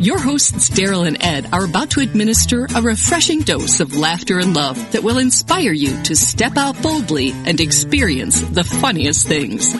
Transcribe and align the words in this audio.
Your 0.00 0.18
hosts, 0.18 0.70
Daryl 0.70 1.06
and 1.06 1.22
Ed, 1.22 1.50
are 1.52 1.66
about 1.66 1.90
to 1.90 2.00
administer 2.00 2.66
a 2.74 2.80
refreshing 2.80 3.40
dose 3.40 3.80
of 3.80 3.94
laughter 3.98 4.38
and 4.38 4.56
love 4.56 4.92
that 4.92 5.02
will 5.02 5.18
inspire 5.18 5.72
you 5.72 6.02
to 6.04 6.16
step 6.16 6.56
out 6.56 6.80
boldly 6.82 7.32
and 7.32 7.60
experience 7.60 8.40
the 8.40 8.64
funniest 8.64 9.28
things. 9.28 9.74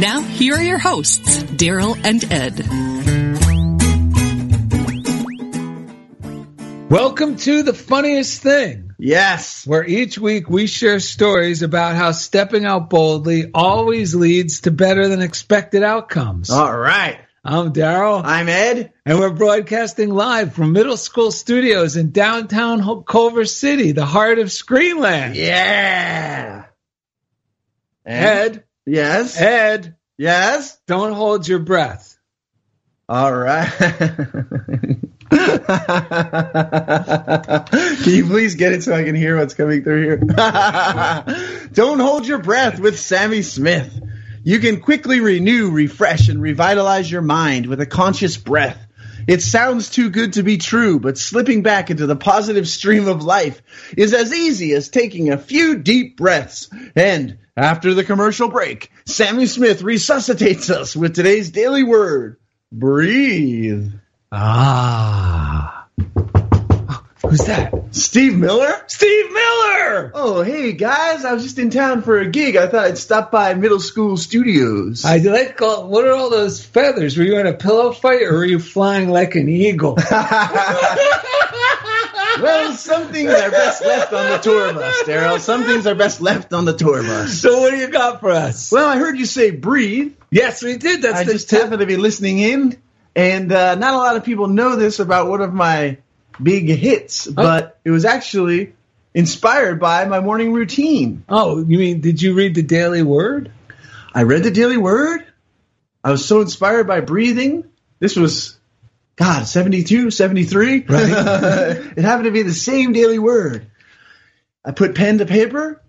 Now, 0.00 0.22
here 0.22 0.54
are 0.54 0.62
your 0.62 0.78
hosts, 0.78 1.42
Daryl 1.42 1.94
and 2.02 2.24
Ed. 2.32 2.66
Welcome 6.90 7.36
to 7.36 7.62
the 7.62 7.74
funniest 7.74 8.40
thing, 8.40 8.92
Yes. 8.98 9.66
where 9.66 9.84
each 9.84 10.18
week 10.18 10.48
we 10.48 10.68
share 10.68 11.00
stories 11.00 11.60
about 11.60 11.96
how 11.96 12.12
stepping 12.12 12.64
out 12.64 12.88
boldly 12.88 13.50
always 13.52 14.14
leads 14.14 14.62
to 14.62 14.70
better 14.70 15.06
than 15.08 15.20
expected 15.20 15.82
outcomes. 15.82 16.48
All 16.48 16.74
right. 16.74 17.18
I'm 17.48 17.72
Daryl, 17.72 18.22
I'm 18.24 18.48
Ed. 18.48 18.92
and 19.04 19.20
we're 19.20 19.30
broadcasting 19.30 20.10
live 20.10 20.52
from 20.52 20.72
middle 20.72 20.96
school 20.96 21.30
studios 21.30 21.96
in 21.96 22.10
downtown 22.10 23.04
Culver 23.04 23.44
City, 23.44 23.92
the 23.92 24.04
heart 24.04 24.40
of 24.40 24.48
Screenland. 24.48 25.36
Yeah. 25.36 26.64
Ed, 28.04 28.64
Yes. 28.84 29.40
Ed, 29.40 29.94
Yes. 30.18 30.76
don't 30.88 31.12
hold 31.12 31.46
your 31.46 31.60
breath. 31.60 32.18
All 33.08 33.32
right. 33.32 33.68
can 33.70 35.00
you 38.06 38.26
please 38.26 38.56
get 38.56 38.72
it 38.72 38.82
so 38.82 38.92
I 38.92 39.04
can 39.04 39.14
hear 39.14 39.38
what's 39.38 39.54
coming 39.54 39.84
through 39.84 40.02
here? 40.02 40.16
Don't 41.72 42.00
hold 42.00 42.26
your 42.26 42.38
breath 42.38 42.80
with 42.80 42.98
Sammy 42.98 43.42
Smith. 43.42 43.92
You 44.46 44.60
can 44.60 44.80
quickly 44.80 45.18
renew, 45.18 45.72
refresh, 45.72 46.28
and 46.28 46.40
revitalize 46.40 47.10
your 47.10 47.20
mind 47.20 47.66
with 47.66 47.80
a 47.80 47.86
conscious 47.86 48.36
breath. 48.36 48.78
It 49.26 49.42
sounds 49.42 49.90
too 49.90 50.08
good 50.08 50.34
to 50.34 50.44
be 50.44 50.56
true, 50.56 51.00
but 51.00 51.18
slipping 51.18 51.64
back 51.64 51.90
into 51.90 52.06
the 52.06 52.14
positive 52.14 52.68
stream 52.68 53.08
of 53.08 53.24
life 53.24 53.60
is 53.96 54.14
as 54.14 54.32
easy 54.32 54.72
as 54.74 54.88
taking 54.88 55.32
a 55.32 55.36
few 55.36 55.78
deep 55.78 56.16
breaths. 56.16 56.70
And 56.94 57.38
after 57.56 57.92
the 57.92 58.04
commercial 58.04 58.48
break, 58.48 58.92
Sammy 59.04 59.46
Smith 59.46 59.82
resuscitates 59.82 60.70
us 60.70 60.94
with 60.94 61.16
today's 61.16 61.50
daily 61.50 61.82
word 61.82 62.36
breathe. 62.70 63.94
Ah. 64.30 65.88
Who's 67.28 67.46
that? 67.46 67.72
Steve 67.90 68.36
Miller? 68.36 68.84
Steve 68.86 69.32
Miller! 69.32 70.12
Oh, 70.14 70.42
hey 70.42 70.72
guys, 70.72 71.24
I 71.24 71.32
was 71.32 71.42
just 71.42 71.58
in 71.58 71.70
town 71.70 72.02
for 72.02 72.18
a 72.18 72.28
gig. 72.28 72.56
I 72.56 72.68
thought 72.68 72.84
I'd 72.84 72.98
stop 72.98 73.32
by 73.32 73.54
middle 73.54 73.80
school 73.80 74.16
studios. 74.16 75.04
I 75.04 75.18
like 75.18 75.56
call, 75.56 75.88
what 75.88 76.06
are 76.06 76.12
all 76.12 76.30
those 76.30 76.64
feathers? 76.64 77.16
Were 77.16 77.24
you 77.24 77.38
in 77.38 77.46
a 77.48 77.52
pillow 77.52 77.92
fight 77.92 78.22
or 78.22 78.34
were 78.34 78.44
you 78.44 78.60
flying 78.60 79.08
like 79.08 79.34
an 79.34 79.48
eagle? 79.48 79.94
well, 82.40 82.72
some 82.74 83.08
things 83.08 83.30
are 83.30 83.50
best 83.50 83.82
left 83.84 84.12
on 84.12 84.30
the 84.30 84.38
tour 84.38 84.72
bus, 84.72 85.02
Daryl. 85.04 85.40
Some 85.40 85.64
things 85.64 85.86
are 85.88 85.96
best 85.96 86.20
left 86.20 86.52
on 86.52 86.64
the 86.64 86.76
tour 86.76 87.02
bus. 87.02 87.40
so 87.40 87.58
what 87.60 87.70
do 87.70 87.76
you 87.76 87.88
got 87.88 88.20
for 88.20 88.30
us? 88.30 88.70
Well, 88.70 88.86
I 88.88 88.98
heard 88.98 89.18
you 89.18 89.26
say 89.26 89.50
breathe. 89.50 90.14
yes, 90.30 90.62
we 90.62 90.76
did. 90.76 91.02
That's 91.02 91.18
I 91.18 91.24
just 91.24 91.50
tip. 91.50 91.62
happened 91.62 91.80
to 91.80 91.86
be 91.86 91.96
listening 91.96 92.38
in, 92.38 92.80
and 93.16 93.50
uh, 93.50 93.74
not 93.74 93.94
a 93.94 93.98
lot 93.98 94.16
of 94.16 94.24
people 94.24 94.46
know 94.46 94.76
this 94.76 95.00
about 95.00 95.28
one 95.28 95.40
of 95.40 95.52
my 95.52 95.98
big 96.42 96.68
hits, 96.68 97.26
but 97.26 97.78
it 97.84 97.90
was 97.90 98.04
actually 98.04 98.74
inspired 99.14 99.80
by 99.80 100.04
my 100.04 100.20
morning 100.20 100.52
routine. 100.52 101.24
Oh, 101.28 101.58
you 101.58 101.78
mean 101.78 102.00
did 102.00 102.20
you 102.20 102.34
read 102.34 102.54
the 102.54 102.62
Daily 102.62 103.02
Word? 103.02 103.50
I 104.14 104.22
read 104.22 104.42
the 104.42 104.50
Daily 104.50 104.76
Word. 104.76 105.24
I 106.04 106.10
was 106.10 106.24
so 106.24 106.40
inspired 106.40 106.86
by 106.86 107.00
breathing. 107.00 107.64
This 107.98 108.14
was, 108.14 108.56
God, 109.16 109.46
72, 109.46 110.10
73. 110.10 110.84
Right. 110.88 111.10
it 111.96 112.04
happened 112.04 112.26
to 112.26 112.30
be 112.30 112.42
the 112.42 112.52
same 112.52 112.92
Daily 112.92 113.18
Word. 113.18 113.70
I 114.64 114.72
put 114.72 114.94
pen 114.94 115.18
to 115.18 115.26
paper, 115.26 115.82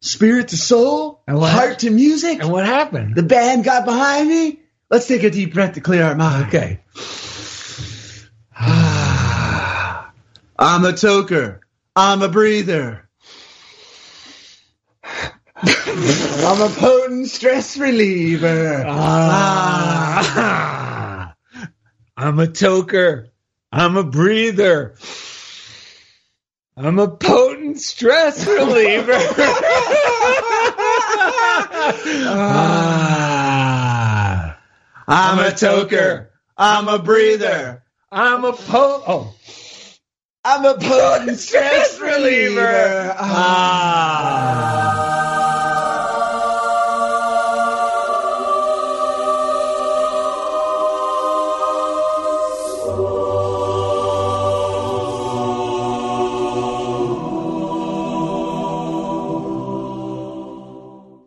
spirit 0.00 0.48
to 0.48 0.56
soul, 0.56 1.22
heart 1.28 1.80
to 1.80 1.90
music. 1.90 2.40
And 2.40 2.50
what 2.52 2.66
happened? 2.66 3.14
The 3.14 3.22
band 3.22 3.64
got 3.64 3.84
behind 3.84 4.28
me. 4.28 4.60
Let's 4.90 5.06
take 5.06 5.22
a 5.22 5.30
deep 5.30 5.54
breath 5.54 5.74
to 5.74 5.80
clear 5.80 6.04
our 6.04 6.14
mind. 6.14 6.46
okay. 6.48 6.80
I'm 10.58 10.84
a 10.84 10.92
toker. 10.92 11.60
I'm 11.94 12.22
a 12.22 12.28
breather. 12.28 13.08
I'm 15.62 16.60
a 16.60 16.68
potent 16.68 17.28
stress 17.28 17.76
reliever. 17.76 18.82
Ah. 18.86 20.14
I'm 22.16 22.40
a 22.40 22.48
toker. 22.48 23.28
I'm 23.70 23.96
a 23.96 24.02
breather. 24.02 24.96
I'm 26.76 26.98
a 26.98 27.06
potent 27.08 27.80
stress 27.80 28.44
reliever. 28.44 29.12
ah. 32.34 34.58
I'm 35.06 35.38
a 35.38 35.52
toker. 35.52 36.30
I'm 36.56 36.88
a 36.88 36.98
breather. 36.98 37.84
I'm 38.10 38.44
a 38.44 38.52
po. 38.52 39.04
Oh. 39.06 39.34
I'm 40.50 40.64
a 40.64 40.78
potent 40.78 41.38
stress 41.46 42.00
reliever. 42.00 43.14
Ah. 43.18 44.94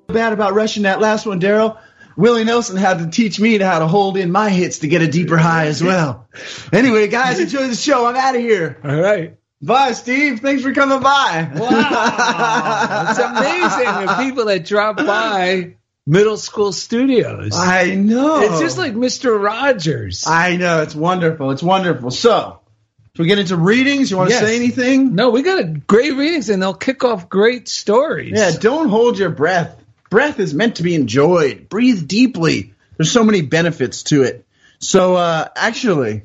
Bad 0.07 0.33
about 0.33 0.55
rushing 0.55 0.81
that 0.81 0.99
last 0.99 1.27
one, 1.27 1.39
Daryl. 1.39 1.77
Willie 2.17 2.43
Nelson 2.43 2.77
had 2.77 2.99
to 2.99 3.07
teach 3.09 3.39
me 3.39 3.57
how 3.57 3.79
to 3.79 3.87
hold 3.87 4.17
in 4.17 4.31
my 4.31 4.49
hits 4.49 4.79
to 4.79 4.87
get 4.87 5.01
a 5.01 5.07
deeper 5.07 5.37
high 5.37 5.67
as 5.67 5.81
well. 5.83 6.27
Anyway, 6.73 7.07
guys, 7.07 7.39
enjoy 7.39 7.67
the 7.67 7.75
show. 7.75 8.05
I'm 8.05 8.15
out 8.15 8.35
of 8.35 8.41
here. 8.41 8.77
All 8.83 8.95
right. 8.99 9.37
Bye, 9.61 9.91
Steve. 9.93 10.39
Thanks 10.39 10.63
for 10.63 10.73
coming 10.73 11.01
by. 11.01 11.51
Wow. 11.55 13.07
it's 13.09 13.19
amazing 13.19 14.05
the 14.07 14.15
people 14.23 14.45
that 14.45 14.65
drop 14.65 14.97
by 14.97 15.75
middle 16.07 16.37
school 16.37 16.71
studios. 16.73 17.51
I 17.55 17.93
know. 17.95 18.41
It's 18.41 18.59
just 18.59 18.77
like 18.77 18.93
Mr. 18.93 19.41
Rogers. 19.41 20.25
I 20.27 20.57
know. 20.57 20.81
It's 20.81 20.95
wonderful. 20.95 21.51
It's 21.51 21.61
wonderful. 21.63 22.09
So, 22.09 22.59
should 23.15 23.23
we 23.23 23.27
get 23.27 23.39
into 23.39 23.55
readings? 23.55 24.09
You 24.09 24.17
want 24.17 24.29
to 24.29 24.35
Yes. 24.35 24.43
say 24.43 24.55
anything? 24.55 25.13
No, 25.15 25.29
we 25.29 25.43
got 25.43 25.59
a 25.59 25.63
great 25.65 26.15
readings 26.15 26.49
and 26.49 26.61
they'll 26.61 26.73
kick 26.73 27.03
off 27.03 27.29
great 27.29 27.67
stories. 27.67 28.33
Yeah, 28.35 28.51
don't 28.59 28.89
hold 28.89 29.19
your 29.19 29.29
breath. 29.29 29.77
Breath 30.11 30.39
is 30.39 30.53
meant 30.53 30.75
to 30.75 30.83
be 30.83 30.93
enjoyed. 30.93 31.69
Breathe 31.69 32.05
deeply. 32.05 32.73
There's 32.97 33.11
so 33.11 33.23
many 33.23 33.41
benefits 33.41 34.03
to 34.03 34.23
it. 34.23 34.45
So, 34.77 35.15
uh, 35.15 35.47
actually, 35.55 36.23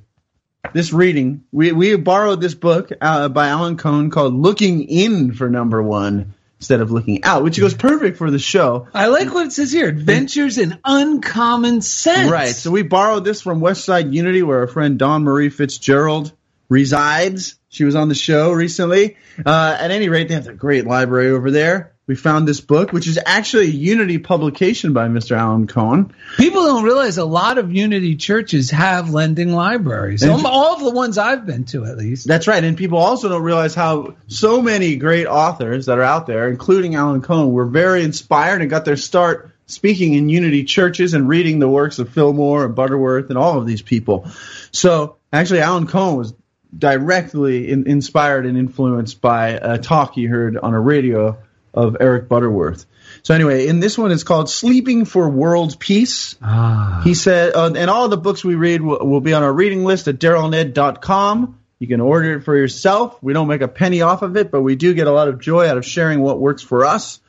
this 0.72 0.92
reading, 0.92 1.44
we, 1.52 1.70
we 1.70 1.96
borrowed 1.96 2.40
this 2.40 2.54
book 2.54 2.90
uh, 3.00 3.28
by 3.28 3.46
Alan 3.46 3.76
Cohen 3.76 4.10
called 4.10 4.34
Looking 4.34 4.82
In 4.82 5.32
for 5.32 5.48
Number 5.48 5.80
One 5.80 6.34
instead 6.58 6.80
of 6.80 6.90
Looking 6.90 7.22
Out, 7.22 7.44
which 7.44 7.60
goes 7.60 7.74
perfect 7.74 8.18
for 8.18 8.28
the 8.28 8.40
show. 8.40 8.88
I 8.92 9.06
like 9.06 9.32
what 9.32 9.46
it 9.46 9.52
says 9.52 9.70
here 9.70 9.88
Adventures 9.88 10.58
in 10.58 10.80
Uncommon 10.84 11.80
Sense. 11.80 12.28
Right. 12.28 12.48
So 12.48 12.72
we 12.72 12.82
borrowed 12.82 13.24
this 13.24 13.40
from 13.40 13.60
Westside 13.60 14.12
Unity, 14.12 14.42
where 14.42 14.58
our 14.58 14.66
friend 14.66 14.98
Dawn 14.98 15.22
Marie 15.22 15.48
Fitzgerald 15.48 16.32
resides. 16.68 17.56
She 17.68 17.84
was 17.84 17.94
on 17.94 18.08
the 18.08 18.16
show 18.16 18.50
recently. 18.50 19.16
Uh, 19.44 19.76
at 19.78 19.92
any 19.92 20.08
rate, 20.08 20.26
they 20.26 20.34
have 20.34 20.48
a 20.48 20.54
great 20.54 20.86
library 20.86 21.30
over 21.30 21.52
there. 21.52 21.92
We 22.08 22.14
found 22.14 22.46
this 22.46 22.60
book, 22.60 22.92
which 22.92 23.08
is 23.08 23.18
actually 23.26 23.64
a 23.64 23.70
Unity 23.70 24.18
publication 24.18 24.92
by 24.92 25.08
Mr. 25.08 25.36
Alan 25.36 25.66
Cohen. 25.66 26.12
People 26.36 26.64
don't 26.64 26.84
realize 26.84 27.18
a 27.18 27.24
lot 27.24 27.58
of 27.58 27.72
Unity 27.72 28.14
churches 28.14 28.70
have 28.70 29.10
lending 29.10 29.52
libraries. 29.52 30.22
And- 30.22 30.46
All, 30.46 30.76
of 30.76 30.84
the 30.84 30.92
ones 30.92 31.18
I've 31.18 31.46
been 31.46 31.64
to, 31.64 31.84
at 31.84 31.96
least. 31.96 32.28
That's 32.28 32.46
right. 32.46 32.62
And 32.62 32.78
people 32.78 32.98
also 32.98 33.28
don't 33.28 33.42
realize 33.42 33.74
how 33.74 34.14
so 34.28 34.62
many 34.62 34.94
great 34.94 35.26
authors 35.26 35.86
that 35.86 35.98
are 35.98 36.04
out 36.04 36.28
there, 36.28 36.48
including 36.48 36.94
Alan 36.94 37.22
Cohen, 37.22 37.50
were 37.50 37.66
very 37.66 38.04
inspired 38.04 38.60
and 38.60 38.70
got 38.70 38.84
their 38.84 38.96
start 38.96 39.50
speaking 39.66 40.14
in 40.14 40.28
Unity 40.28 40.62
churches 40.62 41.12
and 41.12 41.28
reading 41.28 41.58
the 41.58 41.68
works 41.68 41.98
of 41.98 42.08
Fillmore 42.10 42.66
and 42.66 42.76
Butterworth 42.76 43.30
and 43.30 43.38
all 43.38 43.58
of 43.58 43.66
these 43.66 43.82
people. 43.82 44.30
So 44.70 45.16
actually, 45.32 45.58
Alan 45.58 45.88
Cohen 45.88 46.16
was 46.16 46.34
directly 46.76 47.68
in, 47.68 47.88
inspired 47.88 48.46
and 48.46 48.56
influenced 48.56 49.20
by 49.20 49.48
a 49.48 49.78
talk 49.78 50.14
he 50.14 50.26
heard 50.26 50.56
on 50.56 50.72
a 50.72 50.80
radio 50.80 51.38
of 51.76 51.96
Eric 52.00 52.28
Butterworth. 52.28 52.86
So 53.22 53.34
anyway, 53.34 53.66
in 53.66 53.80
this 53.80 53.96
one, 53.98 54.12
it's 54.12 54.24
called 54.24 54.48
"Sleeping 54.48 55.04
for 55.04 55.28
World 55.28 55.78
Peace." 55.78 56.36
Ah. 56.42 57.02
He 57.04 57.14
said, 57.14 57.54
uh, 57.54 57.72
and 57.76 57.90
all 57.90 58.08
the 58.08 58.16
books 58.16 58.44
we 58.44 58.54
read 58.54 58.82
will, 58.82 59.06
will 59.06 59.20
be 59.20 59.34
on 59.34 59.42
our 59.42 59.52
reading 59.52 59.84
list 59.84 60.08
at 60.08 60.18
darylned.com. 60.18 61.58
You 61.78 61.86
can 61.86 62.00
order 62.00 62.38
it 62.38 62.44
for 62.44 62.56
yourself. 62.56 63.22
We 63.22 63.34
don't 63.34 63.48
make 63.48 63.60
a 63.60 63.68
penny 63.68 64.00
off 64.00 64.22
of 64.22 64.36
it, 64.36 64.50
but 64.50 64.62
we 64.62 64.76
do 64.76 64.94
get 64.94 65.06
a 65.06 65.12
lot 65.12 65.28
of 65.28 65.40
joy 65.40 65.68
out 65.68 65.76
of 65.76 65.84
sharing 65.84 66.20
what 66.20 66.40
works 66.40 66.62
for 66.62 66.86
us. 66.86 67.20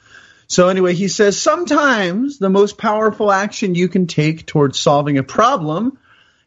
So 0.47 0.69
anyway, 0.69 0.93
he 0.93 1.09
says, 1.09 1.37
sometimes 1.37 2.39
the 2.39 2.49
most 2.49 2.77
powerful 2.77 3.29
action 3.29 3.75
you 3.75 3.89
can 3.89 4.07
take 4.07 4.45
towards 4.45 4.79
solving 4.79 5.17
a 5.17 5.23
problem 5.23 5.97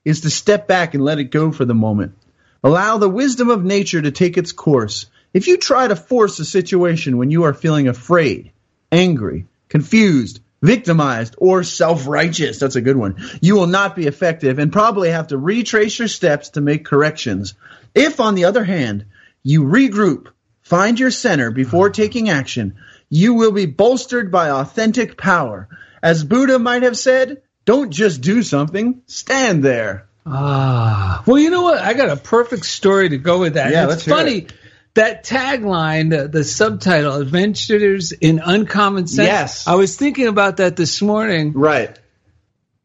is 0.06 0.22
to 0.22 0.30
step 0.30 0.66
back 0.66 0.94
and 0.94 1.04
let 1.04 1.18
it 1.18 1.24
go 1.24 1.52
for 1.52 1.66
the 1.66 1.74
moment. 1.74 2.14
Allow 2.64 2.96
the 2.96 3.08
wisdom 3.08 3.50
of 3.50 3.62
nature 3.62 4.00
to 4.00 4.10
take 4.10 4.38
its 4.38 4.52
course. 4.52 5.06
If 5.32 5.46
you 5.46 5.56
try 5.56 5.86
to 5.86 5.96
force 5.96 6.38
a 6.38 6.44
situation 6.44 7.16
when 7.16 7.30
you 7.30 7.44
are 7.44 7.54
feeling 7.54 7.88
afraid, 7.88 8.50
angry, 8.90 9.46
confused, 9.68 10.40
victimized, 10.60 11.36
or 11.38 11.62
self 11.62 12.06
righteous, 12.06 12.58
that's 12.58 12.76
a 12.76 12.80
good 12.80 12.96
one, 12.96 13.16
you 13.40 13.54
will 13.54 13.68
not 13.68 13.94
be 13.94 14.06
effective 14.06 14.58
and 14.58 14.72
probably 14.72 15.10
have 15.10 15.28
to 15.28 15.38
retrace 15.38 15.98
your 15.98 16.08
steps 16.08 16.50
to 16.50 16.60
make 16.60 16.84
corrections. 16.84 17.54
If, 17.94 18.20
on 18.20 18.34
the 18.34 18.44
other 18.44 18.64
hand, 18.64 19.06
you 19.42 19.62
regroup, 19.62 20.28
find 20.62 20.98
your 20.98 21.10
center 21.10 21.50
before 21.50 21.90
taking 21.90 22.28
action, 22.28 22.76
you 23.08 23.34
will 23.34 23.52
be 23.52 23.66
bolstered 23.66 24.30
by 24.30 24.50
authentic 24.50 25.16
power. 25.16 25.68
As 26.02 26.24
Buddha 26.24 26.58
might 26.58 26.82
have 26.82 26.96
said, 26.96 27.42
don't 27.64 27.90
just 27.90 28.20
do 28.20 28.42
something, 28.42 29.02
stand 29.06 29.62
there. 29.62 30.06
Ah. 30.26 31.22
Well, 31.26 31.38
you 31.38 31.50
know 31.50 31.62
what? 31.62 31.78
I 31.78 31.94
got 31.94 32.10
a 32.10 32.16
perfect 32.16 32.66
story 32.66 33.08
to 33.10 33.18
go 33.18 33.40
with 33.40 33.54
that. 33.54 33.72
Yeah, 33.72 33.90
it's 33.90 34.04
funny. 34.04 34.46
That 34.94 35.24
tagline, 35.24 36.10
the, 36.10 36.26
the 36.28 36.42
subtitle, 36.44 37.16
Adventures 37.16 38.12
in 38.12 38.40
Uncommon 38.44 39.06
Sense. 39.06 39.26
Yes. 39.26 39.66
I 39.68 39.76
was 39.76 39.96
thinking 39.96 40.26
about 40.26 40.56
that 40.58 40.74
this 40.76 41.00
morning 41.00 41.52
Right. 41.54 41.96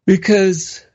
because 0.06 0.86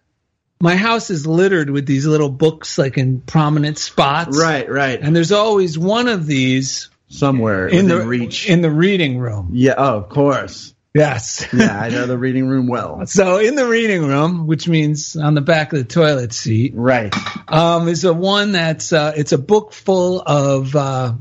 my 0.61 0.77
house 0.77 1.11
is 1.11 1.27
littered 1.27 1.71
with 1.71 1.87
these 1.87 2.07
little 2.07 2.29
books 2.29 2.79
like 2.79 2.97
in 2.99 3.21
prominent 3.23 3.79
spots. 3.79 4.39
Right, 4.39 4.69
right. 4.71 5.01
And 5.01 5.15
there's 5.17 5.33
always 5.33 5.79
one 5.79 6.09
of 6.09 6.27
these 6.27 6.91
Somewhere 7.09 7.67
in 7.67 7.89
the 7.89 8.03
reach. 8.07 8.49
in 8.49 8.61
the 8.63 8.71
reading 8.71 9.19
room. 9.19 9.51
yeah, 9.53 9.75
oh, 9.77 9.97
of 9.97 10.09
course. 10.11 10.75
Yes. 10.93 11.47
Yeah, 11.53 11.79
I 11.79 11.89
know 11.91 12.07
the 12.07 12.19
reading 12.19 12.49
room 12.49 12.67
well. 12.67 13.03
So 13.07 13.39
in 13.39 13.55
the 13.55 13.67
reading 13.67 14.07
room, 14.07 14.47
which 14.47 14.67
means 14.69 15.17
on 15.17 15.35
the 15.35 15.41
back 15.41 15.73
of 15.73 15.79
the 15.79 15.85
toilet 15.85 16.33
seat, 16.33 16.73
Right. 16.75 17.15
um, 17.49 17.87
is 17.89 18.05
a 18.05 18.13
one 18.13 18.53
that's 18.53 18.93
uh, 18.93 19.13
it's 19.17 19.33
a 19.33 19.39
book 19.39 19.73
full 19.73 20.21
of 20.21 20.75
uh, 20.75 21.15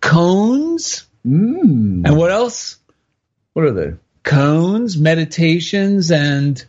koans 0.00 1.04
Mm. 1.26 2.06
and 2.06 2.16
what 2.16 2.30
else? 2.30 2.76
What 3.52 3.64
are 3.64 3.72
they? 3.72 3.94
Koans, 4.22 4.96
meditations, 4.96 6.12
and 6.12 6.64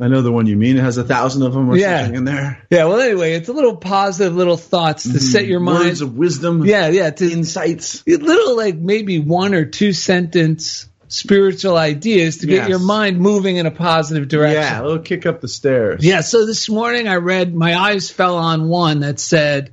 I 0.00 0.08
know 0.08 0.22
the 0.22 0.32
one 0.32 0.46
you 0.48 0.56
mean. 0.56 0.76
It 0.76 0.80
has 0.82 0.98
a 0.98 1.04
thousand 1.04 1.42
of 1.44 1.54
them 1.54 1.70
or 1.70 1.76
Yeah. 1.76 1.98
something 2.02 2.16
in 2.16 2.24
there. 2.24 2.66
yeah. 2.68 2.86
Well, 2.86 3.00
anyway, 3.00 3.34
it's 3.34 3.48
a 3.48 3.52
little 3.52 3.76
positive 3.76 4.34
little 4.34 4.56
thoughts 4.56 5.04
to 5.04 5.20
set 5.20 5.46
your 5.46 5.60
mind. 5.60 5.84
Words 5.84 6.00
of 6.00 6.16
wisdom. 6.16 6.64
yeah, 6.66 6.88
yeah. 6.88 7.10
To 7.10 7.30
Insights. 7.30 8.04
little 8.08 8.56
like 8.56 8.74
maybe 8.76 9.20
one 9.20 9.54
or 9.54 9.64
two 9.66 9.92
sentence 9.92 10.88
spiritual 11.08 11.76
ideas 11.76 12.38
to 12.38 12.46
get 12.46 12.56
Yes. 12.56 12.68
your 12.68 12.78
mind 12.78 13.18
moving 13.18 13.56
in 13.56 13.66
a 13.66 13.70
positive 13.70 14.28
direction. 14.28 14.60
Yeah, 14.62 14.80
a 14.80 14.84
little 14.84 14.98
kick 15.02 15.26
up 15.26 15.40
the 15.40 15.48
stairs. 15.48 16.04
Yeah, 16.04 16.20
so 16.20 16.46
this 16.46 16.68
morning 16.68 17.08
I 17.08 17.16
read, 17.16 17.54
my 17.54 17.76
eyes 17.76 18.10
fell 18.10 18.36
on 18.36 18.68
one 18.68 19.00
that 19.00 19.18
said, 19.20 19.72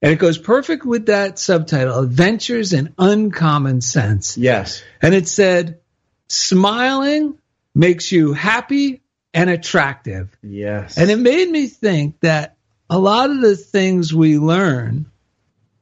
and 0.00 0.12
it 0.12 0.18
goes 0.18 0.38
perfect 0.38 0.84
with 0.84 1.06
that 1.06 1.38
subtitle 1.38 1.98
Adventures 1.98 2.72
in 2.72 2.94
Uncommon 2.98 3.80
Sense. 3.80 4.38
Yes. 4.38 4.82
And 5.02 5.14
it 5.14 5.28
said, 5.28 5.80
smiling 6.28 7.36
makes 7.74 8.12
you 8.12 8.32
happy 8.32 9.02
and 9.34 9.50
attractive. 9.50 10.36
Yes. 10.42 10.96
And 10.96 11.10
it 11.10 11.18
made 11.18 11.50
me 11.50 11.66
think 11.66 12.20
that 12.20 12.56
a 12.88 12.98
lot 12.98 13.30
of 13.30 13.40
the 13.40 13.56
things 13.56 14.14
we 14.14 14.38
learn 14.38 15.10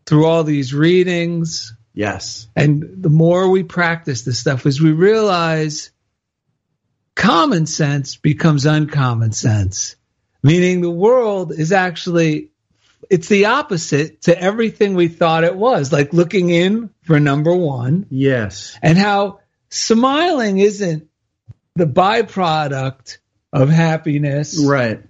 through 0.06 0.26
all 0.26 0.44
these 0.44 0.72
readings, 0.72 1.74
yes. 1.96 2.46
and 2.54 3.02
the 3.02 3.10
more 3.10 3.48
we 3.50 3.64
practice 3.64 4.22
this 4.22 4.38
stuff 4.38 4.64
as 4.66 4.80
we 4.80 4.92
realize 4.92 5.90
common 7.16 7.66
sense 7.66 8.16
becomes 8.16 8.66
uncommon 8.66 9.32
sense 9.32 9.96
meaning 10.42 10.80
the 10.82 10.90
world 10.90 11.50
is 11.52 11.72
actually 11.72 12.50
it's 13.08 13.28
the 13.28 13.46
opposite 13.46 14.22
to 14.22 14.38
everything 14.40 14.94
we 14.94 15.08
thought 15.08 15.42
it 15.44 15.56
was 15.56 15.92
like 15.92 16.12
looking 16.12 16.50
in 16.50 16.90
for 17.02 17.18
number 17.18 17.54
1 17.54 18.06
Yes. 18.10 18.78
and 18.82 18.96
how 18.98 19.40
smiling 19.70 20.58
isn't 20.58 21.08
the 21.74 21.86
byproduct 21.86 23.18
of 23.52 23.68
happiness 23.70 24.58
Right. 24.62 25.02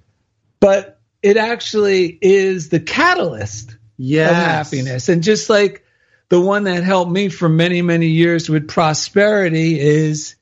but 0.60 1.00
it 1.22 1.36
actually 1.36 2.06
is 2.20 2.68
the 2.68 2.80
catalyst 2.80 3.76
Yes. 3.98 4.30
of 4.30 4.36
happiness. 4.36 5.08
And 5.08 5.22
just 5.22 5.48
like 5.48 5.82
the 6.28 6.40
one 6.40 6.64
that 6.64 6.82
helped 6.82 7.10
me 7.10 7.28
for 7.28 7.48
many, 7.48 7.82
many 7.82 8.08
years 8.08 8.48
with 8.48 8.68
prosperity 8.68 9.78
is 9.78 10.34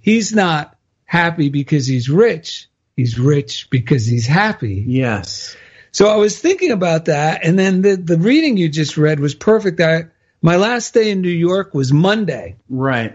he's 0.00 0.34
not 0.34 0.76
happy 1.04 1.48
because 1.48 1.86
he's 1.86 2.08
rich. 2.08 2.68
He's 2.96 3.18
rich 3.18 3.68
because 3.70 4.06
he's 4.06 4.26
happy. 4.26 4.84
Yes. 4.86 5.56
So 5.90 6.08
I 6.08 6.16
was 6.16 6.38
thinking 6.38 6.70
about 6.70 7.06
that. 7.06 7.44
And 7.44 7.58
then 7.58 7.82
the, 7.82 7.96
the 7.96 8.18
reading 8.18 8.56
you 8.56 8.68
just 8.68 8.96
read 8.96 9.20
was 9.20 9.34
perfect. 9.34 9.80
I, 9.80 10.06
my 10.42 10.56
last 10.56 10.94
day 10.94 11.10
in 11.10 11.20
New 11.22 11.28
York 11.30 11.72
was 11.74 11.92
Monday 11.92 12.56
Right. 12.68 13.12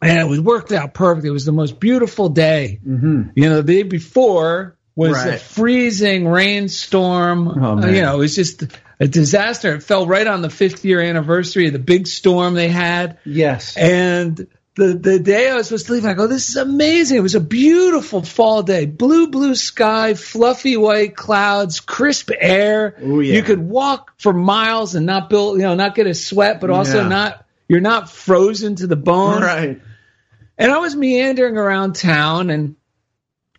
and 0.00 0.18
it 0.18 0.28
was 0.28 0.40
worked 0.40 0.72
out 0.72 0.94
perfect. 0.94 1.26
It 1.26 1.30
was 1.30 1.44
the 1.44 1.52
most 1.52 1.78
beautiful 1.78 2.28
day. 2.28 2.80
Mm-hmm. 2.86 3.30
You 3.36 3.48
know, 3.48 3.62
the 3.62 3.74
day 3.74 3.82
before 3.84 4.76
was 4.94 5.16
a 5.24 5.38
freezing 5.38 6.28
rainstorm. 6.28 7.48
Oh, 7.48 7.78
Uh, 7.82 7.86
you 7.86 8.02
know, 8.02 8.14
it 8.14 8.18
was 8.18 8.34
just 8.34 8.64
a 9.00 9.08
disaster. 9.08 9.74
It 9.74 9.82
fell 9.82 10.06
right 10.06 10.26
on 10.26 10.42
the 10.42 10.50
fifth 10.50 10.84
year 10.84 11.00
anniversary 11.00 11.66
of 11.66 11.72
the 11.72 11.78
big 11.78 12.06
storm 12.06 12.54
they 12.54 12.68
had. 12.68 13.18
Yes. 13.24 13.76
And 13.76 14.46
the, 14.74 14.94
the 14.94 15.18
day 15.18 15.50
I 15.50 15.56
was 15.56 15.68
supposed 15.68 15.86
to 15.86 15.92
leave, 15.94 16.04
I 16.06 16.14
go, 16.14 16.26
this 16.26 16.48
is 16.50 16.56
amazing. 16.56 17.18
It 17.18 17.22
was 17.22 17.34
a 17.34 17.40
beautiful 17.40 18.22
fall 18.22 18.62
day. 18.62 18.86
Blue, 18.86 19.28
blue 19.28 19.54
sky, 19.54 20.14
fluffy 20.14 20.76
white 20.76 21.16
clouds, 21.16 21.80
crisp 21.80 22.30
air. 22.38 22.96
Oh, 23.02 23.20
yeah. 23.20 23.34
You 23.34 23.42
could 23.42 23.60
walk 23.60 24.12
for 24.18 24.32
miles 24.32 24.94
and 24.94 25.04
not 25.06 25.28
build, 25.30 25.56
you 25.58 25.62
know, 25.64 25.74
not 25.74 25.94
get 25.94 26.06
a 26.06 26.14
sweat, 26.14 26.60
but 26.60 26.70
also 26.70 27.02
Yeah. 27.02 27.08
not, 27.08 27.46
you're 27.68 27.80
not 27.80 28.10
frozen 28.10 28.76
to 28.76 28.86
the 28.86 28.96
bone. 28.96 29.42
right. 29.42 29.80
And 30.58 30.70
I 30.70 30.78
was 30.78 30.94
meandering 30.94 31.56
around 31.56 31.96
town 31.96 32.50
and 32.50 32.76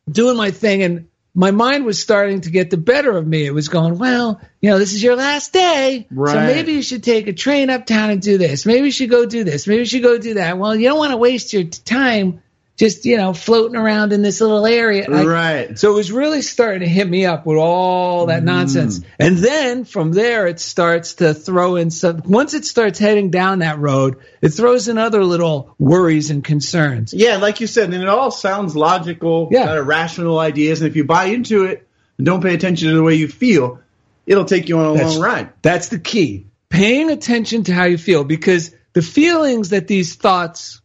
doing 0.10 0.38
my 0.38 0.52
thing, 0.52 0.84
and 0.84 1.08
my 1.36 1.52
mind 1.52 1.86
was 1.86 2.02
starting 2.02 2.42
to 2.42 2.52
get 2.52 2.70
the 2.70 2.78
better 2.78 3.18
of 3.18 3.25
me. 3.25 3.46
It 3.46 3.54
was 3.54 3.68
going, 3.68 3.98
well, 3.98 4.40
you 4.62 4.70
know, 4.70 4.78
this 4.78 4.94
is 4.94 5.02
your 5.02 5.16
last 5.16 5.52
day, 5.52 6.08
so 6.10 6.36
maybe 6.36 6.74
you 6.74 6.84
should 6.84 7.04
take 7.04 7.28
a 7.28 7.34
train 7.34 7.70
uptown 7.70 8.12
and 8.12 8.22
do 8.22 8.38
this. 8.38 8.66
Maybe 8.66 8.86
you 8.86 8.92
should 8.92 9.10
go 9.10 9.25
do 9.25 9.44
this. 9.44 9.68
Maybe 9.68 9.80
you 9.80 9.86
should 9.86 10.04
go 10.04 10.18
do 10.18 10.36
that. 10.36 10.58
Well, 10.58 10.75
you 10.75 10.88
don't 10.88 11.00
want 11.00 11.12
to 11.12 11.18
waste 11.18 11.54
your 11.54 11.63
time 11.63 12.44
just 12.75 13.06
you 13.06 13.18
know 13.18 13.34
floating 13.34 13.75
around 13.75 14.13
in 14.13 14.22
this 14.22 14.42
little 14.42 14.65
area. 14.65 15.06
I- 15.10 15.24
right. 15.25 15.80
so 15.80 15.92
it 15.92 15.96
was 15.96 16.12
really 16.12 16.42
starting 16.42 16.82
to 16.82 16.88
hit 16.88 17.08
me 17.08 17.25
up 17.25 17.46
with 17.46 17.58
all 17.58 18.27
that 18.27 18.42
mm. 18.42 18.46
nonsense. 18.46 19.01
And 19.20 19.38
then 19.38 19.86
from 19.86 20.12
there, 20.12 20.48
it 20.48 20.60
starts 20.60 21.15
to 21.15 21.34
throw 21.34 21.75
in 21.75 21.92
some, 21.92 22.22
once 22.25 22.53
it 22.53 22.65
starts 22.65 23.00
heading 23.00 23.30
down 23.30 23.60
that 23.60 23.80
road, 23.80 24.18
it 24.42 24.50
throws 24.50 24.88
in 24.88 24.98
other 24.98 25.24
little 25.24 25.75
worries 25.77 26.32
and 26.32 26.44
concerns. 26.44 27.13
Yeah, 27.13 27.38
like 27.38 27.62
you 27.62 27.68
said, 27.68 27.94
and 27.94 28.01
it 28.01 28.10
all 28.10 28.32
sounds 28.32 28.75
logical, 28.75 29.50
Yeah. 29.51 29.65
kind 29.65 29.80
of 29.80 29.88
rational 29.88 30.39
ideas. 30.39 30.82
And 30.82 30.89
if 30.89 30.96
you 30.96 31.03
buy 31.03 31.25
into 31.25 31.65
it 31.65 31.88
and 32.18 32.25
don't 32.25 32.42
pay 32.42 32.53
attention 32.56 32.89
to 32.89 32.96
the 32.96 33.03
way 33.03 33.15
you 33.15 33.27
feel, 33.27 33.80
it'll 34.25 34.46
take 34.46 34.70
you 34.70 34.80
on 34.80 34.86
a 34.86 34.94
That's- 34.94 35.13
long 35.13 35.22
ride. 35.22 35.50
That's 35.62 35.89
the 35.89 36.00
key. 36.00 36.48
Paying 36.70 37.12
attention 37.12 37.65
to 37.65 37.74
how 37.74 37.84
you 37.84 38.00
feel 38.00 38.24
because 38.24 38.74
the 38.94 39.03
feelings 39.03 39.70
that 39.70 39.88
these 39.88 40.15
thoughts 40.15 40.82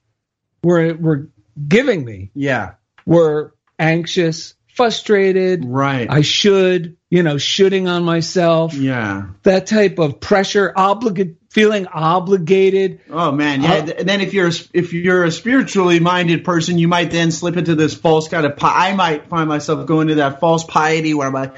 were, 0.62 0.92
were 0.94 1.28
giving 1.66 2.04
me 2.04 2.30
Yeah, 2.34 2.72
were 3.06 3.54
anxious, 3.78 4.54
frustrated. 4.74 5.64
right. 5.64 6.06
I 6.10 6.20
should, 6.20 6.96
you 7.10 7.22
know, 7.22 7.38
shooting 7.38 7.88
on 7.88 8.04
myself, 8.04 8.74
yeah. 8.74 9.26
that 9.42 9.66
type 9.66 9.98
of 9.98 10.20
pressure, 10.20 10.72
obligate, 10.76 11.36
feeling 11.50 11.86
obligated. 11.86 13.00
Oh 13.10 13.32
man, 13.32 13.62
yeah. 13.62 13.72
Uh, 13.72 13.90
and 13.98 14.08
then 14.08 14.20
if 14.20 14.34
you're 14.34 14.50
if 14.72 14.92
you're 14.92 15.24
a 15.24 15.30
spiritually 15.30 15.98
minded 16.00 16.44
person, 16.44 16.78
you 16.78 16.88
might 16.88 17.10
then 17.10 17.30
slip 17.30 17.56
into 17.56 17.74
this 17.74 17.94
false 17.94 18.28
kind 18.28 18.46
of. 18.46 18.52
I 18.60 18.94
might 18.94 19.28
find 19.28 19.48
myself 19.48 19.86
going 19.86 20.08
to 20.08 20.16
that 20.16 20.40
false 20.40 20.64
piety 20.64 21.14
where 21.14 21.26
I'm 21.26 21.32
like, 21.32 21.56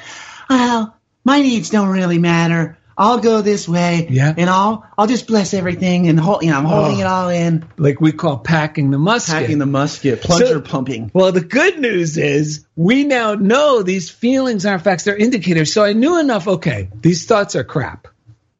well, 0.49 0.97
my 1.25 1.43
needs 1.43 1.71
don't 1.71 1.89
really 1.89 2.19
matter. 2.19 2.79
I'll 3.01 3.19
go 3.19 3.41
this 3.41 3.67
way, 3.67 4.07
Yeah. 4.11 4.35
and 4.37 4.51
I'll 4.51 4.85
I'll 4.99 5.07
just 5.07 5.27
bless 5.27 5.55
everything 5.55 6.07
and 6.07 6.21
hold, 6.21 6.43
you 6.43 6.51
know, 6.51 6.59
I'm 6.59 6.67
holding 6.67 6.99
Oh. 6.99 7.01
it 7.01 7.07
all 7.07 7.29
in, 7.31 7.65
like 7.79 7.99
we 7.99 8.13
call 8.13 8.37
packing 8.37 8.91
the 8.91 8.99
musket. 8.99 9.35
packing 9.35 9.59
the 9.59 9.65
musket, 9.65 10.21
plunger 10.21 10.47
So- 10.47 10.61
pumping. 10.61 11.11
well, 11.15 11.33
the 11.33 11.41
good 11.41 11.79
news 11.79 12.19
is 12.19 12.67
we 12.77 13.05
now 13.05 13.35
know 13.35 13.83
these 13.83 14.11
feelings 14.11 14.67
aren't 14.67 14.83
facts; 14.85 15.05
they're 15.05 15.17
indicators. 15.17 15.73
So 15.73 15.83
I 15.83 15.95
knew 15.95 16.21
enough. 16.21 16.47
Okay, 16.47 16.91
these 17.01 17.25
thoughts 17.25 17.57
are 17.57 17.65
crap. 17.65 18.07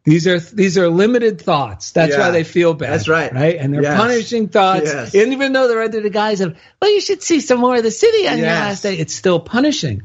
These 0.05 0.27
are 0.27 0.41
these 0.41 0.79
are 0.79 0.89
limited 0.89 1.43
thoughts. 1.43 1.91
That's 1.93 2.13
Yeah. 2.13 2.21
why 2.21 2.31
they 2.31 2.43
feel 2.43 2.73
bad. 2.73 2.95
That's 2.95 3.09
right. 3.09 3.35
right? 3.35 3.57
And 3.61 3.75
they're 3.75 3.83
Yes. 3.83 4.01
punishing 4.01 4.49
thoughts. 4.49 4.87
Yes. 4.87 5.15
And 5.15 5.35
even 5.35 5.53
though 5.53 5.69
they're 5.69 5.83
under 5.83 6.01
the 6.01 6.09
guise 6.09 6.41
of, 6.41 6.57
well, 6.81 6.91
you 6.91 7.03
should 7.03 7.23
see 7.23 7.41
some 7.41 7.61
more 7.61 7.77
of 7.77 7.83
the 7.83 7.91
city 7.91 8.27
on 8.27 8.39
your 8.39 8.47
Yes. 8.47 8.61
last 8.69 8.83
day, 8.85 8.95
it's 8.97 9.15
still 9.15 9.39
punishing. 9.39 10.01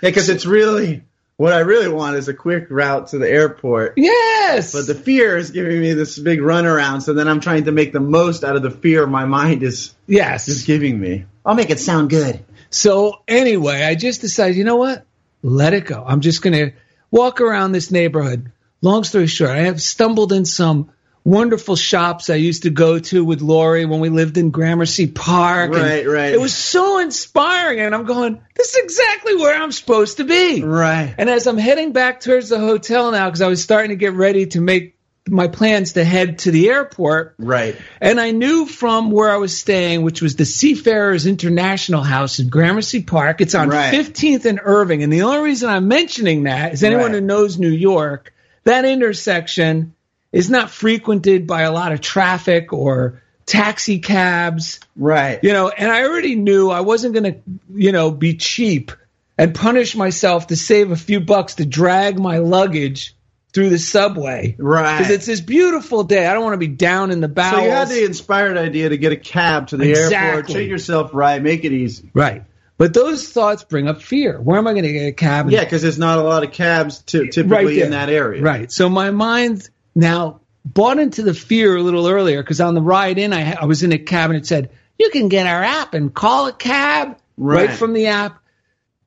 Yeah, 0.00 0.10
because 0.10 0.28
it's 0.28 0.46
really 0.46 1.02
what 1.38 1.52
I 1.52 1.60
really 1.60 1.88
want 1.88 2.16
is 2.16 2.26
a 2.26 2.34
quick 2.34 2.66
route 2.68 3.06
to 3.08 3.18
the 3.18 3.30
airport. 3.30 3.94
Yes. 3.96 4.72
But 4.72 4.88
the 4.88 4.94
fear 4.96 5.36
is 5.36 5.52
giving 5.52 5.80
me 5.80 5.92
this 5.92 6.18
big 6.18 6.40
runaround, 6.40 7.02
so 7.02 7.14
then 7.14 7.28
I'm 7.28 7.38
trying 7.38 7.64
to 7.66 7.72
make 7.72 7.92
the 7.92 8.00
most 8.00 8.42
out 8.42 8.56
of 8.56 8.62
the 8.62 8.72
fear 8.72 9.06
my 9.06 9.24
mind 9.24 9.62
is 9.62 9.94
yes. 10.08 10.48
is 10.48 10.64
giving 10.64 10.98
me. 10.98 11.26
I'll 11.46 11.54
make 11.54 11.70
it 11.70 11.78
sound 11.78 12.10
good. 12.10 12.44
So 12.70 13.22
anyway, 13.28 13.84
I 13.84 13.94
just 13.94 14.20
decided, 14.20 14.56
you 14.56 14.64
know 14.64 14.76
what? 14.76 15.06
Let 15.40 15.74
it 15.74 15.86
go. 15.86 16.04
I'm 16.04 16.22
just 16.22 16.42
going 16.42 16.54
to 16.54 16.76
walk 17.12 17.40
around 17.40 17.70
this 17.70 17.92
neighborhood. 17.92 18.50
Long 18.82 19.04
story 19.04 19.28
short, 19.28 19.52
I 19.52 19.60
have 19.60 19.80
stumbled 19.80 20.32
in 20.32 20.44
some 20.44 20.90
wonderful 21.24 21.76
shops 21.76 22.30
I 22.30 22.36
used 22.36 22.62
to 22.62 22.70
go 22.70 22.98
to 22.98 23.24
with 23.24 23.40
Lori 23.42 23.84
when 23.84 24.00
we 24.00 24.08
lived 24.08 24.38
in 24.38 24.50
Gramercy 24.50 25.06
Park. 25.06 25.72
Right, 25.72 26.06
right. 26.06 26.32
It 26.32 26.40
was 26.40 26.54
so 26.54 26.98
inspiring, 26.98 27.80
and 27.80 27.94
I'm 27.94 28.04
going, 28.04 28.40
this 28.54 28.74
is 28.74 28.84
exactly 28.84 29.36
where 29.36 29.60
I'm 29.60 29.72
supposed 29.72 30.16
to 30.18 30.24
be. 30.24 30.62
Right. 30.62 31.14
And 31.18 31.28
as 31.28 31.46
I'm 31.46 31.58
heading 31.58 31.92
back 31.92 32.20
towards 32.20 32.48
the 32.48 32.58
hotel 32.58 33.10
now, 33.10 33.26
because 33.26 33.42
I 33.42 33.48
was 33.48 33.62
starting 33.62 33.90
to 33.90 33.96
get 33.96 34.14
ready 34.14 34.46
to 34.46 34.60
make 34.60 34.94
my 35.30 35.46
plans 35.48 35.92
to 35.92 36.04
head 36.04 36.38
to 36.38 36.50
the 36.50 36.70
airport, 36.70 37.34
Right. 37.38 37.76
and 38.00 38.18
I 38.18 38.30
knew 38.30 38.64
from 38.64 39.10
where 39.10 39.30
I 39.30 39.36
was 39.36 39.58
staying, 39.58 40.00
which 40.00 40.22
was 40.22 40.36
the 40.36 40.46
Seafarers 40.46 41.26
International 41.26 42.02
House 42.02 42.38
in 42.38 42.48
Gramercy 42.48 43.02
Park. 43.02 43.42
It's 43.42 43.54
on 43.54 43.68
Right. 43.68 43.92
15th 43.92 44.46
and 44.46 44.58
Irving. 44.62 45.02
And 45.02 45.12
the 45.12 45.22
only 45.22 45.40
reason 45.40 45.68
I'm 45.68 45.86
mentioning 45.86 46.44
that 46.44 46.72
is 46.72 46.82
anyone 46.82 47.12
Right. 47.12 47.14
who 47.16 47.20
knows 47.20 47.58
New 47.58 47.68
York, 47.68 48.32
that 48.64 48.86
intersection 48.86 49.92
is 50.32 50.50
not 50.50 50.70
frequented 50.70 51.46
by 51.46 51.62
a 51.62 51.72
lot 51.72 51.92
of 51.92 52.00
traffic 52.00 52.72
or 52.72 53.22
taxi 53.46 53.98
cabs, 54.00 54.78
Right. 54.96 55.38
you 55.42 55.52
know, 55.52 55.68
and 55.68 55.90
I 55.90 56.04
already 56.04 56.34
knew 56.34 56.68
I 56.70 56.80
wasn't 56.80 57.14
going 57.14 57.32
to, 57.32 57.38
you 57.74 57.92
know, 57.92 58.10
be 58.10 58.34
cheap 58.36 58.92
and 59.38 59.54
punish 59.54 59.96
myself 59.96 60.48
to 60.48 60.56
save 60.56 60.90
a 60.90 60.96
few 60.96 61.20
bucks 61.20 61.54
to 61.56 61.64
drag 61.64 62.18
my 62.18 62.38
luggage 62.38 63.14
through 63.54 63.70
the 63.70 63.78
subway. 63.78 64.54
Right. 64.58 64.98
Because 64.98 65.12
it's 65.12 65.24
this 65.26 65.40
beautiful 65.40 66.04
day. 66.04 66.26
I 66.26 66.34
don't 66.34 66.42
want 66.44 66.54
to 66.54 66.58
be 66.58 66.66
down 66.68 67.10
in 67.10 67.20
the 67.20 67.28
bowels. 67.28 67.56
So 67.60 67.64
you 67.64 67.70
had 67.70 67.88
the 67.88 68.04
inspired 68.04 68.58
idea 68.58 68.90
to 68.90 68.98
get 68.98 69.12
a 69.12 69.16
cab 69.16 69.68
to 69.68 69.78
the 69.78 69.86
airport, 69.86 70.04
Exactly. 70.04 70.54
treat 70.54 70.68
yourself 70.68 71.14
right, 71.14 71.40
make 71.42 71.64
it 71.64 71.72
easy. 71.72 72.10
Right. 72.12 72.44
But 72.76 72.92
those 72.92 73.28
thoughts 73.30 73.64
bring 73.64 73.88
up 73.88 74.02
fear. 74.02 74.38
Where 74.38 74.58
am 74.58 74.66
I 74.66 74.72
going 74.72 74.84
to 74.84 74.92
get 74.92 75.06
a 75.06 75.12
cab? 75.12 75.50
Yeah, 75.50 75.64
because 75.64 75.80
there's 75.82 75.98
not 75.98 76.18
a 76.18 76.22
lot 76.22 76.44
of 76.44 76.52
cabs 76.52 76.98
to, 77.04 77.26
typically 77.28 77.76
there. 77.76 77.86
in 77.86 77.90
that 77.92 78.10
area. 78.10 78.42
Right. 78.42 78.70
So 78.70 78.88
my 78.90 79.10
mind 79.10 79.68
now 79.98 80.40
bought 80.64 80.98
into 80.98 81.22
the 81.22 81.34
fear 81.34 81.76
a 81.76 81.82
little 81.82 82.06
earlier 82.06 82.42
because 82.42 82.60
on 82.60 82.74
the 82.74 82.80
ride 82.82 83.18
in, 83.18 83.32
I, 83.32 83.52
I 83.52 83.64
was 83.64 83.82
in 83.82 83.92
a 83.92 83.98
cab 83.98 84.30
and 84.30 84.38
it 84.38 84.46
said, 84.46 84.70
you 84.98 85.10
can 85.10 85.28
get 85.28 85.46
our 85.46 85.62
app 85.62 85.94
and 85.94 86.12
call 86.14 86.46
a 86.46 86.52
cab 86.52 87.18
right, 87.36 87.68
Right. 87.68 87.76
from 87.76 87.92
the 87.92 88.08
app. 88.08 88.42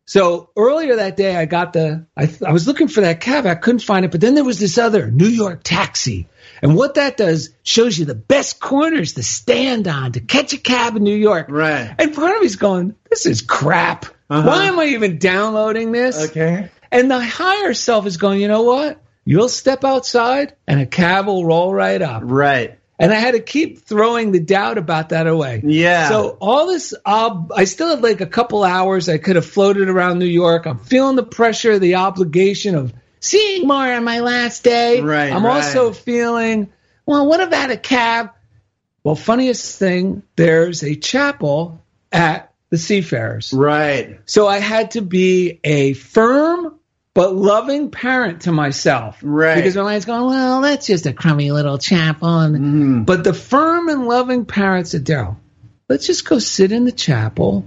So 0.06 0.50
earlier 0.58 0.98
that 0.98 1.16
day, 1.16 1.36
I 1.36 1.46
got 1.46 1.74
the, 1.74 2.06
I, 2.18 2.30
I 2.46 2.52
was 2.52 2.68
looking 2.68 2.90
for 2.90 3.02
that 3.02 3.22
cab. 3.22 3.46
I 3.46 3.56
couldn't 3.56 3.80
find 3.80 4.04
it. 4.04 4.12
But 4.12 4.20
then 4.20 4.36
there 4.36 4.44
was 4.44 4.60
this 4.60 4.78
other 4.78 5.10
New 5.10 5.28
York 5.28 5.62
taxi. 5.64 6.28
And 6.62 6.76
what 6.76 6.96
that 6.96 7.16
does 7.18 7.52
shows 7.64 7.98
you 7.98 8.06
the 8.06 8.16
best 8.16 8.60
corners 8.60 9.14
to 9.14 9.24
stand 9.24 9.88
on 9.88 10.12
to 10.14 10.20
catch 10.20 10.54
a 10.54 10.58
cab 10.58 10.96
in 10.98 11.04
New 11.04 11.16
York. 11.16 11.48
Right. 11.50 11.94
And 11.98 12.14
part 12.14 12.36
of 12.36 12.42
me's 12.42 12.58
going, 12.58 12.96
this 13.10 13.26
is 13.26 13.42
crap. 13.42 14.06
Uh-huh. 14.30 14.48
Why 14.48 14.66
am 14.66 14.80
I 14.80 14.86
even 14.88 15.18
downloading 15.18 15.92
this? 15.92 16.30
Okay. 16.32 16.70
And 16.92 17.10
the 17.10 17.20
higher 17.22 17.74
self 17.74 18.06
is 18.06 18.18
going, 18.18 18.42
you 18.42 18.48
know 18.50 18.64
what? 18.64 19.02
You'll 19.24 19.50
step 19.50 19.84
outside 19.84 20.56
and 20.68 20.80
a 20.80 20.86
cab 20.86 21.28
will 21.28 21.46
roll 21.46 21.74
right 21.74 22.02
up. 22.02 22.24
Right. 22.26 22.78
And 22.98 23.12
I 23.12 23.16
had 23.16 23.32
to 23.32 23.40
keep 23.40 23.80
throwing 23.80 24.32
the 24.32 24.40
doubt 24.40 24.78
about 24.78 25.10
that 25.10 25.26
away. 25.26 25.62
Yeah. 25.64 26.10
So 26.10 26.38
all 26.40 26.68
this, 26.68 26.94
I 27.06 27.64
still 27.66 27.90
had 27.90 28.04
like 28.04 28.22
a 28.22 28.28
couple 28.28 28.64
hours. 28.64 29.10
I 29.10 29.18
could 29.18 29.38
have 29.38 29.46
floated 29.46 29.90
around 29.90 30.20
New 30.20 30.26
York. 30.26 30.68
I'm 30.68 30.78
feeling 30.78 31.16
the 31.16 31.24
pressure, 31.24 31.80
the 31.80 31.96
obligation 31.96 32.76
of 32.76 32.94
seeing 33.20 33.68
more 33.68 33.92
on 33.92 34.04
my 34.04 34.20
last 34.20 34.64
day. 34.64 35.02
Right, 35.02 35.32
I'm 35.32 35.46
right. 35.46 35.64
also 35.64 35.94
feeling, 35.94 36.72
well, 37.06 37.28
what 37.28 37.42
about 37.42 37.72
a 37.72 37.78
cab? 37.78 38.32
Well, 39.04 39.16
funniest 39.16 39.80
thing, 39.80 40.22
there's 40.36 40.84
a 40.84 40.96
chapel 40.96 41.84
at 42.12 42.54
the 42.70 42.78
Seafarers. 42.78 43.52
Right. 43.52 44.20
So 44.26 44.48
I 44.48 44.60
had 44.60 44.92
to 44.92 45.02
be 45.02 45.60
a 45.64 45.94
firm 45.94 46.80
but 47.14 47.36
loving 47.36 47.92
parent 47.92 48.44
to 48.44 48.52
myself. 48.52 49.20
Right. 49.22 49.56
Because 49.56 49.76
my 49.76 49.84
mind's 49.84 50.06
going, 50.06 50.26
well, 50.26 50.62
that's 50.62 50.88
just 50.88 51.06
a 51.06 51.14
crummy 51.14 51.52
little 51.52 51.78
chapel. 51.78 52.40
And, 52.40 52.56
Mm-hmm. 52.56 53.04
But 53.04 53.24
the 53.24 53.34
firm 53.34 53.90
and 53.90 54.08
loving 54.08 54.46
parent 54.46 54.88
said, 54.88 55.06
Daryl, 55.06 55.38
let's 55.90 56.08
just 56.08 56.26
go 56.26 56.40
sit 56.40 56.72
in 56.72 56.86
the 56.86 56.92
chapel, 56.92 57.66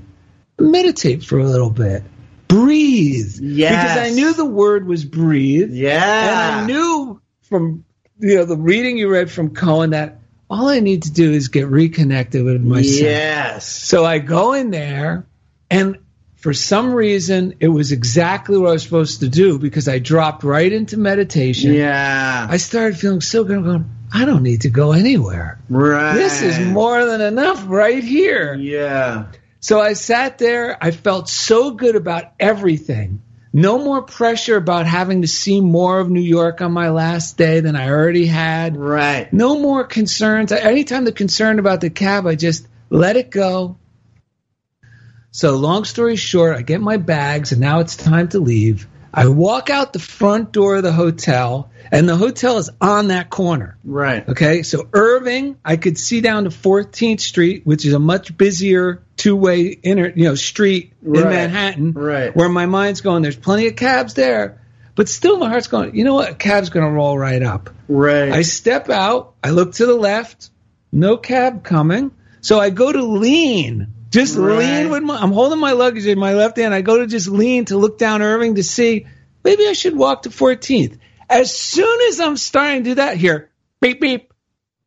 meditate 0.59 1.25
for 1.25 1.39
a 1.39 1.45
little 1.45 1.71
bit, 1.71 2.03
breathe. 2.49 3.39
Yes. 3.41 3.83
Because 3.83 4.13
I 4.13 4.15
knew 4.15 4.33
the 4.33 4.45
word 4.45 4.87
was 4.87 5.05
breathe. 5.05 5.73
Yeah. 5.73 6.29
And 6.29 6.61
I 6.61 6.67
knew 6.67 7.21
from 7.43 7.85
you 8.19 8.37
know 8.37 8.45
the 8.45 8.57
reading 8.57 8.97
you 8.97 9.11
read 9.11 9.31
from 9.31 9.55
Cohen 9.55 9.91
that 9.91 10.19
all 10.49 10.69
I 10.69 10.81
need 10.81 11.05
to 11.05 11.13
do 11.13 11.33
is 11.33 11.49
get 11.49 11.69
reconnected 11.69 12.45
with 12.45 12.63
myself. 12.63 13.01
Yes. 13.01 13.67
So 13.67 14.05
I 14.05 14.19
go 14.19 14.53
in 14.53 14.71
there, 14.71 15.27
and 15.71 15.99
for 16.45 16.53
some 16.53 16.93
reason, 16.93 17.55
it 17.61 17.69
was 17.69 17.91
exactly 17.91 18.59
what 18.59 18.69
I 18.69 18.73
was 18.73 18.83
supposed 18.83 19.21
to 19.21 19.31
do 19.31 19.59
because 19.59 19.89
I 19.89 19.99
dropped 19.99 20.45
right 20.45 20.71
into 20.71 20.99
meditation. 20.99 21.73
Yeah. 21.73 22.47
I 22.51 22.59
started 22.59 22.99
feeling 22.99 23.23
so 23.23 23.45
good. 23.45 23.57
I'm 23.57 23.65
going, 23.65 23.91
I 24.13 24.27
don't 24.27 24.43
need 24.43 24.61
to 24.61 24.69
go 24.69 24.93
anywhere. 24.93 25.59
right. 25.71 26.13
This 26.13 26.43
is 26.43 26.61
more 26.61 27.07
than 27.07 27.23
enough 27.23 27.65
right 27.67 28.05
here. 28.05 28.53
Yeah. 28.57 29.29
So 29.61 29.81
I 29.81 29.95
sat 29.95 30.37
there. 30.37 30.77
I 30.85 30.91
felt 30.91 31.31
so 31.31 31.71
good 31.71 31.97
about 31.97 32.35
everything. 32.39 33.23
No 33.55 33.79
more 33.79 34.03
pressure 34.03 34.57
about 34.57 34.85
having 34.85 35.23
to 35.23 35.29
see 35.29 35.63
more 35.63 35.99
of 35.99 36.11
New 36.11 36.21
York 36.21 36.61
on 36.61 36.73
my 36.73 36.91
last 36.91 37.39
day 37.39 37.61
than 37.61 37.75
I 37.75 37.89
already 37.89 38.27
had. 38.27 38.77
Right. 38.77 39.33
No 39.33 39.59
more 39.59 39.85
concerns. 39.85 40.53
Anytime 40.53 41.07
the 41.07 41.13
concern 41.13 41.59
about 41.59 41.81
the 41.81 41.89
cab, 41.89 42.27
I 42.27 42.35
just 42.35 42.69
let 42.91 43.17
it 43.17 43.31
go. 43.31 43.79
So, 45.37 45.57
long 45.57 45.85
story 45.85 46.15
short, 46.15 46.57
I 46.57 46.63
get 46.63 46.81
my 46.81 46.97
bags 46.97 47.51
and 47.51 47.61
now 47.61 47.81
it's 47.81 47.97
time 47.97 48.29
to 48.29 48.39
leave. 48.39 48.87
I 49.13 49.27
walk 49.27 49.69
out 49.69 49.93
the 49.93 49.99
front 49.99 50.53
door 50.53 50.77
of 50.77 50.85
the 50.85 50.93
hotel, 50.93 51.73
and 51.91 52.09
the 52.09 52.15
hotel 52.15 52.59
is 52.59 52.71
on 52.81 53.09
that 53.09 53.31
corner. 53.31 53.77
Right. 53.83 54.29
Okay, 54.29 54.63
so 54.63 54.89
Irving, 54.93 55.57
I 55.65 55.77
could 55.77 55.99
see 55.99 56.21
down 56.21 56.45
to 56.45 56.51
14th 56.51 57.19
Street, 57.19 57.67
which 57.67 57.85
is 57.85 57.95
a 57.95 57.99
much 57.99 58.37
busier 58.37 59.03
two-way 59.17 59.67
inner, 59.67 60.07
you 60.15 60.27
know, 60.27 60.37
street 60.37 60.93
Right. 61.03 61.25
in 61.25 61.29
Manhattan. 61.29 61.93
Right. 61.95 62.35
Where 62.37 62.49
my 62.49 62.67
mind's 62.67 63.01
going, 63.01 63.25
there's 63.25 63.35
plenty 63.35 63.67
of 63.67 63.75
cabs 63.75 64.15
there, 64.15 64.63
but 64.95 65.09
still 65.09 65.37
my 65.39 65.49
heart's 65.49 65.67
going, 65.67 65.97
you 65.97 66.05
know 66.05 66.15
what? 66.15 66.31
A 66.31 66.35
cab's 66.37 66.71
going 66.71 66.87
to 66.87 66.93
roll 66.93 67.19
right 67.19 67.43
up. 67.43 67.71
Right. 67.89 68.31
I 68.31 68.43
step 68.43 68.89
out, 68.89 69.35
I 69.43 69.51
look 69.51 69.73
to 69.75 69.87
the 69.87 69.97
left, 69.97 70.51
no 70.93 71.17
cab 71.17 71.65
coming. 71.65 72.13
So 72.41 72.61
I 72.61 72.71
go 72.71 72.93
to 72.93 73.03
lean, 73.03 73.89
just 74.15 74.37
Right. 74.37 74.59
lean 74.59 74.91
with 74.91 75.03
my, 75.03 75.17
I'm 75.17 75.33
holding 75.33 75.59
my 75.59 75.73
luggage 75.73 76.07
in 76.07 76.19
my 76.21 76.35
left 76.35 76.57
hand. 76.57 76.73
I 76.73 76.83
go 76.83 76.99
to 76.99 77.07
just 77.09 77.29
lean 77.29 77.65
to 77.67 77.77
look 77.77 77.99
down 77.99 78.23
Irving 78.23 78.55
to 78.55 78.63
see 78.63 79.07
maybe 79.43 79.67
I 79.67 79.73
should 79.73 79.97
walk 79.97 80.23
to 80.23 80.31
14th. 80.31 80.99
As 81.29 81.55
soon 81.55 82.01
as 82.09 82.21
I'm 82.21 82.37
starting 82.37 82.85
to 82.85 82.91
do 82.91 82.95
that 82.97 83.17
here, 83.17 83.51
beep, 83.81 84.01
beep, 84.01 84.33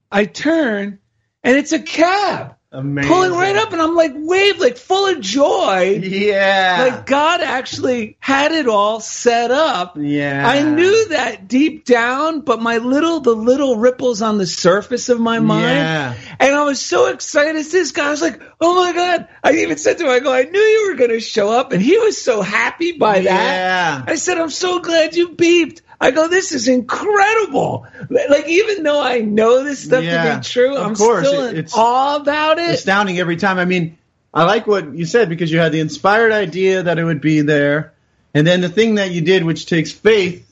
I 0.10 0.25
turn 0.25 1.00
and 1.43 1.57
it's 1.57 1.74
a 1.74 1.79
cab 1.79 2.56
Amazing. 2.69 3.09
pulling 3.09 3.31
right 3.31 3.55
up 3.55 3.71
and 3.71 3.81
I'm 3.81 3.95
like 3.95 4.12
wave, 4.13 4.59
like 4.59 4.75
full 4.75 5.07
of 5.07 5.21
joy. 5.21 6.01
Yeah. 6.03 6.89
Like 6.89 7.05
God 7.05 7.39
actually 7.39 8.17
had 8.19 8.51
it 8.51 8.67
all 8.67 9.00
set 9.00 9.51
up. 9.51 9.97
yeah. 9.97 10.45
I 10.45 10.63
knew 10.63 11.09
that 11.09 11.47
deep 11.47 11.86
down, 11.86 12.41
but 12.41 12.62
my 12.62 12.79
little, 12.79 13.21
the 13.21 13.36
little 13.36 13.77
ripples 13.77 14.21
on 14.21 14.38
the 14.38 14.45
surface 14.45 15.07
of 15.07 15.17
my 15.19 15.39
mind. 15.39 15.77
Yeah. 15.77 16.13
And 16.41 16.53
I 16.53 16.63
was 16.63 16.83
so 16.83 17.07
excited 17.07 17.55
as 17.55 17.71
this 17.71 17.93
guy. 17.93 18.07
I 18.07 18.12
was 18.12 18.21
like, 18.21 18.41
oh 18.59 18.75
my 18.75 18.91
God. 18.91 19.29
I 19.43 19.53
even 19.53 19.77
said 19.77 19.97
to 20.00 20.03
him, 20.03 20.12
I 20.12 20.19
go, 20.19 20.33
I 20.33 20.43
knew 20.43 20.59
you 20.59 20.89
were 20.89 20.97
going 20.97 21.12
to 21.12 21.21
show 21.21 21.50
up. 21.50 21.71
And 21.71 21.81
he 21.81 21.97
was 21.97 22.21
so 22.21 22.41
happy 22.41 22.97
by 22.97 23.21
that. 23.21 23.24
Yeah. 23.25 24.03
I 24.05 24.15
said, 24.15 24.38
I'm 24.38 24.50
so 24.50 24.79
glad 24.79 25.15
you 25.15 25.29
beeped. 25.29 25.81
I 25.99 26.11
go, 26.11 26.27
this 26.27 26.51
is 26.51 26.67
incredible. 26.67 27.87
Like, 28.09 28.47
even 28.47 28.83
though 28.83 29.01
I 29.01 29.19
know 29.19 29.63
this 29.63 29.83
stuff 29.83 30.03
Yeah, 30.03 30.33
to 30.33 30.37
be 30.37 30.43
true, 30.43 30.77
I'm 30.77 30.95
course, 30.95 31.27
still 31.27 31.45
in 31.47 31.57
it's 31.57 31.73
awe 31.75 32.17
about 32.17 32.59
it. 32.59 32.69
astounding 32.75 33.17
every 33.19 33.35
time. 33.37 33.57
I 33.57 33.65
mean, 33.65 33.97
I 34.33 34.43
like 34.43 34.67
what 34.67 34.93
you 34.93 35.05
said 35.05 35.29
because 35.29 35.51
you 35.51 35.57
had 35.59 35.71
the 35.71 35.79
inspired 35.79 36.31
idea 36.31 36.83
that 36.83 36.99
it 36.99 37.03
would 37.03 37.21
be 37.21 37.41
there, 37.41 37.93
and 38.33 38.45
then 38.45 38.61
the 38.61 38.69
thing 38.69 38.95
that 38.95 39.09
you 39.11 39.21
did, 39.21 39.43
which 39.43 39.65
takes 39.65 39.91
faith, 39.91 40.43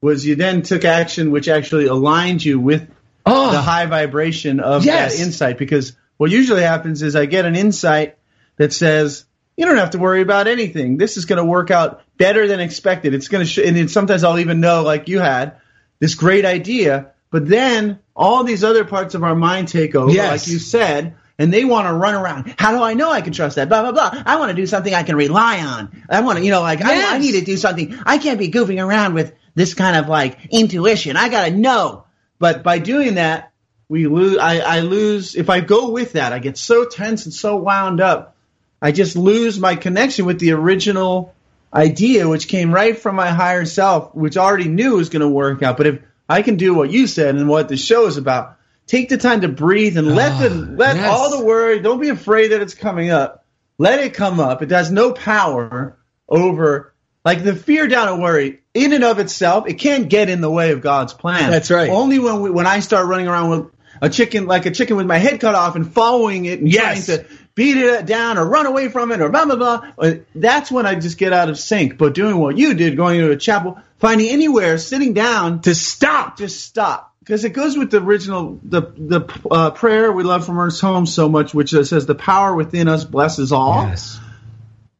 was 0.00 0.24
you 0.24 0.36
then 0.36 0.62
took 0.62 0.84
action, 0.84 1.30
which 1.32 1.48
actually 1.48 1.86
aligned 1.86 2.42
you 2.42 2.58
with 2.58 2.88
oh, 3.26 3.50
the 3.50 3.60
high 3.60 3.84
vibration 3.86 4.60
of 4.60 4.84
Yes. 4.86 5.16
that 5.18 5.22
insight. 5.22 5.58
Because 5.58 5.92
what 6.16 6.30
usually 6.30 6.62
happens 6.62 7.02
is 7.02 7.14
I 7.16 7.26
get 7.26 7.44
an 7.44 7.56
insight 7.56 8.16
that 8.56 8.72
says, 8.72 9.24
"You 9.56 9.66
don't 9.66 9.76
have 9.76 9.90
to 9.90 9.98
worry 9.98 10.22
about 10.22 10.46
anything. 10.46 10.96
This 10.96 11.16
is 11.18 11.26
going 11.26 11.36
to 11.38 11.44
work 11.44 11.70
out 11.70 12.02
better 12.18 12.46
than 12.46 12.60
expected. 12.60 13.14
It's 13.14 13.28
going 13.28 13.44
to." 13.44 13.50
Sh-, 13.50 13.58
and 13.66 13.76
then 13.76 13.88
sometimes 13.88 14.24
I'll 14.24 14.38
even 14.38 14.60
know, 14.60 14.82
like 14.82 15.08
you 15.08 15.20
had, 15.20 15.52
this 16.00 16.14
great 16.14 16.44
idea, 16.44 17.12
but 17.30 17.48
then 17.48 17.98
all 18.14 18.44
these 18.44 18.64
other 18.64 18.84
parts 18.84 19.14
of 19.14 19.22
our 19.24 19.34
mind 19.34 19.68
take 19.68 19.94
over, 19.94 20.10
Yes. 20.12 20.46
like 20.46 20.52
you 20.52 20.58
said. 20.58 21.14
And 21.40 21.52
they 21.52 21.64
want 21.64 21.86
to 21.86 21.92
run 21.94 22.16
around. 22.16 22.52
How 22.58 22.72
do 22.72 22.82
I 22.82 22.94
know 22.94 23.12
I 23.12 23.20
can 23.20 23.32
trust 23.32 23.54
that? 23.56 23.68
Blah 23.68 23.82
blah 23.82 23.92
blah. 23.92 24.22
I 24.26 24.40
want 24.40 24.50
to 24.50 24.56
do 24.56 24.66
something 24.66 24.92
I 24.92 25.04
can 25.04 25.14
rely 25.14 25.60
on. 25.60 26.02
I 26.10 26.20
want 26.22 26.38
to, 26.40 26.44
you 26.44 26.50
know, 26.50 26.62
like 26.62 26.82
I, 26.82 27.14
I 27.14 27.18
need 27.18 27.38
to 27.38 27.42
do 27.42 27.56
something. 27.56 27.96
I 28.04 28.18
can't 28.18 28.40
be 28.40 28.50
goofing 28.50 28.84
around 28.84 29.14
with 29.14 29.32
this 29.54 29.72
kind 29.74 29.96
of 29.96 30.08
like 30.08 30.36
intuition. 30.50 31.16
I 31.16 31.28
gotta 31.28 31.52
know. 31.52 32.06
But 32.40 32.64
by 32.64 32.80
doing 32.80 33.14
that, 33.14 33.52
we 33.88 34.08
lose. 34.08 34.38
I, 34.38 34.58
I 34.58 34.80
lose. 34.80 35.36
If 35.36 35.48
I 35.48 35.60
go 35.60 35.90
with 35.90 36.14
that, 36.14 36.32
I 36.32 36.40
get 36.40 36.58
so 36.58 36.84
tense 36.86 37.24
and 37.24 37.32
so 37.32 37.54
wound 37.54 38.00
up. 38.00 38.34
I 38.82 38.90
just 38.90 39.14
lose 39.14 39.60
my 39.60 39.76
connection 39.76 40.24
with 40.26 40.40
the 40.40 40.50
original 40.54 41.34
idea, 41.72 42.28
which 42.28 42.48
came 42.48 42.72
right 42.72 42.98
from 42.98 43.16
my 43.16 43.28
higher 43.30 43.64
self, 43.64 44.14
which 44.14 44.36
already 44.36 44.68
knew 44.68 44.96
was 44.96 45.08
going 45.10 45.20
to 45.22 45.28
work 45.28 45.62
out. 45.62 45.76
But 45.76 45.86
if 45.86 46.02
I 46.28 46.42
can 46.42 46.56
do 46.56 46.74
what 46.74 46.90
you 46.90 47.06
said 47.06 47.34
and 47.34 47.48
what 47.48 47.68
the 47.68 47.76
show 47.76 48.06
is 48.06 48.16
about, 48.16 48.56
take 48.86 49.08
the 49.08 49.18
time 49.18 49.42
to 49.42 49.48
breathe 49.48 49.96
and 49.98 50.14
let 50.14 50.38
the 50.40 50.50
Ah, 50.54 50.74
let 50.76 50.96
yes. 50.96 51.08
all 51.08 51.38
the 51.38 51.44
worry. 51.44 51.80
Don't 51.80 52.00
be 52.00 52.08
afraid 52.08 52.48
that 52.48 52.60
it's 52.62 52.74
coming 52.74 53.10
up. 53.10 53.44
Let 53.78 54.00
it 54.00 54.14
come 54.14 54.40
up. 54.40 54.62
It 54.62 54.70
has 54.70 54.90
no 54.90 55.12
power 55.12 55.98
over 56.28 56.94
like 57.24 57.44
the 57.44 57.54
fear 57.54 57.86
down 57.86 58.08
and 58.08 58.22
worry 58.22 58.60
in 58.74 58.92
and 58.92 59.04
of 59.04 59.18
itself. 59.18 59.68
It 59.68 59.74
can't 59.74 60.08
get 60.08 60.28
in 60.30 60.40
the 60.40 60.50
way 60.50 60.72
of 60.72 60.80
God's 60.80 61.12
plan. 61.12 61.50
That's 61.50 61.70
right. 61.70 61.90
Only 61.90 62.18
when 62.18 62.40
we, 62.40 62.50
when 62.50 62.66
I 62.66 62.80
start 62.80 63.06
running 63.06 63.28
around 63.28 63.50
with 63.50 63.66
a 64.00 64.08
chicken 64.08 64.46
like 64.46 64.66
a 64.66 64.70
chicken 64.70 64.96
with 64.96 65.06
my 65.06 65.18
head 65.18 65.40
cut 65.40 65.54
off 65.54 65.74
and 65.76 65.90
following 65.92 66.44
it 66.44 66.60
and 66.60 66.72
Yes. 66.72 67.06
trying 67.06 67.18
to 67.18 67.26
beat 67.58 67.76
it 67.76 68.06
down 68.06 68.38
or 68.38 68.48
run 68.48 68.66
away 68.66 68.88
from 68.88 69.10
it 69.10 69.20
or 69.20 69.28
blah 69.30 69.44
blah 69.44 69.56
blah. 69.56 70.12
That's 70.32 70.70
when 70.70 70.86
I 70.86 70.94
just 70.94 71.18
get 71.18 71.32
out 71.32 71.48
of 71.48 71.58
sync. 71.58 71.98
But 71.98 72.14
doing 72.14 72.36
what 72.38 72.56
you 72.56 72.74
did, 72.74 72.96
going 72.96 73.18
to 73.18 73.32
a 73.32 73.36
chapel, 73.36 73.80
finding 73.98 74.28
anywhere, 74.28 74.78
sitting 74.78 75.12
down 75.12 75.62
to 75.62 75.74
stop. 75.74 76.38
just 76.38 76.64
stop 76.64 77.16
because 77.18 77.44
it 77.44 77.50
goes 77.50 77.76
with 77.76 77.90
the 77.90 78.00
original 78.00 78.60
the 78.62 78.82
the 78.82 79.40
uh, 79.50 79.72
prayer 79.72 80.12
we 80.12 80.22
love 80.22 80.46
from 80.46 80.56
Ernest 80.56 80.80
Holmes 80.80 81.12
so 81.12 81.28
much, 81.28 81.52
which 81.52 81.70
says 81.70 82.06
the 82.06 82.14
power 82.14 82.54
within 82.54 82.86
us 82.86 83.04
blesses 83.04 83.50
all. 83.50 83.88
Yes. 83.88 84.20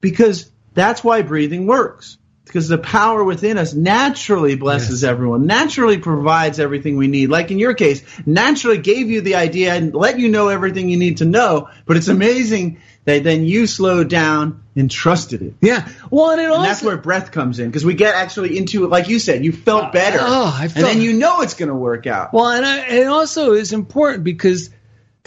Because 0.01 0.51
that's 0.75 1.05
why 1.05 1.23
breathing 1.23 1.69
works. 1.69 2.19
Because 2.49 2.67
the 2.69 2.79
power 2.79 3.23
within 3.23 3.57
us 3.59 3.75
naturally 3.75 4.57
blesses 4.57 5.03
Yes. 5.03 5.11
everyone, 5.11 5.47
naturally 5.47 5.99
provides 5.99 6.59
everything 6.59 6.97
we 6.97 7.07
need. 7.07 7.29
Like 7.31 7.51
in 7.51 7.59
your 7.59 7.75
case, 7.75 8.03
naturally 8.27 8.79
gave 8.79 9.09
you 9.11 9.21
the 9.21 9.37
idea 9.37 9.75
and 9.75 9.95
let 9.95 10.19
you 10.19 10.29
know 10.29 10.49
everything 10.49 10.89
you 10.89 10.97
need 10.97 11.19
to 11.19 11.25
know. 11.25 11.69
But 11.87 11.97
it's 11.97 12.09
amazing 12.09 12.81
that 13.05 13.23
then 13.25 13.45
you 13.45 13.67
slowed 13.67 14.09
down 14.11 14.63
and 14.77 14.91
trusted 14.91 15.41
it. 15.43 15.55
Yeah. 15.63 15.89
Well, 16.11 16.31
and 16.31 16.41
it 16.41 16.45
And 16.45 16.53
also 16.53 16.63
that's 16.69 16.83
where 16.83 16.97
breath 16.97 17.31
comes 17.33 17.59
in 17.59 17.67
because 17.69 17.85
we 17.85 17.95
get 17.95 18.15
actually 18.15 18.59
into 18.59 18.85
it, 18.85 18.89
like 18.91 19.09
you 19.09 19.19
said, 19.19 19.45
you 19.45 19.53
felt 19.53 19.93
better, 19.93 20.19
Oh, 20.21 20.55
I 20.59 20.65
and 20.65 20.73
felt- 20.73 20.87
then 20.87 21.01
you 21.03 21.15
know 21.15 21.41
it's 21.41 21.55
going 21.55 21.69
to 21.71 21.75
work 21.75 22.07
out. 22.07 22.33
Well, 22.35 22.49
and 22.49 22.65
I, 22.67 22.87
it 22.87 23.07
also 23.07 23.53
is 23.53 23.73
important 23.73 24.25
because 24.25 24.71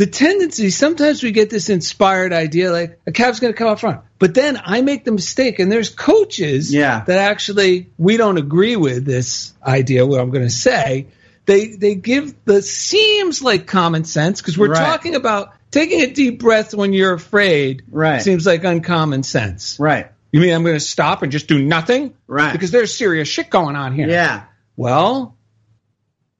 the 0.01 0.07
tendency 0.07 0.71
sometimes 0.71 1.21
we 1.21 1.31
get 1.31 1.51
this 1.51 1.69
inspired 1.69 2.33
idea 2.33 2.71
like 2.71 2.99
a 3.05 3.11
cab's 3.11 3.39
going 3.39 3.53
to 3.53 3.57
come 3.57 3.67
up 3.67 3.79
front, 3.79 4.01
but 4.17 4.33
then 4.33 4.59
I 4.65 4.81
make 4.81 5.05
the 5.05 5.11
mistake, 5.11 5.59
and 5.59 5.71
there's 5.71 5.89
coaches 5.89 6.73
Yeah. 6.73 7.03
that 7.05 7.19
actually 7.19 7.91
we 7.99 8.17
don't 8.17 8.39
agree 8.39 8.75
with 8.75 9.05
this 9.05 9.53
idea. 9.63 10.03
What 10.03 10.19
I'm 10.19 10.31
going 10.31 10.43
to 10.45 10.49
say, 10.49 11.05
they 11.45 11.67
they 11.67 11.93
give 11.93 12.33
the 12.45 12.63
seems 12.63 13.43
like 13.43 13.67
common 13.67 14.03
sense 14.03 14.41
because 14.41 14.57
we're 14.57 14.69
Right. 14.71 14.79
talking 14.79 15.13
about 15.13 15.53
taking 15.69 16.01
a 16.01 16.07
deep 16.11 16.39
breath 16.39 16.73
when 16.73 16.93
you're 16.93 17.13
afraid. 17.13 17.83
Right. 17.91 18.23
seems 18.23 18.43
like 18.43 18.63
uncommon 18.63 19.21
sense. 19.21 19.77
right, 19.79 20.07
You 20.31 20.39
mean 20.41 20.51
I'm 20.51 20.63
going 20.63 20.77
to 20.77 20.79
stop 20.79 21.21
and 21.21 21.31
just 21.31 21.45
do 21.47 21.61
nothing? 21.61 22.15
Right. 22.25 22.51
Because 22.51 22.71
there's 22.71 22.91
serious 22.97 23.27
shit 23.27 23.51
going 23.51 23.75
on 23.75 23.93
here. 23.93 24.09
yeah, 24.09 24.45
Well, 24.75 25.35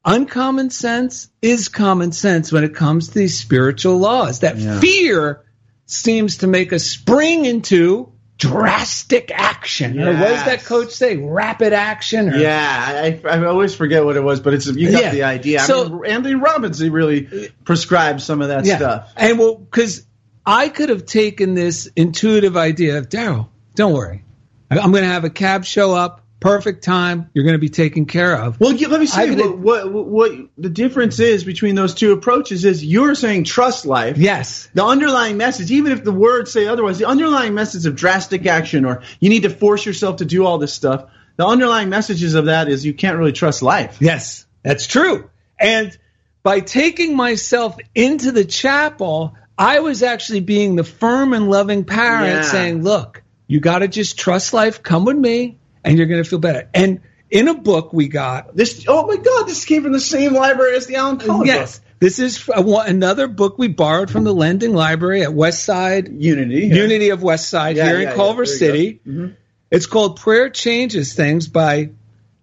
uncommon 0.04 0.70
sense 0.70 1.30
is 1.42 1.68
common 1.70 2.12
sense 2.12 2.52
when 2.52 2.64
it 2.64 2.76
comes 2.76 3.10
to 3.10 3.14
these 3.20 3.38
spiritual 3.38 3.98
laws. 3.98 4.40
That 4.40 4.58
Yeah. 4.58 4.80
fear 4.80 5.42
seems 5.86 6.38
to 6.38 6.48
make 6.48 6.74
us 6.74 6.84
spring 6.86 7.46
into 7.46 8.12
drastic 8.38 9.30
action. 9.34 10.00
Or 10.02 10.14
what 10.14 10.28
does 10.30 10.46
that 10.46 10.66
coach 10.66 10.92
say? 10.92 11.16
Rapid 11.18 11.74
action? 11.74 12.34
Or, 12.34 12.38
yeah. 12.38 13.20
I, 13.24 13.28
I 13.30 13.46
always 13.46 13.76
forget 13.76 14.04
what 14.04 14.16
it 14.18 14.24
was, 14.24 14.40
but 14.40 14.56
it's 14.56 14.66
you 14.66 14.92
got 14.92 15.02
Yeah. 15.04 15.12
the 15.12 15.24
idea. 15.24 15.60
So- 15.60 15.86
I 15.86 15.90
mean, 15.90 16.06
Anthony 16.08 16.36
Robbins 16.36 16.80
he 16.80 16.90
really 16.90 17.52
prescribed 17.66 18.22
some 18.22 18.42
of 18.42 18.48
that 18.48 18.66
Yeah. 18.66 18.78
stuff. 18.78 19.14
And 19.16 19.38
well, 19.38 19.56
because 19.56 20.04
I 20.44 20.70
could 20.70 20.90
have 20.90 21.06
taken 21.06 21.54
this 21.54 21.88
intuitive 21.96 22.58
idea 22.58 22.98
of 22.98 23.10
Daryl, 23.10 23.50
don't 23.76 23.94
worry. 23.94 24.24
I'm 24.72 24.92
going 24.92 25.04
to 25.04 25.10
have 25.10 25.26
a 25.26 25.30
cab 25.30 25.64
show 25.66 25.94
up, 25.94 26.21
perfect 26.42 26.84
time. 26.84 27.30
You're 27.34 27.46
going 27.46 27.54
to 27.56 27.60
be 27.60 27.70
taken 27.70 28.06
care 28.06 28.36
of. 28.36 28.60
Well, 28.60 28.76
let 28.76 29.00
me 29.00 29.06
say 29.06 29.30
I 29.30 29.36
what, 29.36 29.90
what 29.90 30.08
what 30.08 30.32
the 30.58 30.70
difference 30.70 31.20
is 31.20 31.46
between 31.46 31.76
those 31.76 31.94
two 31.94 32.12
approaches 32.12 32.66
is 32.66 32.84
you're 32.84 33.16
saying 33.16 33.46
trust 33.46 33.86
life. 33.86 34.18
Yes. 34.18 34.68
The 34.74 34.84
underlying 34.84 35.38
message, 35.38 35.72
even 35.72 35.94
if 35.94 36.04
the 36.04 36.12
words 36.12 36.52
say 36.52 36.68
otherwise, 36.68 36.98
the 36.98 37.08
underlying 37.08 37.54
message 37.54 37.86
of 37.86 37.96
drastic 37.96 38.46
action 38.46 38.84
or 38.84 39.04
you 39.22 39.30
need 39.30 39.44
to 39.44 39.50
force 39.50 39.86
yourself 39.86 40.18
to 40.18 40.26
do 40.26 40.46
all 40.46 40.58
this 40.58 40.74
stuff, 40.74 41.10
the 41.38 41.46
underlying 41.46 41.90
messages 41.90 42.34
of 42.34 42.46
that 42.46 42.68
is 42.68 42.86
you 42.86 42.94
can't 42.94 43.18
really 43.18 43.32
trust 43.32 43.62
life. 43.62 43.98
Yes, 44.02 44.46
that's 44.64 44.88
true. 44.88 45.30
And 45.60 45.96
by 46.44 46.60
taking 46.60 47.16
myself 47.16 47.78
into 47.94 48.32
the 48.32 48.46
chapel, 48.46 49.36
I 49.58 49.82
was 49.82 50.02
actually 50.02 50.40
being 50.40 50.76
the 50.76 50.84
firm 50.84 51.34
and 51.34 51.50
loving 51.50 51.86
parent 51.86 52.38
Yeah. 52.38 52.42
saying, 52.42 52.84
look, 52.84 53.22
you 53.46 53.60
got 53.60 53.80
to 53.80 53.88
just 53.88 54.18
trust 54.18 54.54
life. 54.54 54.82
Come 54.82 55.06
with 55.06 55.18
me 55.18 55.60
and 55.84 55.98
you're 55.98 56.08
going 56.08 56.24
to 56.24 56.30
feel 56.30 56.40
better. 56.40 56.70
And 56.74 57.02
in 57.30 57.48
a 57.48 57.54
book 57.54 57.94
we 57.94 58.08
got, 58.08 58.56
This, 58.56 58.86
oh 58.88 59.08
my 59.08 59.16
God, 59.18 59.48
this 59.48 59.66
came 59.66 59.84
from 59.84 59.94
the 59.94 60.00
same 60.00 60.34
library 60.34 60.76
as 60.76 60.86
the 60.88 60.96
Alan 60.96 61.18
Cohen 61.20 61.46
yes, 61.46 61.80
book. 61.80 61.88
this 62.00 62.20
is 62.20 62.38
f- 62.38 62.50
a- 62.58 62.62
one- 62.62 62.88
another 62.90 63.28
book 63.28 63.58
we 63.58 63.68
borrowed 63.70 64.10
from 64.12 64.24
the 64.26 64.34
Lending 64.34 64.74
Library 64.74 65.24
at 65.24 65.30
Westside 65.30 66.22
Unity. 66.22 66.68
yeah. 66.68 66.76
Unity 66.76 67.10
of 67.10 67.22
Westside 67.22 67.76
Yeah, 67.76 67.86
here 67.86 68.02
yeah, 68.02 68.10
in 68.12 68.16
Culver 68.16 68.46
City. 68.46 69.00
Mhm. 69.08 69.36
It's 69.72 69.86
called 69.86 70.20
Prayer 70.20 70.50
Changes 70.50 71.14
Things 71.14 71.48
by 71.48 71.92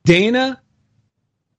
Dana 0.04 0.60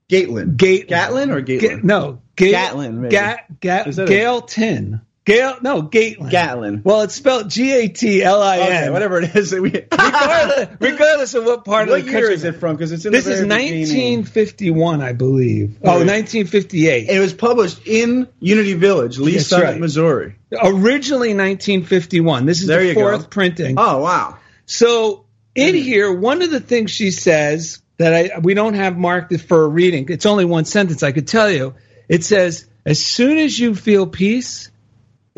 Gatlin. 0.09 0.55
Gate 0.55 0.87
Gatlin 0.87 1.29
or 1.29 1.41
Ga- 1.41 1.59
Gatlin? 1.59 1.81
no, 1.85 2.21
Ga- 2.35 2.51
Gatlin, 2.51 3.01
maybe. 3.01 3.11
Ga- 3.15 3.37
Ga- 3.61 3.83
Gail 4.07 4.41
Tin. 4.41 5.01
Gail, 5.29 5.57
no, 5.61 5.83
Gatlin. 5.83 6.29
Gatlin. 6.29 6.81
Well, 6.83 7.01
it's 7.01 7.13
spelled 7.13 7.51
G 7.51 7.71
A 7.71 7.87
T 7.87 8.23
L 8.23 8.41
I 8.41 8.57
N. 8.57 8.63
Okay, 8.63 8.89
whatever 8.89 9.21
it 9.21 9.35
is. 9.35 9.53
We, 9.59 9.69
regardless, 9.69 10.77
regardless 10.79 11.33
of 11.35 11.45
what 11.45 11.65
part 11.65 11.87
what 11.87 11.99
of 11.99 12.05
the 12.05 12.11
year 12.11 12.21
country. 12.21 12.33
is 12.33 12.43
it 12.45 12.53
from? 12.53 12.75
Because 12.75 12.91
it's 12.91 13.05
in 13.05 13.11
This 13.11 13.25
the 13.25 13.33
is 13.33 13.39
very 13.41 13.69
beginning. 13.69 14.17
1951, 14.23 15.01
I 15.01 15.13
believe. 15.13 15.77
Oh, 15.83 15.99
Right. 15.99 16.07
1958. 16.07 17.09
It 17.09 17.19
was 17.19 17.33
published 17.33 17.85
in 17.85 18.27
Unity 18.39 18.73
Village, 18.73 19.19
Lee 19.19 19.33
That's 19.33 19.47
Summit, 19.47 19.65
right. 19.65 19.79
Missouri. 19.79 20.35
Originally 20.51 21.35
1951. 21.35 22.47
This 22.47 22.61
is 22.61 22.67
There 22.67 22.81
the 22.81 22.87
you 22.87 22.95
go. 22.95 23.01
fourth 23.01 23.29
printing. 23.29 23.75
Oh 23.77 23.99
wow! 23.99 24.37
So 24.65 25.25
in 25.53 25.75
hmm. 25.75 25.81
here, 25.81 26.11
one 26.11 26.41
of 26.41 26.49
the 26.49 26.59
things 26.59 26.89
she 26.89 27.11
says 27.11 27.83
that 27.97 28.15
I 28.15 28.39
we 28.39 28.55
don't 28.55 28.73
have 28.73 28.97
marked 28.97 29.31
it 29.31 29.41
for 29.41 29.63
a 29.63 29.67
reading. 29.67 30.07
It's 30.09 30.25
only 30.25 30.45
one 30.45 30.65
sentence. 30.65 31.03
I 31.03 31.11
could 31.11 31.27
tell 31.27 31.51
you. 31.51 31.75
It 32.07 32.23
says, 32.23 32.65
"As 32.83 33.05
soon 33.05 33.37
as 33.37 33.59
you 33.59 33.75
feel 33.75 34.07
peace, 34.07 34.71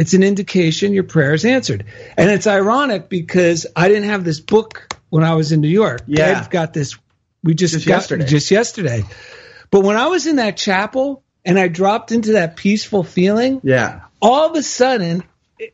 it's 0.01 0.13
an 0.13 0.23
indication 0.23 0.93
your 0.93 1.03
prayer 1.03 1.33
is 1.33 1.45
answered." 1.45 1.85
And 2.17 2.29
it's 2.29 2.47
ironic 2.47 3.07
because 3.09 3.65
I 3.75 3.87
didn't 3.87 4.09
have 4.09 4.23
this 4.23 4.39
book 4.39 4.93
when 5.09 5.23
I 5.23 5.35
was 5.35 5.51
in 5.51 5.61
New 5.61 5.67
York. 5.69 6.01
Yeah. 6.07 6.39
I've 6.39 6.49
got 6.49 6.73
this. 6.73 6.97
We 7.43 7.53
just, 7.55 7.73
Just 7.73 7.85
got 7.87 7.93
yesterday. 7.95 8.25
just 8.25 8.51
yesterday. 8.51 9.03
But 9.71 9.81
when 9.81 9.95
I 9.97 10.07
was 10.07 10.27
in 10.27 10.35
that 10.35 10.57
chapel 10.57 11.23
and 11.45 11.57
I 11.57 11.69
dropped 11.69 12.11
into 12.11 12.33
that 12.33 12.55
peaceful 12.55 13.03
feeling, 13.03 13.61
Yeah, 13.63 14.01
all 14.21 14.49
of 14.49 14.55
a 14.55 14.61
sudden 14.63 15.23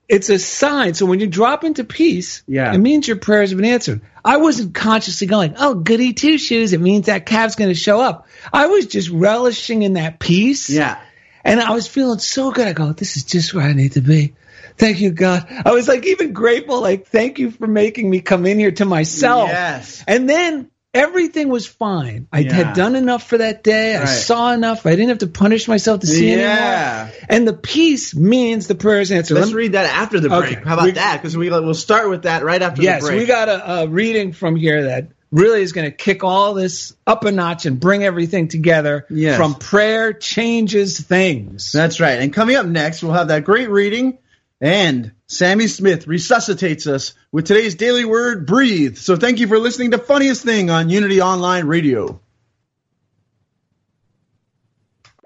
it's 0.08 0.30
a 0.30 0.38
sign. 0.40 0.94
So 0.94 1.06
when 1.06 1.20
you 1.20 1.28
drop 1.28 1.64
into 1.64 1.84
peace, 1.84 2.44
Yeah. 2.48 2.74
it 2.74 2.78
means 2.78 3.08
your 3.08 3.18
prayers 3.18 3.50
have 3.52 3.58
been 3.58 3.70
answered. 3.70 4.02
I 4.24 4.38
wasn't 4.38 4.74
consciously 4.76 5.28
going, 5.28 5.56
oh, 5.58 5.76
goody 5.76 6.14
two 6.14 6.38
shoes. 6.38 6.74
It 6.74 6.82
means 6.82 7.06
that 7.08 7.26
calf's 7.26 7.56
going 7.56 7.70
to 7.70 7.76
show 7.76 8.00
up. 8.02 8.28
I 8.52 8.68
was 8.68 8.86
just 8.88 9.10
relishing 9.10 9.82
in 9.84 9.94
that 9.94 10.20
peace. 10.20 10.70
yeah. 10.70 11.00
And 11.48 11.60
I 11.62 11.72
was 11.72 11.88
feeling 11.88 12.20
so 12.20 12.52
good. 12.52 12.68
I 12.68 12.74
go, 12.74 12.92
this 12.94 13.18
is 13.18 13.24
just 13.24 13.54
where 13.54 13.66
I 13.66 13.74
need 13.74 13.94
to 13.94 14.02
be. 14.02 14.36
Thank 14.78 15.00
you, 15.00 15.12
God. 15.12 15.48
I 15.66 15.72
was 15.72 15.88
like 15.88 16.06
even 16.06 16.34
grateful, 16.34 16.82
like, 16.82 17.08
thank 17.08 17.40
you 17.40 17.50
for 17.52 17.66
making 17.66 18.08
me 18.10 18.20
come 18.22 18.46
in 18.46 18.60
here 18.60 18.72
to 18.74 18.86
myself. 18.86 19.50
Yes. 19.50 20.04
And 20.08 20.30
then 20.30 20.70
everything 20.94 21.50
was 21.50 21.66
fine. 21.66 22.28
I 22.32 22.40
Yeah. 22.40 22.54
had 22.54 22.76
done 22.76 22.96
enough 22.96 23.28
for 23.28 23.38
that 23.40 23.64
day. 23.64 23.96
I 23.96 24.06
saw 24.06 24.52
enough. 24.54 24.86
I 24.86 24.92
didn't 24.92 25.10
have 25.10 25.18
to 25.20 25.28
punish 25.28 25.68
myself 25.68 26.02
to 26.02 26.08
see 26.08 26.32
Yeah. 26.32 27.08
anymore. 27.10 27.26
And 27.30 27.48
the 27.48 27.54
peace 27.54 28.14
means 28.16 28.68
the 28.68 28.76
prayer 28.76 29.02
is 29.02 29.12
answered. 29.12 29.36
Let's 29.36 29.48
Let 29.48 29.54
me- 29.54 29.58
read 29.64 29.72
that 29.72 29.86
after 29.86 30.20
the 30.20 30.30
break. 30.30 30.58
Okay. 30.58 30.62
How 30.66 30.74
about 30.76 30.86
We- 30.86 30.92
that? 30.92 31.22
Because 31.22 31.36
we 31.38 31.50
we'll 31.50 31.74
start 31.74 32.10
with 32.10 32.24
that 32.24 32.44
right 32.44 32.62
after 32.62 32.82
yes, 32.82 33.02
the 33.04 33.08
break. 33.10 33.20
we 33.22 33.26
got 33.26 33.50
a, 33.50 33.72
a 33.84 33.88
reading 33.88 34.32
from 34.34 34.56
here 34.56 34.84
that 34.86 35.08
really 35.32 35.62
is 35.62 35.74
going 35.74 35.90
to 35.90 35.96
kick 35.96 36.24
all 36.24 36.54
this 36.54 36.96
up 37.06 37.26
a 37.26 37.32
notch 37.32 37.66
and 37.66 37.80
bring 37.80 38.04
everything 38.04 38.48
together 38.48 39.06
Yes. 39.10 39.38
from 39.38 39.56
prayer 39.56 40.14
changes 40.14 41.00
things. 41.00 41.72
That's 41.72 42.00
right. 42.00 42.20
And 42.20 42.34
coming 42.34 42.56
up 42.56 42.66
next, 42.66 43.04
we'll 43.04 43.14
have 43.14 43.28
that 43.28 43.44
great 43.44 43.70
reading, 43.70 44.18
and 44.62 45.12
Sammy 45.28 45.68
Smith 45.68 46.08
resuscitates 46.08 46.88
us 46.88 47.14
with 47.32 47.46
today's 47.46 47.76
daily 47.76 48.06
word, 48.06 48.46
breathe. 48.48 48.98
So 48.98 49.16
thank 49.18 49.40
you 49.40 49.48
for 49.48 49.60
listening 49.60 49.92
to 49.92 49.98
Funniest 49.98 50.44
Thing 50.44 50.70
on 50.70 50.90
Unity 50.90 51.22
Online 51.22 51.66
Radio. 51.66 52.20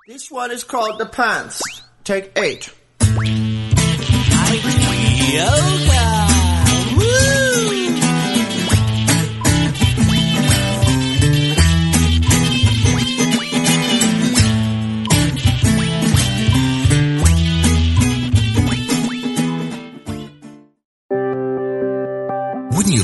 This 0.07 0.29
one 0.31 0.51
is 0.51 0.63
called 0.63 0.99
The 0.99 1.05
Pants. 1.05 1.61
Take 2.03 2.37
eight. 2.37 2.73
Wouldn't 4.51 6.20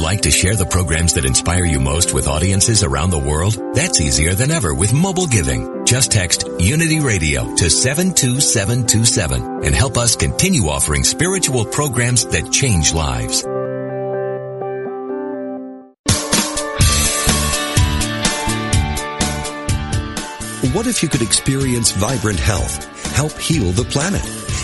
like 0.07 0.21
to 0.21 0.31
share 0.31 0.55
the 0.55 0.65
programs 0.65 1.15
that 1.15 1.25
inspire 1.25 1.65
you 1.65 1.81
most 1.81 2.13
with 2.13 2.29
audiences 2.29 2.81
around 2.81 3.09
the 3.09 3.19
world? 3.19 3.55
That's 3.75 3.99
easier 3.99 4.33
than 4.35 4.51
ever 4.51 4.73
with 4.73 4.93
mobile 4.93 5.27
giving. 5.27 5.83
Just 5.83 6.13
text 6.13 6.47
Unity 6.59 7.01
Radio 7.01 7.53
to 7.55 7.69
72727 7.69 9.65
and 9.65 9.75
help 9.75 9.97
us 9.97 10.15
continue 10.15 10.69
offering 10.69 11.03
spiritual 11.03 11.65
programs 11.65 12.25
that 12.27 12.53
change 12.53 12.93
lives. 12.93 13.43
What 20.73 20.87
if 20.87 21.03
you 21.03 21.09
could 21.09 21.21
experience 21.21 21.91
vibrant 21.91 22.39
health, 22.39 22.75
help 23.13 23.33
heal 23.33 23.73
the 23.73 23.83
planet, 23.83 24.23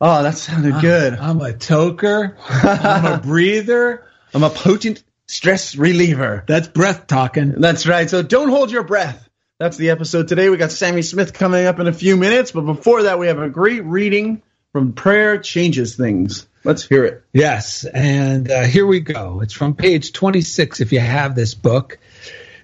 Oh, 0.00 0.22
that 0.22 0.36
sounded 0.38 0.80
good. 0.80 1.14
I'm 1.14 1.40
a 1.40 1.52
toker. 1.52 2.36
I'm 2.48 3.04
a 3.04 3.18
breather. 3.22 4.06
I'm 4.32 4.42
a 4.42 4.50
potent 4.50 5.02
stress 5.26 5.76
reliever. 5.76 6.44
That's 6.46 6.68
breath 6.68 7.06
talking. 7.06 7.60
That's 7.60 7.86
right. 7.86 8.08
So 8.08 8.22
don't 8.22 8.48
hold 8.48 8.70
your 8.70 8.82
breath. 8.82 9.28
That's 9.58 9.76
the 9.76 9.90
episode 9.90 10.28
today. 10.28 10.48
We 10.48 10.56
got 10.56 10.70
Sammy 10.70 11.02
Smith 11.02 11.34
coming 11.34 11.66
up 11.66 11.80
in 11.80 11.86
a 11.86 11.92
few 11.92 12.16
minutes, 12.16 12.52
but 12.52 12.62
before 12.62 13.02
that, 13.02 13.18
we 13.18 13.26
have 13.26 13.38
a 13.38 13.50
great 13.50 13.84
reading 13.84 14.40
from 14.72 14.94
Prayer 14.94 15.36
Changes 15.36 15.96
Things. 15.96 16.46
Let's 16.64 16.82
hear 16.82 17.04
it. 17.04 17.24
Yes, 17.32 17.84
and 17.84 18.50
uh, 18.50 18.64
here 18.64 18.86
we 18.86 19.00
go. 19.00 19.40
It's 19.42 19.52
from 19.52 19.74
page 19.74 20.12
26 20.12 20.80
if 20.80 20.92
you 20.92 21.00
have 21.00 21.34
this 21.34 21.54
book. 21.54 21.98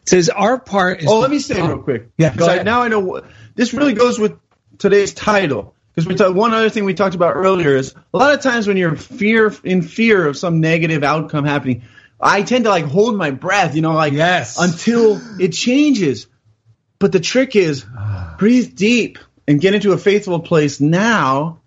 It 0.03 0.09
says, 0.09 0.31
Our 0.31 0.59
part 0.59 1.01
is. 1.01 1.07
Oh, 1.09 1.18
let 1.18 1.31
me 1.31 1.38
say 1.38 1.61
real 1.61 1.79
quick. 1.79 2.09
Yeah, 2.16 2.35
go 2.35 2.46
I, 2.46 2.62
now 2.62 2.83
I 2.83 2.88
know 2.88 3.01
what, 3.01 3.27
this 3.55 3.75
really 3.75 3.92
goes 3.92 4.18
with 4.18 4.38
today's 4.79 5.12
title. 5.12 5.75
Because 5.97 6.29
we 6.31 6.35
one 6.39 6.53
other 6.53 6.69
thing 6.69 6.85
we 6.85 6.93
talked 6.95 7.15
about 7.15 7.37
earlier 7.37 7.75
is 7.75 7.95
a 8.13 8.19
lot 8.19 8.35
of 8.35 8.43
times 8.43 8.67
when 8.67 8.77
you're 8.77 8.97
fear 8.97 9.53
in 9.65 9.81
fear 9.81 10.27
of 10.27 10.37
some 10.37 10.61
negative 10.61 11.03
outcome 11.03 11.47
happening, 11.47 11.83
I 12.21 12.43
tend 12.43 12.65
to 12.65 12.71
like 12.71 12.85
hold 12.85 13.17
my 13.17 13.31
breath, 13.31 13.75
you 13.75 13.81
know, 13.83 13.95
like 13.95 14.13
Yes. 14.13 14.59
until 14.61 15.21
it 15.41 15.53
changes. 15.53 16.27
But 16.99 17.13
the 17.13 17.21
trick 17.21 17.57
is 17.57 17.85
breathe 18.39 18.75
deep 18.77 19.19
and 19.49 19.59
get 19.61 19.75
into 19.75 19.93
a 19.93 19.99
faithful 19.99 20.41
place 20.41 20.81
now, 20.81 21.61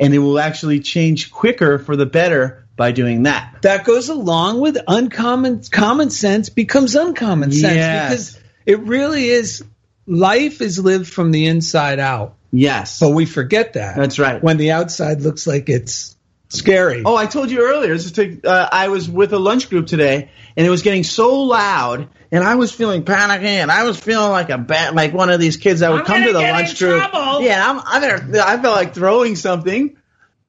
and 0.00 0.14
it 0.14 0.18
will 0.18 0.38
actually 0.38 0.80
change 0.80 1.30
quicker 1.30 1.78
for 1.78 1.96
the 1.96 2.06
better 2.06 2.66
by 2.76 2.92
doing 2.92 3.22
that. 3.24 3.56
that 3.62 3.84
goes 3.84 4.08
along 4.10 4.60
with 4.60 4.76
uncommon 4.86 5.62
common 5.70 6.10
sense 6.10 6.48
becomes 6.50 6.94
uncommon 6.94 7.50
sense 7.52 7.74
Yes. 7.76 8.10
because 8.10 8.40
it 8.66 8.80
really 8.80 9.28
is 9.28 9.64
life 10.06 10.60
is 10.60 10.78
lived 10.78 11.08
from 11.08 11.30
the 11.30 11.46
inside 11.46 11.98
out 11.98 12.34
Yes. 12.56 12.98
but 13.00 13.10
we 13.10 13.26
forget 13.26 13.74
that 13.74 13.96
That's 13.96 14.18
right. 14.18 14.42
when 14.42 14.56
the 14.56 14.72
outside 14.72 15.20
looks 15.20 15.46
like 15.46 15.68
it's 15.68 16.16
scary 16.48 17.02
Oh, 17.04 17.16
I 17.16 17.26
told 17.26 17.50
you 17.50 17.60
earlier. 17.62 17.92
This 17.92 18.10
is 18.10 18.44
uh, 18.44 18.68
I 18.70 18.88
was 18.88 19.08
with 19.10 19.32
a 19.32 19.38
lunch 19.38 19.68
group 19.68 19.86
today, 19.86 20.30
and 20.56 20.66
it 20.66 20.70
was 20.70 20.82
getting 20.82 21.02
so 21.04 21.42
loud, 21.42 22.08
and 22.30 22.44
I 22.44 22.54
was 22.54 22.72
feeling 22.72 23.04
panicky, 23.04 23.46
and 23.46 23.70
I 23.70 23.82
was 23.84 23.98
feeling 23.98 24.30
like 24.30 24.50
a 24.50 24.58
bat, 24.58 24.94
like 24.94 25.12
one 25.12 25.28
of 25.30 25.40
these 25.40 25.56
kids 25.56 25.80
that 25.80 25.90
would 25.90 26.00
I'm 26.00 26.06
come 26.06 26.22
to 26.22 26.32
the 26.32 26.38
get 26.40 26.52
lunch 26.52 26.80
in 26.80 26.88
group. 26.88 27.10
trouble. 27.10 27.42
Yeah, 27.42 27.68
I'm, 27.68 27.80
I'm 27.84 28.00
gonna, 28.20 28.42
I 28.44 28.62
felt 28.62 28.76
like 28.76 28.94
throwing 28.94 29.34
something, 29.36 29.96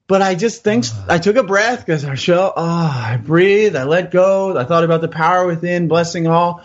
but 0.06 0.22
I 0.22 0.36
just 0.36 0.62
think 0.62 0.84
I 1.08 1.18
took 1.18 1.34
a 1.36 1.42
breath 1.42 1.80
because 1.84 2.04
I 2.04 2.14
show. 2.14 2.52
Oh, 2.56 2.64
I 2.64 3.16
breathed. 3.22 3.74
I 3.76 3.82
let 3.84 4.10
go. 4.12 4.56
I 4.56 4.64
thought 4.64 4.84
about 4.84 5.00
the 5.00 5.08
power 5.08 5.46
within, 5.46 5.88
blessing 5.88 6.26
all. 6.28 6.62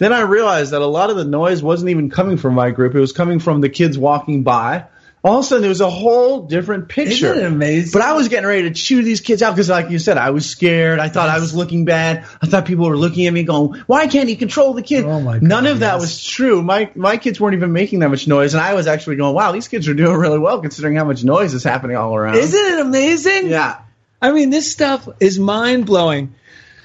Then 0.00 0.14
I 0.14 0.22
realized 0.22 0.72
that 0.72 0.80
a 0.80 0.86
lot 0.86 1.10
of 1.10 1.16
the 1.16 1.26
noise 1.26 1.62
wasn't 1.62 1.90
even 1.90 2.08
coming 2.08 2.38
from 2.38 2.54
my 2.54 2.70
group. 2.70 2.94
It 2.94 3.00
was 3.00 3.12
coming 3.12 3.38
from 3.38 3.60
the 3.60 3.68
kids 3.68 3.98
walking 3.98 4.42
by. 4.42 4.86
All 5.22 5.40
of 5.40 5.44
a 5.44 5.46
sudden, 5.46 5.60
there 5.60 5.68
was 5.68 5.82
a 5.82 5.90
whole 5.90 6.46
different 6.46 6.88
picture. 6.88 7.34
Isn't 7.34 7.44
it 7.44 7.44
amazing? 7.44 7.92
But 7.92 8.00
I 8.00 8.14
was 8.14 8.28
getting 8.28 8.48
ready 8.48 8.62
to 8.62 8.70
chew 8.70 9.02
these 9.02 9.20
kids 9.20 9.42
out 9.42 9.50
because, 9.50 9.68
like 9.68 9.90
you 9.90 9.98
said, 9.98 10.16
I 10.16 10.30
was 10.30 10.48
scared. 10.48 11.00
I 11.00 11.10
thought 11.10 11.28
I 11.28 11.38
was 11.38 11.54
looking 11.54 11.84
bad. 11.84 12.24
I 12.40 12.46
thought 12.46 12.64
people 12.64 12.88
were 12.88 12.96
looking 12.96 13.26
at 13.26 13.32
me 13.34 13.42
going, 13.42 13.78
"Why 13.86 14.06
can't 14.06 14.26
he 14.26 14.36
control 14.36 14.72
the 14.72 14.80
kid?" 14.80 15.04
Oh, 15.04 15.20
my 15.20 15.34
God, 15.34 15.42
None 15.42 15.66
of 15.66 15.80
that 15.80 15.98
was 16.00 16.24
true. 16.24 16.62
My 16.62 16.90
my 16.94 17.18
kids 17.18 17.38
weren't 17.38 17.54
even 17.54 17.74
making 17.74 17.98
that 17.98 18.08
much 18.08 18.26
noise, 18.26 18.54
and 18.54 18.62
I 18.62 18.72
was 18.72 18.86
actually 18.86 19.16
going, 19.16 19.34
"Wow, 19.34 19.52
these 19.52 19.68
kids 19.68 19.86
are 19.86 19.92
doing 19.92 20.16
really 20.16 20.38
well 20.38 20.62
considering 20.62 20.96
how 20.96 21.04
much 21.04 21.22
noise 21.22 21.52
is 21.52 21.62
happening 21.62 21.98
all 21.98 22.16
around." 22.16 22.36
isn't 22.36 22.58
it 22.58 22.80
amazing 22.80 23.50
Yeah. 23.50 23.76
I 24.22 24.32
mean, 24.32 24.48
this 24.48 24.72
stuff 24.72 25.06
is 25.20 25.38
mind 25.38 25.84
blowing. 25.84 26.34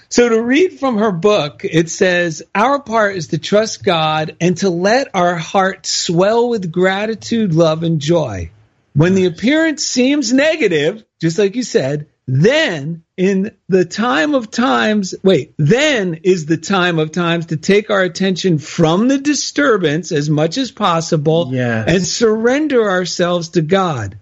So, 0.10 0.30
to 0.30 0.42
read 0.42 0.80
from 0.80 0.98
her 0.98 1.12
book, 1.12 1.62
it 1.64 1.90
says, 1.90 2.44
Our 2.54 2.80
part 2.80 3.16
is 3.16 3.28
to 3.30 3.38
trust 3.38 3.84
God 3.84 4.36
and 4.40 4.56
to 4.58 4.70
let 4.70 5.10
our 5.14 5.36
heart 5.36 5.86
swell 5.86 6.50
with 6.50 6.72
gratitude, 6.72 7.54
love, 7.54 7.84
and 7.84 8.00
joy. 8.00 8.52
When 8.94 9.16
the 9.16 9.26
appearance 9.26 9.86
seems 9.86 10.32
negative, 10.32 11.04
just 11.20 11.38
like 11.40 11.56
you 11.56 11.64
said, 11.64 12.08
then 12.28 13.04
in 13.18 13.52
the 13.68 13.86
time 13.86 14.34
of 14.36 14.50
times, 14.50 15.14
wait, 15.22 15.54
then 15.58 16.22
is 16.24 16.46
the 16.46 16.58
time 16.58 16.98
of 16.98 17.12
times 17.12 17.48
to 17.48 17.58
take 17.58 17.90
our 17.90 18.02
attention 18.02 18.58
from 18.58 19.08
the 19.08 19.18
disturbance 19.18 20.12
as 20.12 20.30
much 20.30 20.58
as 20.58 20.72
possible 20.72 21.50
Yes. 21.52 21.88
and 21.88 22.08
surrender 22.08 22.90
ourselves 22.90 23.50
to 23.50 23.62
God. 23.62 24.18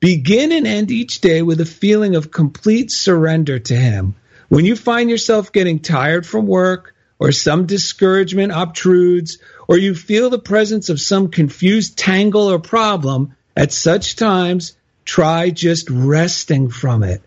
Begin 0.00 0.52
and 0.52 0.66
end 0.66 0.90
each 0.90 1.20
day 1.20 1.42
with 1.42 1.60
a 1.60 1.66
feeling 1.66 2.16
of 2.16 2.30
complete 2.30 2.90
surrender 2.90 3.58
to 3.58 3.74
Him. 3.74 4.14
When 4.48 4.64
you 4.64 4.76
find 4.76 5.10
yourself 5.10 5.52
getting 5.52 5.80
tired 5.80 6.26
from 6.26 6.46
work, 6.46 6.94
or 7.18 7.32
some 7.32 7.66
discouragement 7.66 8.52
obtrudes, 8.52 9.38
or 9.66 9.76
you 9.76 9.94
feel 9.94 10.30
the 10.30 10.38
presence 10.38 10.88
of 10.88 11.00
some 11.00 11.28
confused 11.28 11.98
tangle 11.98 12.50
or 12.50 12.58
problem, 12.58 13.34
at 13.56 13.72
such 13.72 14.16
times, 14.16 14.76
try 15.04 15.50
just 15.50 15.90
resting 15.90 16.70
from 16.70 17.02
it. 17.02 17.22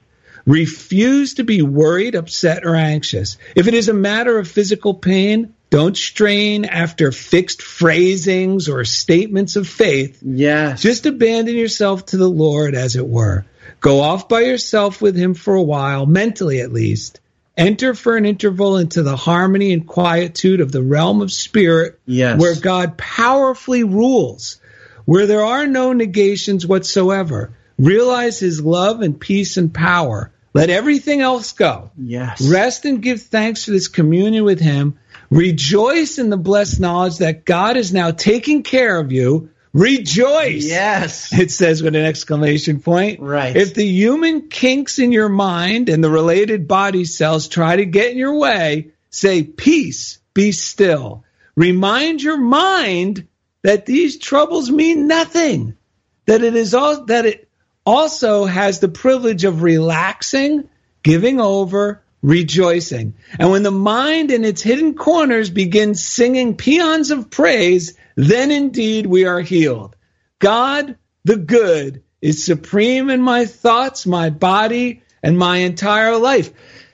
Refuse 0.46 1.36
to 1.36 1.44
be 1.44 1.62
worried, 1.62 2.16
upset, 2.16 2.66
or 2.66 2.76
anxious. 2.76 3.38
If 3.56 3.68
it 3.68 3.74
is 3.74 3.90
a 3.90 3.94
matter 3.94 4.40
of 4.40 4.48
physical 4.48 4.96
pain, 4.96 5.54
don't 5.70 5.96
strain 5.96 6.66
after 6.66 7.12
fixed 7.12 7.62
phrasings 7.62 8.68
or 8.68 8.84
statements 8.84 9.56
of 9.56 9.68
faith. 9.68 10.20
Yes. 10.24 10.82
Just 10.82 11.06
abandon 11.06 11.56
yourself 11.56 12.08
to 12.08 12.18
the 12.18 12.30
Lord, 12.30 12.74
as 12.76 12.96
it 12.96 13.08
were. 13.08 13.46
Go 13.80 14.02
off 14.02 14.28
by 14.30 14.42
yourself 14.42 15.02
with 15.02 15.16
Him 15.16 15.34
for 15.34 15.56
a 15.56 15.62
while, 15.64 16.06
mentally 16.06 16.62
at 16.62 16.72
least. 16.74 17.20
Enter 17.58 17.94
for 17.94 18.16
an 18.18 18.26
interval 18.26 18.78
into 18.78 19.04
the 19.04 19.16
harmony 19.16 19.74
and 19.74 19.86
quietude 19.88 20.62
of 20.62 20.72
the 20.72 20.82
realm 20.82 21.22
of 21.22 21.32
spirit, 21.32 22.00
Yes. 22.06 22.40
where 22.40 22.56
God 22.56 22.98
powerfully 22.98 23.84
rules, 23.84 24.60
where 25.06 25.26
there 25.28 25.44
are 25.44 25.68
no 25.68 25.94
negations 25.94 26.66
whatsoever. 26.66 27.54
Realize 27.78 28.40
His 28.40 28.62
love 28.62 29.02
and 29.02 29.20
peace 29.20 29.58
and 29.58 29.74
power. 29.74 30.32
Let 30.54 30.70
everything 30.70 31.22
else 31.22 31.54
go. 31.54 31.92
yes. 31.98 32.42
Rest 32.42 32.86
and 32.86 33.02
give 33.02 33.22
thanks 33.22 33.64
for 33.66 33.72
this 33.72 33.88
communion 33.88 34.44
with 34.44 34.60
Him. 34.60 34.98
Rejoice 35.30 36.20
in 36.20 36.30
the 36.30 36.38
blessed 36.38 36.80
knowledge 36.82 37.20
that 37.20 37.46
God 37.46 37.78
is 37.78 37.94
now 37.94 38.12
taking 38.12 38.64
care 38.64 39.00
of 39.00 39.12
you. 39.14 39.50
Rejoice. 39.74 40.66
Yes. 40.66 41.32
It 41.32 41.52
says 41.52 41.82
with 41.82 41.96
an 41.96 42.04
exclamation 42.04 42.82
point. 42.82 43.22
Right. 43.22 43.56
If 43.56 43.74
the 43.74 43.86
human 43.86 44.50
kinks 44.50 45.00
in 45.00 45.12
your 45.12 45.30
mind 45.30 45.88
and 45.88 46.04
the 46.04 46.10
related 46.10 46.68
body 46.68 47.06
cells 47.06 47.48
try 47.48 47.78
to 47.78 47.86
get 47.86 48.12
in 48.12 48.18
your 48.18 48.38
way, 48.38 48.92
say, 49.10 49.44
Peace, 49.44 50.20
be 50.34 50.52
still. 50.52 51.24
Remind 51.56 52.22
your 52.22 52.38
mind 52.38 53.28
that 53.62 53.86
these 53.86 54.18
troubles 54.18 54.70
mean 54.70 55.08
nothing. 55.08 55.78
That 56.26 56.44
it 56.44 56.56
is 56.56 56.74
all 56.74 57.06
that 57.06 57.26
it 57.26 57.50
also 57.86 58.46
has 58.46 58.80
the 58.80 58.88
privilege 58.88 59.44
of 59.44 59.64
relaxing, 59.64 60.70
giving 61.04 61.40
over, 61.40 62.01
rejoicing. 62.22 63.16
And 63.40 63.52
when 63.52 63.64
the 63.64 63.72
mind 63.72 64.32
in 64.32 64.46
its 64.46 64.62
hidden 64.62 64.94
corners 64.96 65.50
begins 65.50 66.04
singing 66.04 66.56
peons 66.56 67.12
of 67.12 67.30
praise, 67.30 67.98
then 68.16 68.52
indeed 68.52 69.06
we 69.06 69.26
are 69.26 69.42
healed. 69.42 69.96
God, 70.40 70.98
the 71.24 71.38
good, 71.38 72.04
is 72.22 72.46
supreme 72.46 73.10
in 73.10 73.22
my 73.22 73.46
thoughts, 73.46 74.06
my 74.06 74.30
body, 74.30 75.02
and 75.24 75.38
my 75.38 75.58
entire 75.58 76.18
life. 76.18 76.52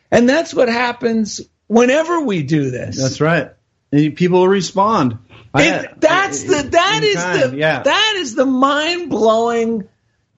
And 0.10 0.28
that's 0.28 0.54
what 0.54 0.70
happens 0.70 1.42
whenever 1.68 2.22
we 2.22 2.44
do 2.44 2.72
this. 2.72 3.02
That's 3.02 3.20
right. 3.20 3.52
And 3.92 4.16
people 4.16 4.48
respond. 4.48 5.18
It- 5.56 6.00
that's 6.00 6.44
I- 6.44 6.48
the 6.48 6.70
that 6.70 7.02
is 7.04 7.16
time, 7.16 7.52
the 7.52 7.58
yeah. 7.58 7.84
that 7.84 8.14
is 8.18 8.36
the 8.36 8.46
mind 8.46 9.10
blowing 9.10 9.88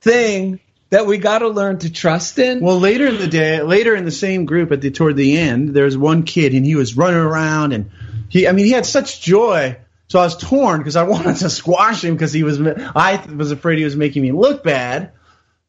thing 0.01 0.59
that 0.89 1.05
we 1.05 1.17
got 1.17 1.39
to 1.39 1.49
learn 1.49 1.79
to 1.79 1.91
trust 1.91 2.39
in. 2.39 2.61
Well, 2.61 2.79
later 2.79 3.07
in 3.07 3.17
the 3.17 3.27
day, 3.27 3.61
later 3.61 3.95
in 3.95 4.05
the 4.05 4.11
same 4.11 4.45
group 4.45 4.71
at 4.71 4.81
the 4.81 4.91
toward 4.91 5.15
the 5.15 5.37
end, 5.37 5.69
there's 5.69 5.97
one 5.97 6.23
kid 6.23 6.53
and 6.53 6.65
he 6.65 6.75
was 6.75 6.97
running 6.97 7.19
around 7.19 7.73
and 7.73 7.91
he, 8.29 8.47
I 8.47 8.51
mean, 8.51 8.65
he 8.65 8.71
had 8.71 8.85
such 8.85 9.21
joy. 9.21 9.77
So 10.07 10.19
I 10.19 10.23
was 10.23 10.37
torn 10.37 10.79
because 10.79 10.95
I 10.95 11.03
wanted 11.07 11.37
to 11.37 11.49
squash 11.49 12.03
him 12.03 12.15
because 12.15 12.33
he 12.33 12.43
was, 12.43 12.59
I 12.59 13.23
was 13.33 13.51
afraid 13.51 13.77
he 13.77 13.83
was 13.83 13.95
making 13.95 14.23
me 14.23 14.31
look 14.31 14.63
bad, 14.63 15.11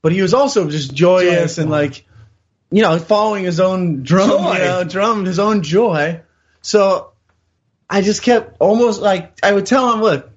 but 0.02 0.12
he 0.12 0.22
was 0.22 0.32
also 0.32 0.70
just 0.70 0.94
joyous 0.94 1.58
and 1.58 1.70
like, 1.70 2.06
you 2.70 2.82
know, 2.82 2.98
following 2.98 3.44
his 3.44 3.60
own 3.60 4.02
drum, 4.02 4.28
Joy. 4.30 4.52
you 4.54 4.58
know, 4.60 4.84
drum, 4.84 5.24
his 5.24 5.38
own 5.38 5.62
joy. 5.62 6.22
So 6.62 7.12
I 7.88 8.00
just 8.00 8.22
kept 8.22 8.56
almost 8.60 9.00
like 9.00 9.38
I 9.42 9.52
would 9.52 9.66
tell 9.66 9.92
him, 9.92 10.00
look, 10.00 10.29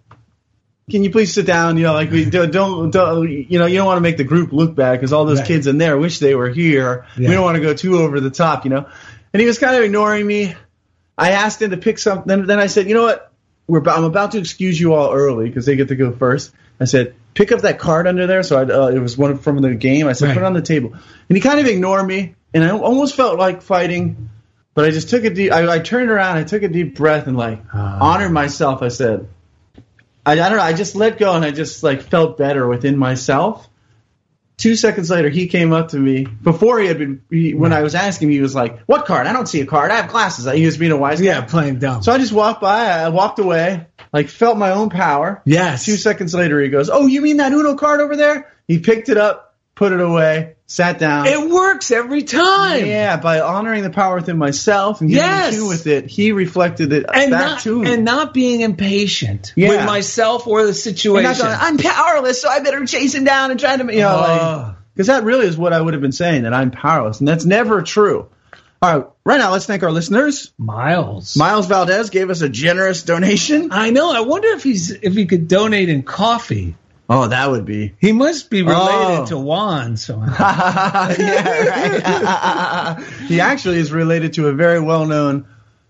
can 0.90 1.04
you 1.04 1.12
please 1.12 1.34
sit 1.34 1.46
down? 1.46 1.78
You 1.78 1.84
know, 1.84 1.94
like 1.94 2.12
we 2.12 2.26
don't, 2.26 2.52
don't, 2.52 2.92
don't 2.92 3.30
you 3.30 3.58
know, 3.60 3.66
you 3.66 3.78
don't 3.78 3.86
want 3.86 3.98
to 3.98 4.02
make 4.02 4.18
the 4.18 4.24
group 4.24 4.52
look 4.52 4.76
bad 4.76 4.94
because 4.94 5.14
all 5.14 5.26
those 5.26 5.40
Right. 5.40 5.48
kids 5.48 5.68
in 5.68 5.78
there 5.78 5.98
wish 5.98 6.20
they 6.20 6.36
were 6.36 6.50
here. 6.50 7.06
Yeah. 7.18 7.30
We 7.30 7.36
don't 7.36 7.44
want 7.44 7.56
to 7.56 7.62
go 7.62 7.74
too 7.74 7.98
over 8.00 8.20
the 8.20 8.30
top, 8.30 8.66
you 8.66 8.70
know. 8.72 8.88
And 9.34 9.40
he 9.42 9.48
was 9.48 9.58
kind 9.60 9.76
of 9.76 9.84
ignoring 9.84 10.26
me. 10.28 10.56
I 11.18 11.32
asked 11.32 11.62
him 11.62 11.72
to 11.72 11.78
pick 11.78 12.00
something. 12.00 12.28
Then, 12.28 12.48
then 12.48 12.60
I 12.60 12.68
said, 12.68 12.88
you 12.88 12.94
know 12.96 13.04
what? 13.04 13.32
We're 13.68 13.80
about, 13.80 13.98
I'm 13.98 14.04
about 14.04 14.32
to 14.34 14.40
excuse 14.40 14.80
you 14.80 14.94
all 14.94 15.14
early 15.14 15.48
because 15.48 15.66
they 15.66 15.76
get 15.76 15.88
to 15.88 15.96
go 15.96 16.12
first. 16.12 16.52
I 16.80 16.86
said, 16.86 17.16
pick 17.34 17.52
up 17.54 17.62
that 17.62 17.80
card 17.80 18.08
under 18.08 18.28
there. 18.28 18.44
So 18.44 18.58
I, 18.58 18.64
uh, 18.64 18.88
it 18.88 19.00
was 19.00 19.18
one 19.18 19.38
from 19.38 19.62
the 19.62 19.74
game. 19.76 20.08
I 20.08 20.14
said, 20.14 20.28
Right. 20.28 20.34
put 20.34 20.44
it 20.44 20.46
on 20.46 20.54
the 20.54 20.62
table. 20.62 20.92
And 21.30 21.38
he 21.38 21.40
kind 21.40 21.60
of 21.60 21.66
ignored 21.66 22.06
me, 22.06 22.36
and 22.54 22.64
I 22.64 22.72
almost 22.72 23.16
felt 23.16 23.40
like 23.40 23.62
fighting. 23.62 24.30
But 24.74 24.86
I 24.86 24.90
just 24.92 25.10
took 25.10 25.24
a 25.24 25.30
deep. 25.30 25.52
I, 25.52 25.72
I 25.76 25.80
turned 25.80 26.10
around. 26.10 26.38
I 26.38 26.44
took 26.44 26.64
a 26.64 26.68
deep 26.68 26.96
breath 26.96 27.28
and 27.28 27.38
like 27.38 27.62
honored 27.74 28.32
myself. 28.32 28.82
I 28.82 28.88
said, 28.90 29.30
I, 30.26 30.34
I 30.34 30.36
don't 30.36 30.58
know. 30.58 30.64
I 30.64 30.74
just 30.74 30.96
let 30.96 31.18
go 31.18 31.34
and 31.34 31.44
I 31.44 31.52
just 31.52 31.84
like 31.84 32.02
felt 32.02 32.38
better 32.38 32.68
within 32.68 32.98
myself. 32.98 33.70
Two 34.56 34.76
seconds 34.76 35.10
later, 35.10 35.30
he 35.30 35.48
came 35.48 35.74
up 35.74 35.90
to 35.90 35.98
me. 35.98 36.26
Before 36.26 36.80
he 36.80 36.88
had 36.88 37.00
been, 37.00 37.24
he, 37.30 37.54
when 37.54 37.74
I 37.74 37.82
was 37.82 37.96
asking 37.96 38.28
him, 38.28 38.34
he 38.34 38.40
was 38.42 38.54
like, 38.54 38.80
"What 38.82 39.06
card? 39.06 39.26
I 39.26 39.34
don't 39.34 39.48
see 39.48 39.62
a 39.62 39.66
card. 39.66 39.90
I 39.92 39.96
have 39.96 40.10
glasses." 40.10 40.50
He 40.50 40.66
was 40.66 40.78
being 40.78 40.92
a 40.92 40.98
wise 40.98 41.20
guy. 41.20 41.28
Yeah, 41.28 41.42
playing 41.42 41.80
dumb. 41.80 42.04
So 42.04 42.12
I 42.12 42.20
just 42.20 42.32
walked 42.32 42.62
by. 42.62 42.86
I 42.86 43.10
walked 43.10 43.40
away, 43.40 43.88
like 44.14 44.30
felt 44.30 44.58
my 44.58 44.72
own 44.72 44.90
power. 44.90 45.42
yes. 45.44 45.86
Two 45.86 45.98
seconds 45.98 46.36
later, 46.36 46.62
he 46.62 46.70
goes, 46.70 46.90
"Oh, 46.90 47.08
you 47.08 47.22
mean 47.22 47.38
that 47.38 47.52
Uno 47.52 47.76
card 47.76 48.00
over 48.00 48.16
there?" 48.16 48.54
He 48.68 48.80
picked 48.80 49.10
it 49.10 49.18
up, 49.18 49.43
put 49.76 49.92
it 49.92 50.00
away, 50.02 50.56
sat 50.68 51.00
down. 51.00 51.26
It 51.28 51.50
works 51.50 51.92
every 51.92 52.24
time. 52.24 52.86
yeah, 52.86 53.18
by 53.18 53.40
honoring 53.40 53.84
the 53.84 53.90
power 53.90 54.16
within 54.16 54.38
myself 54.38 55.02
and 55.02 55.10
getting 55.10 55.24
Yes. 55.26 55.54
in 55.54 55.60
tune 55.60 55.68
with 55.70 55.88
it, 55.88 56.06
he 56.08 56.32
reflected 56.32 56.94
it 56.94 57.06
And 57.14 57.32
back 57.32 57.42
not, 57.42 57.60
to 57.62 57.82
me. 57.82 57.92
and 57.94 58.06
not 58.06 58.34
being 58.34 58.62
impatient 58.62 59.54
Yeah. 59.56 59.70
with 59.70 59.86
myself 59.86 60.46
or 60.48 60.66
the 60.66 60.74
situation. 60.74 61.24
not 61.24 61.38
going, 61.38 61.58
I'm 61.60 61.78
powerless, 61.78 62.42
so 62.42 62.50
I 62.50 62.60
better 62.60 62.86
chase 62.86 63.14
him 63.16 63.24
down 63.24 63.52
and 63.52 63.60
try 63.60 63.76
to, 63.78 63.84
you 63.94 64.00
know, 64.02 64.10
Oh. 64.10 64.22
Uh. 64.24 64.74
because 64.94 65.08
that 65.08 65.24
really 65.24 65.48
is 65.48 65.58
what 65.58 65.74
I 65.74 65.82
would 65.82 65.94
have 65.96 66.02
been 66.02 66.12
saying 66.12 66.44
that 66.44 66.54
I'm 66.54 66.70
powerless, 66.72 67.20
and 67.20 67.28
that's 67.28 67.46
never 67.46 67.82
true. 67.82 68.28
All 68.82 68.98
right, 68.98 69.08
right 69.26 69.38
now, 69.40 69.52
let's 69.54 69.66
thank 69.66 69.82
our 69.82 69.92
listeners. 69.92 70.52
Miles. 70.58 71.38
Miles 71.38 71.68
Valdez 71.68 72.10
gave 72.10 72.30
us 72.30 72.42
a 72.42 72.50
generous 72.50 73.04
donation. 73.04 73.70
I 73.72 73.92
know. 73.92 74.12
I 74.12 74.20
wonder 74.22 74.50
if 74.50 74.62
he's 74.62 74.92
if 74.92 75.14
he 75.16 75.26
could 75.26 75.48
donate 75.48 75.88
in 75.88 76.04
coffee. 76.04 76.76
Oh, 77.10 77.28
that 77.28 77.52
would 77.52 77.66
be. 77.66 77.94
He 78.00 78.12
must 78.14 78.50
be 78.50 78.62
related 78.62 79.20
Oh. 79.22 79.26
to 79.28 79.38
Juan 79.38 79.98
somehow. 79.98 81.10
yeah, 81.20 82.96
right. 82.96 83.04
he 83.28 83.42
actually 83.42 83.78
is 83.80 83.92
related 83.92 84.34
to 84.34 84.48
a 84.48 84.54
very 84.54 84.80
well-known 84.80 85.46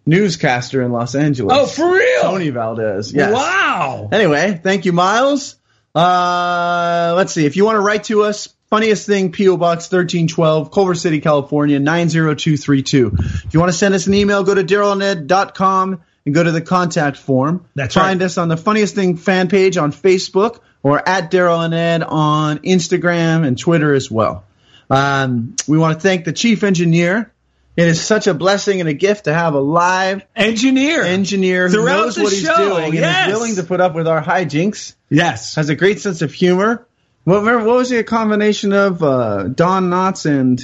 newscaster 0.05 0.81
in 0.81 0.91
Los 0.91 1.15
Angeles. 1.15 1.55
oh, 1.57 1.65
for 1.65 1.91
real? 1.93 2.21
Tony 2.23 2.49
Valdez. 2.49 3.13
Yes. 3.13 3.31
Wow. 3.33 4.09
Anyway, 4.11 4.59
thank 4.61 4.85
you, 4.85 4.91
Miles. 4.91 5.55
Uh, 5.95 7.13
let's 7.15 7.31
see. 7.33 7.45
If 7.45 7.55
you 7.55 7.65
want 7.65 7.75
to 7.75 7.81
write 7.81 8.05
to 8.05 8.23
us, 8.23 8.49
funniest 8.69 9.05
thing, 9.05 9.31
P.O. 9.31 9.57
Box 9.57 9.83
1312, 9.91 10.71
Culver 10.71 10.95
City, 10.95 11.21
California, 11.21 11.79
90232. 11.79 13.11
If 13.45 13.53
you 13.53 13.59
want 13.59 13.71
to 13.71 13.77
send 13.77 13.93
us 13.93 14.07
an 14.07 14.13
email, 14.15 14.43
go 14.43 14.55
to 14.55 14.63
darylned.com 14.63 16.01
and 16.25 16.33
go 16.35 16.43
to 16.43 16.51
the 16.51 16.61
contact 16.61 17.17
form. 17.17 17.65
That's 17.75 17.93
Find 17.93 18.19
right. 18.19 18.25
us 18.25 18.37
on 18.37 18.47
the 18.47 18.57
funniest 18.57 18.95
thing 18.95 19.17
fan 19.17 19.47
page 19.49 19.77
on 19.77 19.91
Facebook 19.91 20.59
or 20.83 21.07
at 21.07 21.31
Daryl 21.31 21.63
and 21.65 21.73
Ed 21.73 22.03
on 22.03 22.59
Instagram 22.59 23.47
and 23.47 23.57
Twitter 23.57 23.93
as 23.93 24.11
well. 24.11 24.43
Um, 24.89 25.55
we 25.67 25.77
want 25.77 25.95
to 25.95 25.99
thank 25.99 26.25
the 26.25 26.33
chief 26.33 26.63
engineer. 26.63 27.31
It 27.75 27.87
is 27.87 27.99
such 27.99 28.27
a 28.27 28.35
blessing 28.35 28.81
and 28.81 28.87
a 28.89 28.93
gift 28.93 29.23
to 29.23 29.33
have 29.33 29.55
a 29.55 29.59
live 29.59 30.21
Engineer. 30.35 31.01
engineer 31.01 31.67
who 31.67 31.73
Throughout 31.73 32.03
knows 32.05 32.19
what 32.19 32.31
he's 32.31 32.43
show, 32.43 32.55
doing 32.55 32.85
and 32.85 32.93
yes. 32.93 33.29
is 33.29 33.33
willing 33.33 33.55
to 33.55 33.63
put 33.63 33.81
up 33.81 33.95
with 33.95 34.07
our 34.07 34.21
hijinks. 34.21 34.93
yes. 35.09 35.55
Has 35.55 35.69
a 35.69 35.75
great 35.75 35.99
sense 35.99 36.21
of 36.21 36.31
humor. 36.31 36.85
What, 37.23 37.39
remember, 37.39 37.65
what 37.65 37.77
was 37.77 37.89
he 37.89 37.97
a 37.97 38.03
combination 38.03 38.73
of? 38.73 39.01
Uh, 39.01 39.43
Don 39.47 39.89
Knotts 39.89 40.27
and 40.27 40.61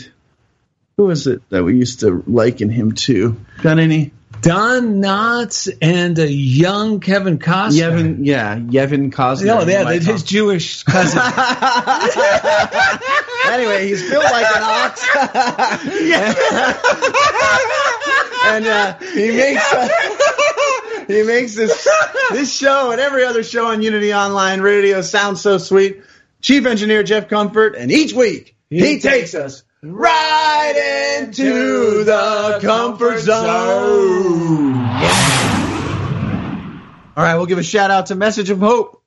who 0.98 1.06
was 1.06 1.26
it 1.26 1.42
that 1.50 1.64
we 1.64 1.78
used 1.78 2.02
to 2.02 2.24
liken 2.28 2.70
him 2.70 2.92
to? 2.92 3.40
Got 3.64 3.80
any? 3.80 4.12
Don 4.42 5.02
Knotts 5.02 5.70
and 5.82 6.18
a 6.18 6.32
young 6.32 7.02
Kevin 7.02 7.40
Costner. 7.40 7.92
Yevon, 7.92 8.20
yeah, 8.22 8.58
Yevon 8.58 9.12
Cosner. 9.12 9.46
No, 9.46 9.64
yeah, 9.64 9.92
his 9.92 10.24
Jewish 10.24 10.84
cousin. 10.84 11.20
anyway, 13.52 13.88
he's 13.88 14.10
built 14.10 14.24
like 14.24 14.46
an 14.56 14.64
ox. 14.64 15.06
and 18.46 18.66
uh, 18.66 18.98
he 19.00 19.32
makes 19.32 19.74
uh, 19.74 19.90
he 21.08 21.24
makes 21.24 21.56
this 21.56 21.86
this 22.32 22.56
show 22.56 22.92
and 22.92 23.02
every 23.02 23.26
other 23.26 23.44
show 23.44 23.68
on 23.68 23.82
Unity 23.82 24.14
Online 24.14 24.62
Radio 24.62 25.02
sound 25.02 25.38
so 25.38 25.58
sweet. 25.58 26.02
Chief 26.42 26.66
Engineer 26.66 27.04
Jeff 27.04 27.28
Comfort, 27.28 27.76
and 27.76 27.92
each 27.92 28.14
week 28.14 28.56
he, 28.70 29.00
takes 29.00 29.36
us 29.36 29.64
right 29.82 31.20
into 31.22 32.04
the 32.04 32.60
comfort 32.62 33.20
zone. 33.20 34.74
All 37.16 37.24
right, 37.24 37.36
we'll 37.36 37.46
give 37.46 37.58
a 37.58 37.64
shout 37.64 37.90
out 37.92 38.08
to 38.08 38.16
Message 38.16 38.50
of 38.50 38.60
Hope. 38.60 39.02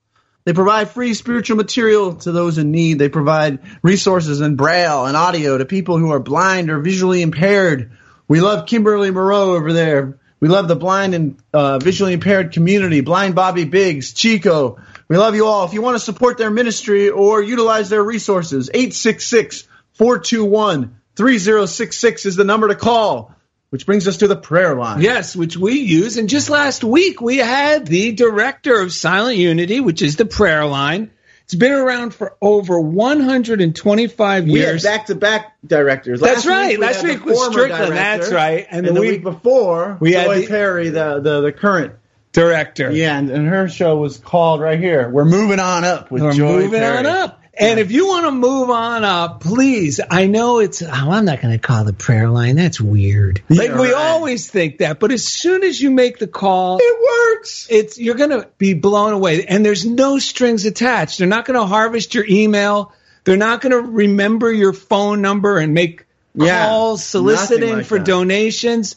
They 0.44 0.54
provide 0.54 0.90
free 0.90 1.14
spiritual 1.14 1.56
material 1.56 2.16
to 2.16 2.32
those 2.32 2.58
in 2.58 2.70
need. 2.70 2.98
They 2.98 3.08
provide 3.08 3.60
resources 3.82 4.40
in 4.40 4.56
braille 4.56 5.06
and 5.06 5.16
audio 5.16 5.56
to 5.56 5.64
people 5.64 5.98
who 5.98 6.10
are 6.10 6.18
blind 6.18 6.68
or 6.70 6.80
visually 6.80 7.22
impaired. 7.22 7.92
We 8.26 8.40
love 8.40 8.66
Kimberly 8.66 9.10
Moreau 9.10 9.54
over 9.54 9.72
there. 9.72 10.18
We 10.40 10.48
love 10.48 10.66
the 10.66 10.74
blind 10.74 11.14
and 11.14 11.36
uh, 11.52 11.78
visually 11.78 12.14
impaired 12.14 12.52
community. 12.52 13.02
Blind 13.02 13.36
Bobby 13.36 13.64
Biggs, 13.64 14.12
Chico. 14.12 14.80
We 15.06 15.16
love 15.16 15.36
you 15.36 15.46
all. 15.46 15.64
If 15.66 15.74
you 15.74 15.82
want 15.82 15.94
to 15.94 16.00
support 16.00 16.38
their 16.38 16.50
ministry 16.50 17.10
or 17.10 17.40
utilize 17.42 17.90
their 17.90 18.02
resources, 18.02 18.68
866 18.72 19.68
421 19.94 20.96
3066 21.16 22.26
is 22.26 22.36
the 22.36 22.44
number 22.44 22.68
to 22.68 22.74
call, 22.74 23.34
which 23.70 23.84
brings 23.86 24.08
us 24.08 24.18
to 24.18 24.28
the 24.28 24.36
prayer 24.36 24.74
line. 24.74 25.00
Yes, 25.02 25.36
which 25.36 25.56
we 25.56 25.80
use. 25.80 26.16
And 26.16 26.28
just 26.28 26.48
last 26.50 26.82
week, 26.84 27.20
we 27.20 27.36
had 27.38 27.86
the 27.86 28.12
director 28.12 28.80
of 28.80 28.92
Silent 28.92 29.36
Unity, 29.36 29.80
which 29.80 30.02
is 30.02 30.16
the 30.16 30.24
prayer 30.24 30.64
line. 30.64 31.10
It's 31.44 31.54
been 31.54 31.72
around 31.72 32.14
for 32.14 32.36
over 32.40 32.80
125 32.80 34.44
We 34.44 34.50
had 34.52 34.56
years. 34.58 34.82
back 34.84 35.06
to 35.06 35.14
back 35.14 35.54
directors. 35.66 36.20
That's 36.20 36.46
Last 36.46 36.46
week 36.46 36.54
right. 36.54 36.78
we 36.78 36.84
Last 36.86 37.02
week 37.04 37.24
was 37.26 37.46
Strickland. 37.52 37.92
That's 37.92 38.32
right. 38.32 38.66
And, 38.70 38.86
And 38.86 38.88
the 38.88 38.92
the 38.94 39.00
week 39.00 39.10
week- 39.12 39.22
before, 39.22 39.98
we 40.00 40.12
had 40.12 40.26
Joy 40.26 40.40
the- 40.42 40.46
Perry, 40.46 40.88
the, 40.90 41.20
the 41.20 41.40
the 41.42 41.52
current. 41.52 41.94
director. 42.32 42.90
Yeah, 42.90 43.18
and, 43.18 43.28
and 43.28 43.46
her 43.46 43.68
show 43.68 43.96
was 43.98 44.16
called 44.16 44.60
right 44.62 44.78
here. 44.78 45.10
We're 45.10 45.26
moving 45.26 45.58
on 45.60 45.84
up 45.84 46.10
with 46.10 46.22
We're 46.22 46.32
Joy 46.32 46.60
moving 46.62 46.80
Perry. 46.80 46.98
on 46.98 47.06
up. 47.06 47.41
And 47.54 47.78
if 47.78 47.92
you 47.92 48.06
want 48.06 48.24
to 48.24 48.30
move 48.32 48.70
on 48.70 49.04
up, 49.04 49.40
please. 49.42 50.00
I 50.10 50.26
know 50.26 50.60
it's. 50.60 50.80
Oh, 50.82 50.88
I'm 50.90 51.26
not 51.26 51.42
going 51.42 51.52
to 51.52 51.58
call 51.58 51.84
the 51.84 51.92
prayer 51.92 52.30
line. 52.30 52.56
That's 52.56 52.80
weird. 52.80 53.42
Yeah, 53.48 53.78
we 53.78 53.92
right. 53.92 53.94
always 53.94 54.50
think 54.50 54.78
that, 54.78 54.98
but 54.98 55.12
as 55.12 55.26
soon 55.26 55.62
as 55.62 55.80
you 55.80 55.90
make 55.90 56.18
the 56.18 56.26
call, 56.26 56.78
It 56.80 56.98
works. 57.36 57.66
it's 57.70 57.98
you're 57.98 58.14
going 58.14 58.30
to 58.30 58.48
be 58.56 58.72
blown 58.72 59.12
away 59.12 59.44
and 59.44 59.64
there's 59.66 59.84
no 59.84 60.18
strings 60.18 60.64
attached 60.64 61.18
they're 61.18 61.26
not 61.28 61.44
going 61.44 61.58
to 61.58 61.66
harvest 61.66 62.14
your 62.14 62.24
email 62.28 62.92
they're 63.24 63.36
not 63.36 63.60
going 63.60 63.72
to 63.72 63.80
remember 63.80 64.50
your 64.52 64.72
phone 64.72 65.20
number 65.22 65.58
and 65.58 65.74
make 65.74 66.06
Yeah, 66.34 66.66
calls 66.68 67.04
soliciting 67.04 67.74
like 67.74 67.86
for 67.86 67.98
that. 67.98 68.06
donations 68.06 68.96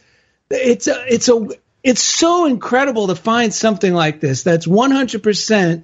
it's 0.50 0.88
a 0.88 1.14
it's 1.14 1.28
a 1.28 1.48
it's 1.84 2.02
so 2.04 2.46
incredible 2.46 3.08
to 3.08 3.16
find 3.16 3.54
something 3.54 3.94
like 3.94 4.20
this 4.20 4.44
that's 4.44 4.66
100% 4.68 5.84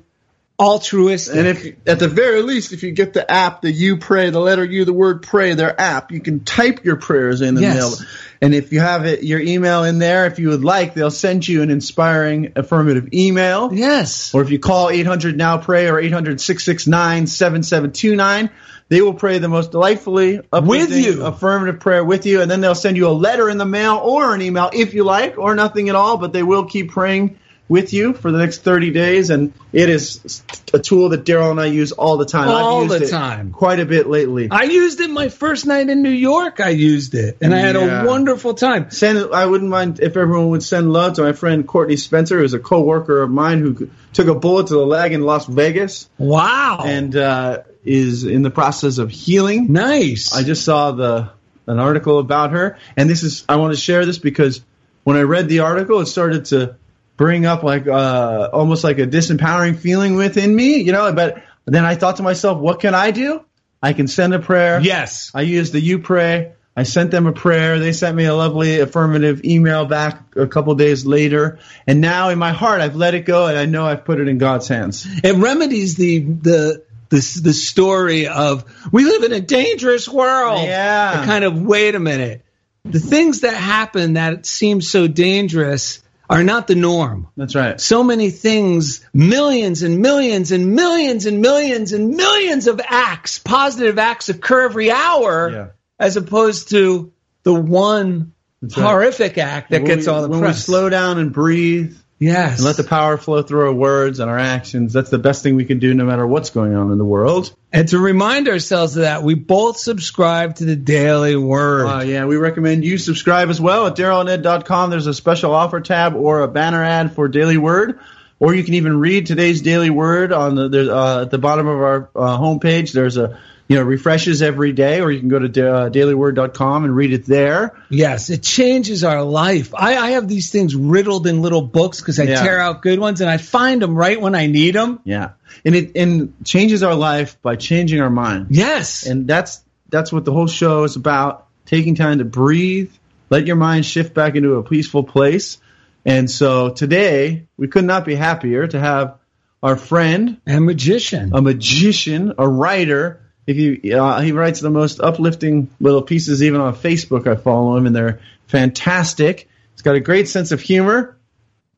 altruistic 0.61 1.35
And 1.35 1.47
if 1.47 1.75
at 1.87 1.99
the 1.99 2.07
very 2.07 2.41
least, 2.43 2.71
if 2.71 2.83
you 2.83 2.91
get 2.91 3.13
the 3.13 3.29
app, 3.29 3.61
the 3.61 3.71
You 3.71 3.97
Pray, 3.97 4.29
the 4.29 4.39
letter 4.39 4.63
U, 4.63 4.85
the 4.85 4.93
word 4.93 5.23
Pray, 5.23 5.55
their 5.55 5.79
app, 5.79 6.11
you 6.11 6.19
can 6.19 6.43
type 6.43 6.85
your 6.85 6.97
prayers 6.97 7.41
in 7.41 7.49
and 7.49 7.61
Yes. 7.61 7.75
mail. 7.75 8.07
And 8.43 8.55
if 8.55 8.71
you 8.71 8.79
have 8.79 9.05
it, 9.05 9.23
your 9.23 9.39
email 9.39 9.83
in 9.83 9.99
there, 9.99 10.25
if 10.25 10.39
you 10.39 10.49
would 10.49 10.63
like, 10.63 10.93
they'll 10.93 11.11
send 11.11 11.47
you 11.47 11.61
an 11.61 11.69
inspiring 11.71 12.53
affirmative 12.55 13.09
email. 13.13 13.69
yes 13.73 14.33
Or 14.33 14.41
if 14.41 14.49
you 14.51 14.59
call 14.59 14.89
800 14.89 15.35
Now 15.37 15.57
Pray 15.57 15.89
or 15.89 15.99
800 15.99 16.39
669 16.41 17.27
7729, 17.27 18.49
they 18.89 19.01
will 19.01 19.13
pray 19.13 19.37
the 19.37 19.47
most 19.47 19.71
delightfully 19.71 20.41
with 20.51 20.91
you. 20.91 21.23
affirmative 21.23 21.79
prayer 21.79 22.03
with 22.03 22.25
you. 22.25 22.41
And 22.41 22.51
then 22.51 22.61
they'll 22.61 22.75
send 22.75 22.97
you 22.97 23.07
a 23.07 23.15
letter 23.27 23.49
in 23.49 23.57
the 23.57 23.65
mail 23.65 24.01
or 24.03 24.33
an 24.35 24.41
email 24.41 24.69
if 24.73 24.93
you 24.93 25.03
like, 25.05 25.37
or 25.37 25.55
nothing 25.55 25.89
at 25.89 25.95
all. 25.95 26.17
But 26.17 26.33
they 26.33 26.43
will 26.43 26.65
keep 26.65 26.91
praying 26.91 27.37
with 27.71 27.93
you 27.93 28.13
for 28.13 28.31
the 28.31 28.37
next 28.37 28.59
30 28.63 28.91
days. 28.91 29.29
And 29.29 29.53
it 29.71 29.89
is 29.89 30.43
a 30.73 30.79
tool 30.79 31.09
that 31.09 31.23
Daryl 31.23 31.49
and 31.49 31.59
I 31.59 31.65
use 31.67 31.93
all 31.93 32.17
the 32.17 32.25
time. 32.25 32.49
All 32.49 32.85
the 32.85 33.03
it 33.03 33.09
time. 33.09 33.51
Quite 33.51 33.79
a 33.79 33.85
bit 33.85 34.07
lately. 34.07 34.49
i 34.51 34.63
used 34.63 34.99
it 34.99 35.09
my 35.09 35.29
first 35.29 35.65
night 35.65 35.87
in 35.89 36.01
new 36.01 36.09
york 36.09 36.59
i 36.59 36.69
used 36.69 37.15
it 37.15 37.37
and 37.41 37.53
i 37.53 37.57
had 37.59 37.75
Yeah. 37.75 38.03
a 38.03 38.05
wonderful 38.05 38.53
time 38.53 38.91
Send. 38.91 39.33
I 39.33 39.45
wouldn't 39.45 39.69
mind 39.69 39.99
if 40.01 40.17
everyone 40.17 40.49
would 40.49 40.63
send 40.63 40.91
love 40.91 41.13
to 41.13 41.21
my 41.23 41.31
friend 41.33 41.65
Courtney 41.65 41.95
Spencer, 41.97 42.39
who's 42.39 42.53
a 42.53 42.59
co-worker 42.59 43.21
of 43.21 43.29
mine 43.31 43.59
who 43.59 43.89
took 44.13 44.27
a 44.27 44.35
bullet 44.35 44.67
to 44.67 44.73
the 44.73 44.85
leg 44.85 45.13
in 45.13 45.21
Las 45.21 45.45
Vegas 45.45 46.09
wow 46.17 46.83
and 46.85 47.15
uh, 47.15 47.63
is 47.85 48.25
in 48.25 48.41
the 48.41 48.51
process 48.51 48.97
of 48.97 49.09
healing. 49.09 49.71
nice 49.71 50.33
I 50.35 50.43
just 50.43 50.65
saw 50.65 50.91
the 50.91 51.29
an 51.67 51.79
article 51.79 52.19
about 52.19 52.51
her, 52.51 52.77
and 52.97 53.09
this 53.09 53.23
is 53.23 53.45
I 53.47 53.55
want 53.55 53.73
to 53.73 53.79
share 53.79 54.05
this 54.05 54.17
because 54.17 54.61
when 55.03 55.15
I 55.15 55.21
read 55.21 55.47
the 55.47 55.59
article, 55.59 55.99
it 56.01 56.07
started 56.07 56.45
to 56.45 56.75
bring 57.17 57.45
up 57.45 57.63
like 57.63 57.87
uh, 57.87 58.49
almost 58.51 58.83
like 58.83 58.99
a 58.99 59.07
disempowering 59.07 59.77
feeling 59.77 60.15
within 60.15 60.55
me, 60.55 60.77
you 60.77 60.91
know. 60.91 61.11
But 61.13 61.43
then 61.65 61.85
I 61.85 61.95
thought 61.95 62.17
to 62.17 62.23
myself, 62.23 62.59
what 62.59 62.79
can 62.79 62.95
I 62.95 63.11
do? 63.11 63.43
I 63.83 63.93
can 63.93 64.07
send 64.07 64.33
a 64.33 64.39
prayer. 64.39 64.79
yes 64.79 65.31
I 65.33 65.41
used 65.41 65.73
the 65.73 65.79
You 65.79 65.99
Pray. 65.99 66.53
I 66.75 66.83
sent 66.83 67.11
them 67.11 67.27
a 67.27 67.33
prayer. 67.33 67.79
They 67.79 67.91
sent 67.91 68.15
me 68.15 68.25
a 68.25 68.33
lovely 68.33 68.79
affirmative 68.79 69.43
email 69.43 69.85
back 69.85 70.35
a 70.37 70.47
couple 70.47 70.73
days 70.75 71.05
later. 71.05 71.59
And 71.85 71.99
now 71.99 72.29
in 72.29 72.39
my 72.39 72.53
heart, 72.53 72.79
I've 72.79 72.95
let 72.95 73.13
it 73.13 73.25
go 73.25 73.47
and 73.47 73.57
I 73.57 73.65
know 73.65 73.85
I've 73.85 74.05
put 74.05 74.21
it 74.21 74.29
in 74.29 74.37
God's 74.37 74.69
hands. 74.69 75.05
it 75.23 75.35
remedies 75.35 75.95
the 75.95 76.19
the 76.19 76.83
the, 77.09 77.39
the 77.43 77.53
story 77.53 78.27
of 78.27 78.63
we 78.91 79.03
live 79.03 79.23
in 79.23 79.33
a 79.33 79.41
dangerous 79.41 80.07
world. 80.07 80.63
Yeah. 80.63 81.21
A 81.21 81.25
kind 81.25 81.43
of 81.43 81.61
wait 81.61 81.93
a 81.93 81.99
minute. 81.99 82.45
The 82.85 82.99
things 82.99 83.41
that 83.41 83.53
happen 83.53 84.13
that 84.13 84.45
seem 84.45 84.81
so 84.81 85.07
dangerous 85.07 86.01
are 86.31 86.43
not 86.43 86.67
the 86.67 86.75
norm. 86.75 87.27
That's 87.35 87.55
right. 87.55 87.79
So 87.79 88.03
many 88.03 88.29
things, 88.29 89.05
millions 89.13 89.83
and 89.83 89.99
millions 89.99 90.51
and 90.51 90.71
millions 90.73 91.25
and 91.25 91.41
millions 91.41 91.93
and 91.93 92.15
millions 92.15 92.67
of 92.67 92.79
acts, 92.83 93.39
positive 93.39 93.99
acts 93.99 94.29
occur 94.29 94.65
every 94.65 94.91
hour, 94.91 95.49
Yeah. 95.51 95.67
as 95.99 96.17
opposed 96.17 96.69
to 96.69 97.11
the 97.43 97.53
one 97.53 98.31
That's 98.61 98.77
right. 98.77 98.85
horrific 98.89 99.37
act 99.37 99.71
that 99.71 99.81
When 99.81 99.91
gets 99.91 100.07
we- 100.07 100.13
all 100.13 100.21
the 100.21 100.29
when 100.29 100.39
press. 100.39 100.55
we 100.57 100.61
slow 100.73 100.89
down 100.89 101.17
and 101.19 101.33
breathe 101.33 101.95
yes. 102.21 102.59
and 102.59 102.65
let 102.65 102.77
the 102.77 102.83
power 102.83 103.17
flow 103.17 103.41
through 103.41 103.65
our 103.65 103.73
words 103.73 104.19
and 104.19 104.29
our 104.29 104.37
actions, 104.37 104.93
that's 104.93 105.09
the 105.09 105.17
best 105.17 105.43
thing 105.43 105.55
we 105.55 105.65
can 105.65 105.79
do 105.79 105.93
no 105.93 106.05
matter 106.05 106.25
what's 106.25 106.51
going 106.51 106.75
on 106.75 106.91
in 106.91 106.97
the 106.97 107.05
world. 107.05 107.53
and 107.73 107.87
to 107.89 107.97
remind 107.97 108.47
ourselves 108.47 108.95
of 108.95 109.01
that, 109.01 109.23
we 109.23 109.33
both 109.33 109.77
subscribe 109.77 110.55
to 110.55 110.65
the 110.65 110.75
Daily 110.75 111.35
Word. 111.35 111.87
Uh, 111.87 112.01
yeah, 112.01 112.25
we 112.25 112.37
recommend 112.37 112.85
you 112.85 112.97
subscribe 112.97 113.49
as 113.49 113.59
well 113.59 113.87
at 113.87 113.95
darylned.com. 113.95 114.89
There's 114.91 115.07
a 115.07 115.13
special 115.13 115.53
offer 115.53 115.81
tab 115.81 116.15
or 116.15 116.41
a 116.41 116.47
banner 116.47 116.83
ad 116.83 117.13
for 117.13 117.27
Daily 117.27 117.57
Word, 117.57 117.99
or 118.39 118.53
you 118.53 118.63
can 118.63 118.75
even 118.75 118.99
read 118.99 119.25
today's 119.25 119.61
Daily 119.61 119.89
Word 119.89 120.31
on 120.31 120.55
the 120.55 120.95
uh, 120.95 121.21
at 121.23 121.31
the 121.31 121.39
bottom 121.39 121.67
of 121.67 121.77
our 121.77 122.09
uh, 122.15 122.37
homepage. 122.37 122.93
There's 122.93 123.17
a 123.17 123.39
you 123.71 123.77
know 123.77 123.83
refreshes 123.83 124.41
every 124.41 124.73
day, 124.73 124.99
or 124.99 125.09
you 125.09 125.19
can 125.21 125.29
go 125.29 125.39
to 125.39 125.47
da- 125.47 125.85
uh, 125.85 125.89
dailyword.com 125.89 126.83
and 126.83 126.93
read 126.93 127.13
it 127.13 127.25
there. 127.25 127.73
Yes, 127.89 128.29
it 128.29 128.43
changes 128.43 129.05
our 129.05 129.23
life. 129.23 129.73
I, 129.73 129.95
I 129.95 130.09
have 130.11 130.27
these 130.27 130.51
things 130.51 130.75
riddled 130.75 131.25
in 131.25 131.41
little 131.41 131.61
books 131.61 132.01
because 132.01 132.19
I 132.19 132.23
Yeah. 132.23 132.43
tear 132.43 132.59
out 132.59 132.81
good 132.81 132.99
ones 132.99 133.21
and 133.21 133.29
I 133.29 133.37
find 133.37 133.81
them 133.81 133.95
right 133.95 134.19
when 134.19 134.35
I 134.35 134.47
need 134.47 134.75
them. 134.75 134.99
Yeah, 135.05 135.29
and 135.63 135.73
it 135.73 135.91
and 135.95 136.33
changes 136.43 136.83
our 136.83 136.95
life 136.95 137.41
by 137.41 137.55
changing 137.55 138.01
our 138.01 138.09
mind. 138.09 138.47
Yes. 138.49 139.05
and 139.05 139.25
that's 139.25 139.63
that's 139.89 140.11
what 140.11 140.25
the 140.25 140.33
whole 140.33 140.47
show 140.47 140.83
is 140.83 140.97
about 140.97 141.47
taking 141.65 141.95
time 141.95 142.17
to 142.17 142.25
breathe 142.25 142.91
let 143.29 143.47
your 143.47 143.55
mind 143.55 143.85
shift 143.85 144.13
back 144.13 144.35
into 144.35 144.55
a 144.55 144.63
peaceful 144.63 145.03
place 145.03 145.57
and 146.05 146.29
so 146.29 146.69
today 146.69 147.45
we 147.55 147.67
could 147.69 147.85
not 147.85 148.03
be 148.03 148.15
happier 148.15 148.67
to 148.67 148.77
have 148.79 149.17
our 149.63 149.75
friend 149.77 150.41
and 150.45 150.65
magician. 150.65 151.31
a 151.33 151.41
magician 151.41 152.33
a 152.37 152.47
writer 152.47 153.20
if 153.47 153.57
you 153.57 153.97
uh, 153.99 154.21
he 154.21 154.31
writes 154.31 154.59
the 154.59 154.69
most 154.69 154.99
uplifting 154.99 155.69
little 155.79 156.01
pieces 156.01 156.41
even 156.43 156.61
on 156.61 156.75
facebook 156.75 157.27
i 157.27 157.35
follow 157.35 157.75
him 157.77 157.85
and 157.87 157.95
they're 157.95 158.19
fantastic 158.47 159.47
he's 159.73 159.81
got 159.81 159.95
a 159.95 159.99
great 159.99 160.27
sense 160.27 160.51
of 160.51 160.61
humor 160.61 161.17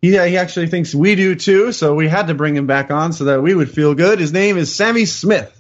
he, 0.02 0.12
he 0.12 0.38
actually 0.38 0.68
thinks 0.68 0.94
we 0.94 1.16
do 1.16 1.36
too 1.36 1.72
so 1.72 1.96
we 1.96 2.08
had 2.10 2.28
to 2.28 2.34
bring 2.34 2.56
him 2.56 2.68
back 2.68 2.92
on 2.92 3.14
so 3.14 3.26
that 3.26 3.42
we 3.42 3.56
would 3.56 3.72
feel 3.72 3.96
good 3.96 4.20
his 4.20 4.34
name 4.34 4.58
is 4.58 4.74
sammy 4.76 5.06
smith 5.06 5.60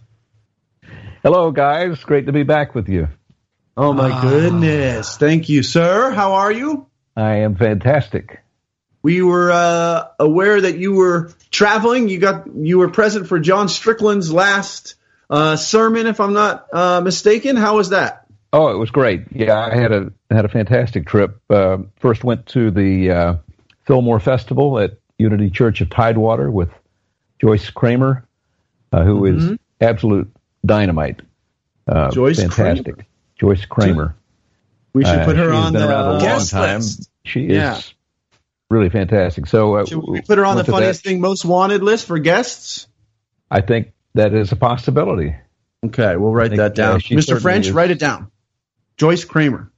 Hello, 1.23 1.51
guys. 1.51 2.03
Great 2.03 2.25
to 2.25 2.33
be 2.33 2.43
back 2.43 2.75
with 2.75 2.89
you. 2.89 3.07
Oh 3.77 3.93
my 3.93 4.11
Ah. 4.11 4.21
goodness. 4.21 5.15
Thank 5.15 5.47
you, 5.47 5.63
sir. 5.63 6.11
How 6.11 6.33
are 6.33 6.51
you? 6.51 6.87
I 7.15 7.37
am 7.37 7.55
fantastic. 7.55 8.41
We 9.01 9.21
were 9.21 9.49
uh, 9.49 10.07
aware 10.19 10.59
that 10.59 10.77
you 10.77 10.91
were 10.91 11.31
traveling. 11.49 12.09
You 12.09 12.19
got 12.19 12.47
you 12.53 12.77
were 12.79 12.89
present 12.89 13.27
for 13.27 13.39
John 13.39 13.69
Strickland's 13.69 14.33
last 14.33 14.95
uh, 15.29 15.55
sermon, 15.55 16.07
if 16.07 16.19
I'm 16.19 16.33
not 16.33 16.67
uh, 16.73 17.01
mistaken. 17.01 17.55
How 17.55 17.77
was 17.77 17.89
that? 17.89 18.25
Oh, 18.51 18.67
it 18.67 18.77
was 18.77 18.91
great. 18.91 19.23
Yeah, 19.31 19.59
I 19.59 19.75
had 19.75 19.91
a 19.91 20.13
had 20.29 20.45
a 20.45 20.49
fantastic 20.49 21.07
trip. 21.07 21.39
Uh, 21.49 21.79
first 21.99 22.23
went 22.23 22.45
to 22.47 22.69
the 22.71 23.11
uh, 23.11 23.35
Fillmore 23.85 24.19
Festival 24.19 24.79
at 24.79 24.99
Unity 25.17 25.49
Church 25.49 25.81
of 25.81 25.89
Tidewater 25.89 26.51
with 26.51 26.69
Joyce 27.39 27.69
Kramer, 27.71 28.25
uh, 28.91 29.03
who 29.03 29.25
is 29.25 29.57
absolute 29.81 30.31
dynamite. 30.65 31.21
Uh, 31.87 32.11
Joyce 32.11 32.39
fantastic. 32.39 33.05
Joyce 33.39 33.65
Kramer. 33.65 34.15
We 34.93 35.03
should 35.03 35.25
put 35.25 35.37
her 35.37 35.51
on 35.51 35.73
the 35.73 36.19
guest 36.21 36.53
list. 36.53 37.09
She 37.25 37.41
Yeah. 37.41 37.77
is 37.77 37.93
really 38.69 38.89
fantastic. 38.89 39.47
So 39.47 39.75
uh, 39.77 39.85
Should 39.85 40.03
we 40.07 40.21
put 40.21 40.37
her 40.37 40.45
on 40.45 40.57
the 40.57 40.63
funniest 40.63 41.03
thing 41.03 41.19
most 41.21 41.43
wanted 41.43 41.81
list 41.81 42.05
for 42.05 42.19
guests? 42.19 42.87
I 43.49 43.61
think 43.61 43.93
that 44.15 44.33
is 44.33 44.51
a 44.51 44.55
possibility. 44.55 45.35
Okay, 45.85 46.15
we'll 46.15 46.31
write 46.33 46.55
that 46.55 46.75
down. 46.75 46.99
she 46.99 47.15
Mr. 47.15 47.41
French, 47.41 47.67
is. 47.67 47.71
write 47.73 47.91
it 47.91 47.99
down. 47.99 48.31
Joyce 48.97 49.25
Kramer. 49.25 49.71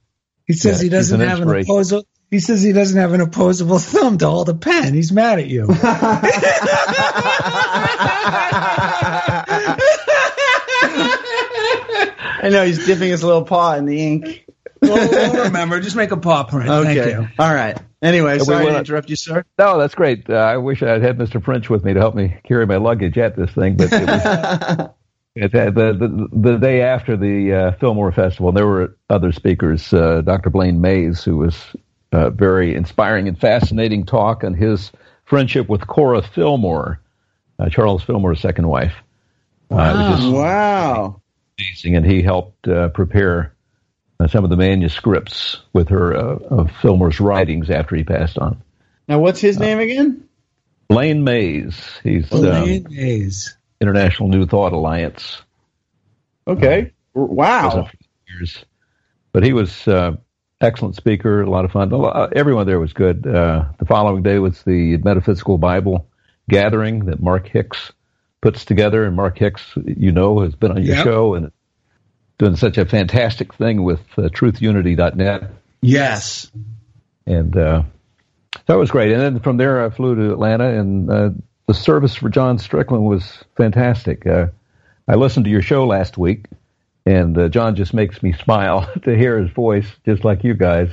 He 0.46 0.52
says 0.52 0.78
Yeah, 0.80 0.84
he 0.84 0.88
doesn't 0.90 1.20
an 1.20 1.28
have 1.28 1.38
an 1.38 1.42
inspiration. 1.44 1.70
opposable. 1.70 2.06
He 2.30 2.38
says 2.40 2.62
he 2.62 2.72
doesn't 2.72 2.98
have 2.98 3.12
an 3.12 3.20
opposable 3.20 3.78
thumb 3.78 4.18
to 4.18 4.28
hold 4.28 4.48
a 4.48 4.54
pen. 4.54 4.94
He's 4.94 5.12
mad 5.12 5.38
at 5.38 5.46
you. 5.46 5.66
I 12.38 12.48
know 12.50 12.64
he's 12.64 12.84
dipping 12.86 13.08
his 13.10 13.24
little 13.24 13.44
paw 13.44 13.74
in 13.74 13.86
the 13.86 14.00
ink. 14.00 14.45
We'll, 14.82 14.94
we'll 15.08 15.44
remember. 15.44 15.80
Just 15.80 15.96
make 15.96 16.10
a 16.10 16.16
paw 16.16 16.44
print. 16.44 16.68
Okay. 16.68 16.94
Thank 16.94 17.10
you. 17.10 17.28
All 17.38 17.54
right. 17.54 17.76
Anyway, 18.02 18.34
we 18.34 18.44
sorry 18.44 18.58
to 18.60 18.64
wanna- 18.66 18.78
interrupt 18.78 19.10
you, 19.10 19.16
sir. 19.16 19.44
No, 19.58 19.78
that's 19.78 19.94
great. 19.94 20.28
Uh, 20.28 20.34
I 20.34 20.56
wish 20.58 20.82
I'd 20.82 21.02
had 21.02 21.18
Mr. 21.18 21.42
French 21.42 21.68
with 21.70 21.84
me 21.84 21.94
to 21.94 22.00
help 22.00 22.14
me 22.14 22.36
carry 22.44 22.66
my 22.66 22.76
luggage 22.76 23.16
at 23.18 23.36
this 23.36 23.50
thing, 23.52 23.76
but 23.76 23.92
it 23.92 24.06
was 24.06 24.88
it 25.34 25.52
had 25.52 25.74
the, 25.74 25.92
the 25.92 26.28
the 26.32 26.56
day 26.58 26.82
after 26.82 27.16
the 27.16 27.52
uh, 27.52 27.72
Fillmore 27.78 28.12
Festival. 28.12 28.52
There 28.52 28.66
were 28.66 28.96
other 29.10 29.32
speakers. 29.32 29.92
Uh, 29.92 30.20
Dr. 30.22 30.50
Blaine 30.50 30.80
Mays, 30.80 31.24
who 31.24 31.38
was 31.38 31.56
uh, 32.12 32.30
very 32.30 32.74
inspiring 32.74 33.28
and 33.28 33.38
fascinating 33.38 34.04
talk 34.06 34.44
on 34.44 34.54
his 34.54 34.92
friendship 35.24 35.68
with 35.68 35.86
Cora 35.86 36.22
Fillmore, 36.22 37.00
uh, 37.58 37.68
Charles 37.68 38.02
Fillmore's 38.04 38.40
second 38.40 38.68
wife. 38.68 38.94
Uh, 39.70 39.74
it 39.74 40.10
was 40.10 40.20
just 40.20 40.32
Wow. 40.32 41.20
amazing, 41.58 41.96
and 41.96 42.06
he 42.06 42.22
helped 42.22 42.68
uh, 42.68 42.88
prepare 42.90 43.52
some 44.28 44.44
of 44.44 44.50
the 44.50 44.56
manuscripts 44.56 45.58
with 45.72 45.88
her 45.90 46.16
uh, 46.16 46.36
of 46.50 46.70
Fillmore's 46.80 47.20
writings 47.20 47.70
after 47.70 47.96
he 47.96 48.04
passed 48.04 48.38
on. 48.38 48.62
Now, 49.08 49.18
what's 49.18 49.40
his 49.40 49.58
name 49.58 49.78
again? 49.78 50.28
Blaine 50.88 51.22
Mays. 51.24 51.76
He's 52.02 52.32
um, 52.32 52.40
Blaine 52.40 52.86
Mays. 52.90 53.56
International 53.80 54.28
New 54.28 54.46
Thought 54.46 54.72
Alliance. 54.72 55.42
Okay. 56.48 56.92
Wow. 57.14 57.88
Years. 58.28 58.64
But 59.32 59.42
he 59.44 59.52
was 59.52 59.86
uh, 59.86 60.16
excellent 60.60 60.96
speaker, 60.96 61.42
a 61.42 61.50
lot 61.50 61.64
of 61.64 61.72
fun. 61.72 61.92
A 61.92 61.96
lot- 61.96 62.32
Everyone 62.34 62.66
there 62.66 62.80
was 62.80 62.92
good. 62.92 63.26
Uh, 63.26 63.66
the 63.78 63.84
following 63.84 64.22
day 64.22 64.38
was 64.38 64.62
the 64.62 64.96
Metaphysical 64.98 65.58
Bible 65.58 66.08
gathering 66.48 67.06
that 67.06 67.20
Mark 67.20 67.48
Hicks 67.48 67.92
puts 68.40 68.64
together, 68.64 69.04
and 69.04 69.16
Mark 69.16 69.36
Hicks, 69.38 69.62
you 69.84 70.12
know, 70.12 70.40
has 70.40 70.54
been 70.54 70.70
on 70.70 70.82
your 70.82 70.96
Yep. 70.96 71.04
show 71.04 71.34
and 71.34 71.50
doing 72.38 72.56
such 72.56 72.78
a 72.78 72.84
fantastic 72.84 73.54
thing 73.54 73.82
with 73.82 74.00
uh, 74.18 74.22
TruthUnity.net, 74.22 75.50
Yes. 75.80 76.50
and 77.26 77.56
uh, 77.56 77.82
that 78.66 78.74
was 78.74 78.90
great. 78.90 79.12
And 79.12 79.20
then 79.20 79.40
from 79.40 79.56
there, 79.56 79.84
I 79.84 79.90
flew 79.90 80.14
to 80.16 80.32
Atlanta, 80.32 80.78
and 80.78 81.10
uh, 81.10 81.30
the 81.66 81.74
service 81.74 82.14
for 82.14 82.28
John 82.28 82.58
Strickland 82.58 83.04
was 83.04 83.42
fantastic. 83.56 84.26
Uh, 84.26 84.48
I 85.08 85.14
listened 85.14 85.44
to 85.44 85.50
your 85.50 85.62
show 85.62 85.86
last 85.86 86.18
week, 86.18 86.46
and 87.04 87.36
uh, 87.38 87.48
John 87.48 87.76
just 87.76 87.94
makes 87.94 88.22
me 88.22 88.32
smile 88.44 88.90
to 89.02 89.16
hear 89.16 89.38
his 89.38 89.50
voice, 89.50 89.86
just 90.04 90.24
like 90.24 90.44
you 90.44 90.54
guys. 90.54 90.90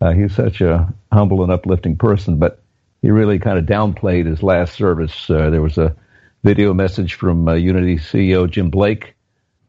Uh, 0.00 0.12
he's 0.12 0.34
such 0.34 0.60
a 0.60 0.92
humble 1.12 1.42
and 1.42 1.52
uplifting 1.52 1.96
person, 1.96 2.38
but 2.38 2.62
he 3.02 3.10
really 3.10 3.38
kind 3.38 3.58
of 3.58 3.66
downplayed 3.66 4.26
his 4.26 4.42
last 4.42 4.74
service. 4.74 5.28
Uh, 5.30 5.50
there 5.50 5.62
was 5.62 5.78
a 5.78 5.94
video 6.42 6.72
message 6.74 7.14
from 7.14 7.46
uh, 7.48 7.54
Unity 7.54 7.96
CEO 7.96 8.50
Jim 8.50 8.70
Blake, 8.70 9.14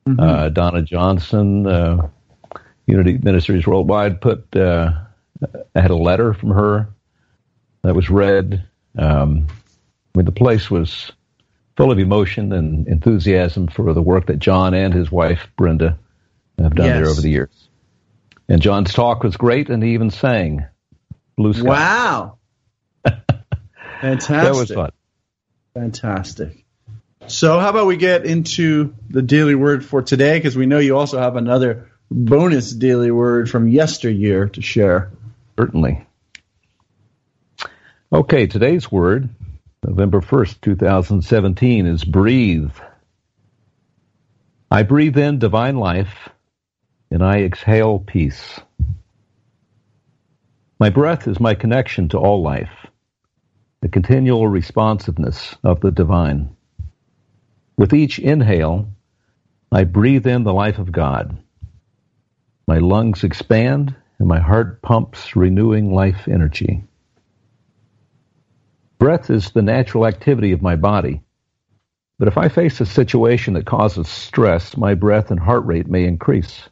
uh, 0.08 0.50
Donna 0.50 0.82
Johnson, 0.82 1.68
uh, 1.68 2.10
Unity 2.86 3.18
Ministries 3.18 3.66
Worldwide 3.66 4.22
put. 4.22 4.56
Uh, 4.56 4.94
I 5.76 5.82
had 5.82 5.92
a 5.92 5.96
letter 5.96 6.34
from 6.34 6.52
her 6.52 6.90
that 7.84 7.96
was 7.96 8.10
read. 8.10 8.68
Um, 8.98 9.48
I 10.14 10.18
mean, 10.18 10.26
the 10.26 10.32
place 10.32 10.70
was 10.70 11.12
full 11.78 11.92
of 11.92 12.00
emotion 12.00 12.52
and 12.54 12.88
enthusiasm 12.88 13.68
for 13.68 13.94
the 13.94 14.02
work 14.02 14.28
that 14.28 14.40
John 14.40 14.74
and 14.74 14.94
his 14.94 15.12
wife 15.12 15.48
Brenda 15.56 15.98
have 16.60 16.76
done 16.76 16.90
there 16.90 17.08
over 17.08 17.22
the 17.22 17.30
years. 17.30 17.70
And 18.50 18.62
John's 18.62 18.94
talk 18.94 19.24
was 19.24 19.38
great, 19.38 19.70
and 19.70 19.82
he 19.82 19.94
even 19.94 20.10
sang 20.10 20.66
"Blue 21.38 21.54
Sky." 21.54 21.70
Wow. 21.70 22.38
Fantastic. 24.02 24.28
that 24.28 24.54
was 24.54 24.72
fun. 24.72 24.92
Fantastic. 25.74 26.61
So, 27.32 27.60
how 27.60 27.70
about 27.70 27.88
we 27.88 27.96
get 27.96 28.26
into 28.26 28.94
the 29.10 29.22
daily 29.22 29.56
word 29.56 29.86
for 29.86 30.02
today? 30.02 30.38
Because 30.38 30.58
we 30.58 30.66
know 30.66 30.80
you 30.80 30.98
also 30.98 31.18
have 31.18 31.38
another 31.38 31.90
bonus 32.10 32.74
daily 32.74 33.10
word 33.10 33.50
from 33.50 33.70
yesteryear 33.70 34.50
to 34.50 34.62
share. 34.62 35.12
Certainly. 35.58 36.06
Okay, 38.12 38.48
today's 38.48 38.92
word, 38.92 39.30
November 39.82 40.20
1st, 40.20 40.60
2017, 40.60 41.86
is 41.86 42.04
breathe. 42.04 42.74
I 44.70 44.84
breathe 44.84 45.18
in 45.18 45.40
divine 45.40 45.78
life 45.78 46.28
and 47.10 47.24
I 47.24 47.44
exhale 47.44 48.00
peace. 48.00 48.60
My 50.82 50.90
breath 50.90 51.30
is 51.30 51.40
my 51.40 51.56
connection 51.56 52.10
to 52.10 52.18
all 52.18 52.42
life, 52.42 52.88
the 53.80 53.88
continual 53.88 54.50
responsiveness 54.50 55.56
of 55.64 55.80
the 55.80 55.92
divine. 55.92 56.58
With 57.78 57.94
each 57.94 58.20
inhale, 58.20 58.88
I 59.72 59.86
breathe 59.86 60.28
in 60.28 60.44
the 60.44 60.54
life 60.54 60.80
of 60.80 60.92
God. 60.92 61.38
My 62.68 62.78
lungs 62.78 63.24
expand 63.24 63.96
and 64.20 64.28
my 64.28 64.40
heart 64.40 64.82
pumps 64.82 65.36
renewing 65.36 65.94
life 65.94 66.28
energy. 66.28 66.84
Breath 69.00 69.30
is 69.30 69.52
the 69.52 69.64
natural 69.64 70.06
activity 70.06 70.52
of 70.52 70.62
my 70.62 70.76
body. 70.76 71.22
But 72.20 72.28
if 72.28 72.38
I 72.38 72.50
face 72.50 72.80
a 72.80 72.86
situation 72.86 73.56
that 73.56 73.66
causes 73.66 74.08
stress, 74.08 74.78
my 74.78 74.94
breath 74.94 75.32
and 75.32 75.40
heart 75.40 75.66
rate 75.66 75.88
may 75.88 76.06
increase. 76.06 76.70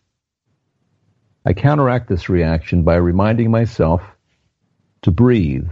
I 1.44 1.54
counteract 1.54 2.08
this 2.08 2.30
reaction 2.30 2.84
by 2.84 2.98
reminding 2.98 3.50
myself 3.50 4.04
to 5.02 5.12
breathe 5.12 5.70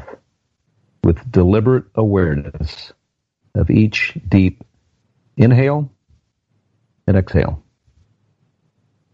with 1.04 1.32
deliberate 1.32 1.86
awareness 1.94 2.92
of 3.54 3.70
each 3.70 4.18
deep 4.28 4.64
inhale 5.38 5.92
and 7.06 7.16
exhale. 7.16 7.64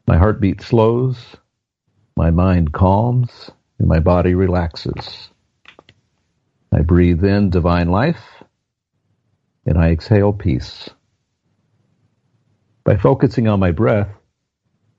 My 0.07 0.17
heartbeat 0.17 0.61
slows, 0.61 1.17
my 2.17 2.31
mind 2.31 2.73
calms, 2.73 3.51
and 3.77 3.87
my 3.87 3.99
body 3.99 4.33
relaxes. 4.33 5.29
I 6.71 6.81
breathe 6.81 7.23
in 7.23 7.49
divine 7.49 7.89
life 7.89 8.43
and 9.65 9.77
I 9.77 9.91
exhale 9.91 10.33
peace. 10.33 10.89
By 12.83 12.97
focusing 12.97 13.47
on 13.47 13.59
my 13.59 13.71
breath, 13.71 14.09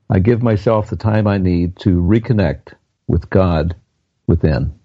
I 0.08 0.18
give 0.18 0.42
myself 0.42 0.88
the 0.88 0.96
time 0.96 1.26
I 1.26 1.38
need 1.38 1.76
to 1.80 2.00
reconnect 2.00 2.74
with 3.06 3.28
God 3.30 3.74
within. 4.26 4.78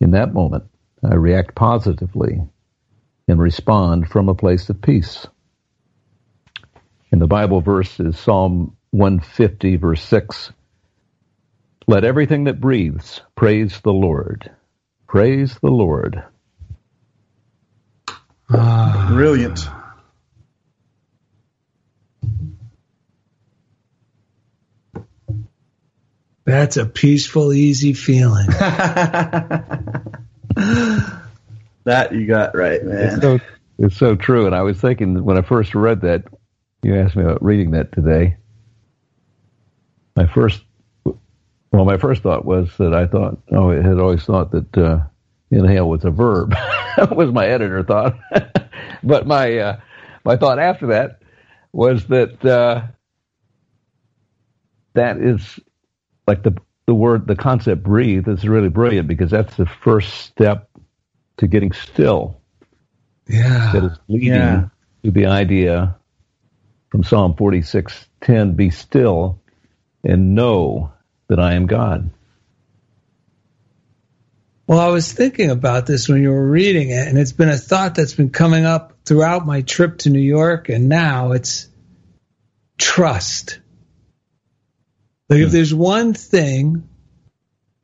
In 0.00 0.12
that 0.12 0.32
moment, 0.32 0.64
I 1.02 1.14
react 1.14 1.54
positively 1.54 2.40
and 3.28 3.40
respond 3.40 4.08
from 4.08 4.28
a 4.28 4.34
place 4.34 4.68
of 4.70 4.80
peace. 4.80 5.26
And 7.12 7.20
the 7.20 7.26
Bible 7.26 7.60
verse 7.60 8.00
is 8.00 8.18
Psalm 8.18 8.76
150, 8.90 9.76
verse 9.76 10.02
6. 10.02 10.52
Let 11.86 12.04
everything 12.04 12.44
that 12.44 12.60
breathes 12.60 13.20
praise 13.34 13.80
the 13.80 13.92
Lord. 13.92 14.50
Praise 15.06 15.58
the 15.62 15.70
Lord. 15.70 16.24
Ah. 18.50 19.08
Brilliant. 19.10 19.60
That's 26.44 26.78
a 26.78 26.86
peaceful, 26.86 27.52
easy 27.52 27.92
feeling. 27.92 28.48
that 31.88 32.12
you 32.12 32.26
got 32.26 32.54
right, 32.54 32.82
man. 32.84 32.98
It's 32.98 33.22
so, 33.22 33.40
it's 33.78 33.96
so 33.96 34.14
true. 34.14 34.46
And 34.46 34.54
I 34.54 34.62
was 34.62 34.78
thinking 34.78 35.24
when 35.24 35.38
I 35.38 35.42
first 35.42 35.74
read 35.74 36.02
that, 36.02 36.24
you 36.82 36.96
asked 36.96 37.16
me 37.16 37.24
about 37.24 37.42
reading 37.42 37.72
that 37.72 37.92
today. 37.92 38.36
My 40.14 40.26
first, 40.26 40.62
well, 41.04 41.84
my 41.84 41.96
first 41.96 42.22
thought 42.22 42.44
was 42.44 42.70
that 42.78 42.94
I 42.94 43.06
thought, 43.06 43.38
oh, 43.52 43.70
I 43.70 43.76
had 43.76 43.98
always 43.98 44.24
thought 44.24 44.50
that 44.52 44.76
uh, 44.76 45.00
inhale 45.50 45.88
was 45.88 46.04
a 46.04 46.10
verb. 46.10 46.50
that 46.96 47.10
was 47.16 47.32
my 47.32 47.46
editor 47.46 47.82
thought. 47.82 48.18
but 49.02 49.26
my 49.26 49.56
uh, 49.58 49.80
my 50.24 50.36
thought 50.36 50.58
after 50.58 50.88
that 50.88 51.20
was 51.72 52.06
that 52.06 52.44
uh, 52.44 52.82
that 54.94 55.18
is 55.18 55.58
like 56.26 56.42
the 56.42 56.56
the 56.86 56.94
word 56.94 57.26
the 57.26 57.36
concept 57.36 57.82
breathe 57.82 58.28
is 58.28 58.48
really 58.48 58.68
brilliant 58.68 59.08
because 59.08 59.30
that's 59.30 59.56
the 59.56 59.66
first 59.66 60.12
step 60.14 60.67
to 61.38 61.46
getting 61.46 61.72
still. 61.72 62.40
Yeah. 63.26 63.72
That 63.72 63.84
is 63.84 63.98
leading 64.08 64.28
Yeah. 64.28 64.68
to 65.04 65.10
the 65.10 65.26
idea 65.26 65.96
from 66.90 67.04
Psalm 67.04 67.34
forty 67.34 67.62
six 67.62 68.06
ten, 68.20 68.54
be 68.54 68.70
still 68.70 69.40
and 70.04 70.34
know 70.34 70.92
that 71.28 71.38
I 71.38 71.54
am 71.54 71.66
God. 71.66 72.10
Well, 74.66 74.80
I 74.80 74.88
was 74.88 75.10
thinking 75.10 75.50
about 75.50 75.86
this 75.86 76.08
when 76.08 76.22
you 76.22 76.30
were 76.30 76.46
reading 76.46 76.90
it, 76.90 77.08
and 77.08 77.18
it's 77.18 77.32
been 77.32 77.48
a 77.48 77.56
thought 77.56 77.94
that's 77.94 78.12
been 78.12 78.28
coming 78.28 78.66
up 78.66 78.92
throughout 79.06 79.46
my 79.46 79.62
trip 79.62 79.98
to 79.98 80.10
New 80.10 80.20
York, 80.20 80.68
and 80.68 80.90
now 80.90 81.32
it's 81.32 81.68
trust. 82.76 83.60
Like, 85.30 85.40
if 85.40 85.48
hmm. 85.48 85.52
there's 85.52 85.74
one 85.74 86.12
thing 86.12 86.88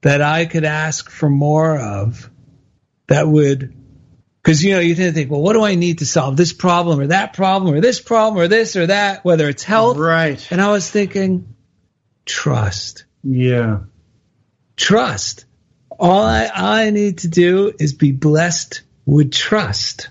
that 0.02 0.20
I 0.20 0.44
could 0.44 0.64
ask 0.64 1.09
for 1.09 1.30
more 1.30 1.78
of, 1.78 2.30
that 3.07 3.26
would, 3.28 3.74
because 4.42 4.62
you 4.62 4.72
know, 4.74 4.80
you 4.80 4.94
tend 4.94 5.09
to 5.09 5.12
think, 5.14 5.30
well, 5.30 5.42
what 5.42 5.55
do 5.55 5.62
I 5.62 5.74
need 5.74 5.98
to 5.98 6.07
solve 6.07 6.36
this 6.36 6.52
problem 6.52 7.00
or 7.00 7.07
that 7.09 7.32
problem 7.32 7.74
or 7.74 7.80
this 7.80 8.00
problem 8.00 8.42
or 8.42 8.48
this 8.48 8.76
or 8.76 8.86
that, 8.86 9.24
whether 9.24 9.48
it's 9.48 9.62
health. 9.62 9.96
Right. 9.96 10.46
And 10.50 10.61
I 10.61 10.70
was 10.70 10.90
thinking, 10.90 11.55
trust 12.26 13.05
Yeah. 13.22 13.80
trust. 14.76 15.44
All 15.90 16.22
I, 16.22 16.50
I 16.52 16.90
need 16.90 17.18
to 17.18 17.28
do 17.28 17.72
is 17.78 17.92
be 17.94 18.12
blessed 18.12 18.82
with 19.07 19.30
trust. 19.32 20.09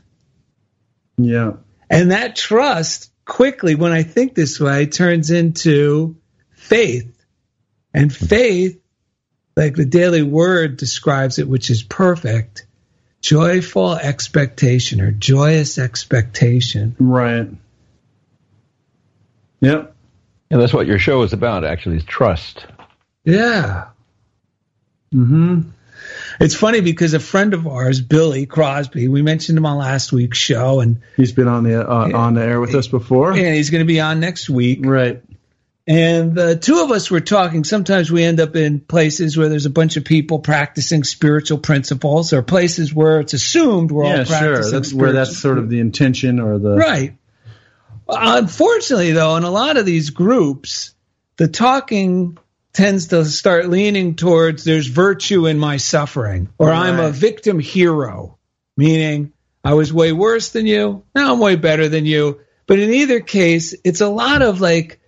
Yeah. 1.17 1.53
And 1.89 2.11
that 2.11 2.35
trust 2.35 3.11
quickly, 3.25 3.75
when 3.75 3.91
I 3.91 4.03
think 4.03 4.33
this 4.33 4.59
way, 4.59 4.85
turns 4.85 5.29
into 5.31 6.15
faith. 6.55 7.09
And 7.93 8.13
faith, 8.13 8.79
like 9.55 9.75
the 9.75 9.85
daily 9.85 10.23
word 10.23 10.77
describes 10.77 11.37
it, 11.37 11.47
which 11.47 11.69
is 11.69 11.83
perfect, 11.83 12.65
joyful 13.23 13.95
expectation 13.95 15.01
or 15.01 15.09
joyous 15.09 15.79
expectation. 15.79 16.95
Right. 16.99 17.47
Yep. 19.61 19.95
And 20.51 20.61
that's 20.61 20.73
what 20.73 20.85
your 20.85 20.99
show 20.99 21.23
is 21.23 21.33
about, 21.33 21.63
actually, 21.63 21.95
is 21.95 22.03
trust. 22.03 22.67
Yeah. 23.23 23.85
Mm-hmm. 25.15 25.69
It's 26.39 26.53
funny 26.53 26.81
because 26.81 27.13
a 27.13 27.19
friend 27.19 27.53
of 27.53 27.65
ours, 27.65 28.01
Billy 28.01 28.45
Crosby, 28.45 29.07
we 29.07 29.21
mentioned 29.21 29.57
him 29.57 29.65
on 29.65 29.77
last 29.77 30.11
week's 30.11 30.37
show, 30.37 30.81
and 30.81 31.01
He's 31.15 31.31
been 31.31 31.47
on 31.47 31.63
the 31.63 31.89
uh, 31.89 32.11
on 32.13 32.33
the 32.33 32.41
air 32.43 32.59
with 32.59 32.75
us 32.75 32.87
before. 32.87 33.31
and 33.31 33.55
he's 33.55 33.69
going 33.69 33.79
to 33.79 33.85
be 33.87 34.01
on 34.01 34.19
next 34.19 34.49
week. 34.49 34.79
Right. 34.83 35.23
And 35.85 36.33
the 36.33 36.55
two 36.55 36.81
of 36.81 36.91
us 36.91 37.11
were 37.11 37.19
talking. 37.19 37.65
Sometimes 37.65 38.09
we 38.09 38.23
end 38.23 38.39
up 38.39 38.55
in 38.55 38.79
places 38.79 39.35
where 39.35 39.49
there's 39.49 39.65
a 39.65 39.69
bunch 39.69 39.97
of 39.97 40.05
people 40.05 40.39
practicing 40.39 41.03
spiritual 41.03 41.57
principles, 41.57 42.31
or 42.31 42.41
places 42.41 42.93
where 42.93 43.19
it's 43.19 43.33
assumed 43.33 43.91
we're 43.91 44.05
Yeah, 44.05 44.19
all 44.19 44.25
sure. 44.25 44.71
That's 44.71 44.93
where 44.93 45.11
that's 45.11 45.37
sort 45.37 45.57
of 45.57 45.69
the 45.69 45.79
intention 45.79 46.39
or 46.39 46.57
the 46.57 46.75
right. 46.77 47.17
Unfortunately, 48.07 49.11
though, 49.11 49.35
in 49.35 49.43
a 49.43 49.51
lot 49.51 49.77
of 49.77 49.85
these 49.85 50.09
groups, 50.11 50.93
the 51.37 51.47
talking 51.47 52.37
tends 52.71 53.07
to 53.07 53.25
start 53.25 53.69
leaning 53.69 54.15
towards 54.15 54.63
there's 54.63 54.87
virtue 54.87 55.47
in 55.47 55.59
my 55.59 55.77
suffering, 55.77 56.49
or 56.57 56.71
I'm 56.71 56.99
a 56.99 57.11
victim 57.11 57.59
hero, 57.59 58.37
meaning 58.77 59.33
I 59.63 59.73
was 59.73 59.91
way 59.93 60.11
worse 60.11 60.49
than 60.49 60.65
you, 60.65 61.03
now 61.13 61.33
I'm 61.33 61.39
way 61.39 61.55
better 61.55 61.89
than 61.89 62.05
you. 62.05 62.39
But 62.67 62.79
in 62.79 62.93
either 62.93 63.19
case, 63.19 63.75
it's 63.83 64.01
a 64.01 64.07
lot 64.07 64.41
of 64.41 64.61
like 64.61 64.99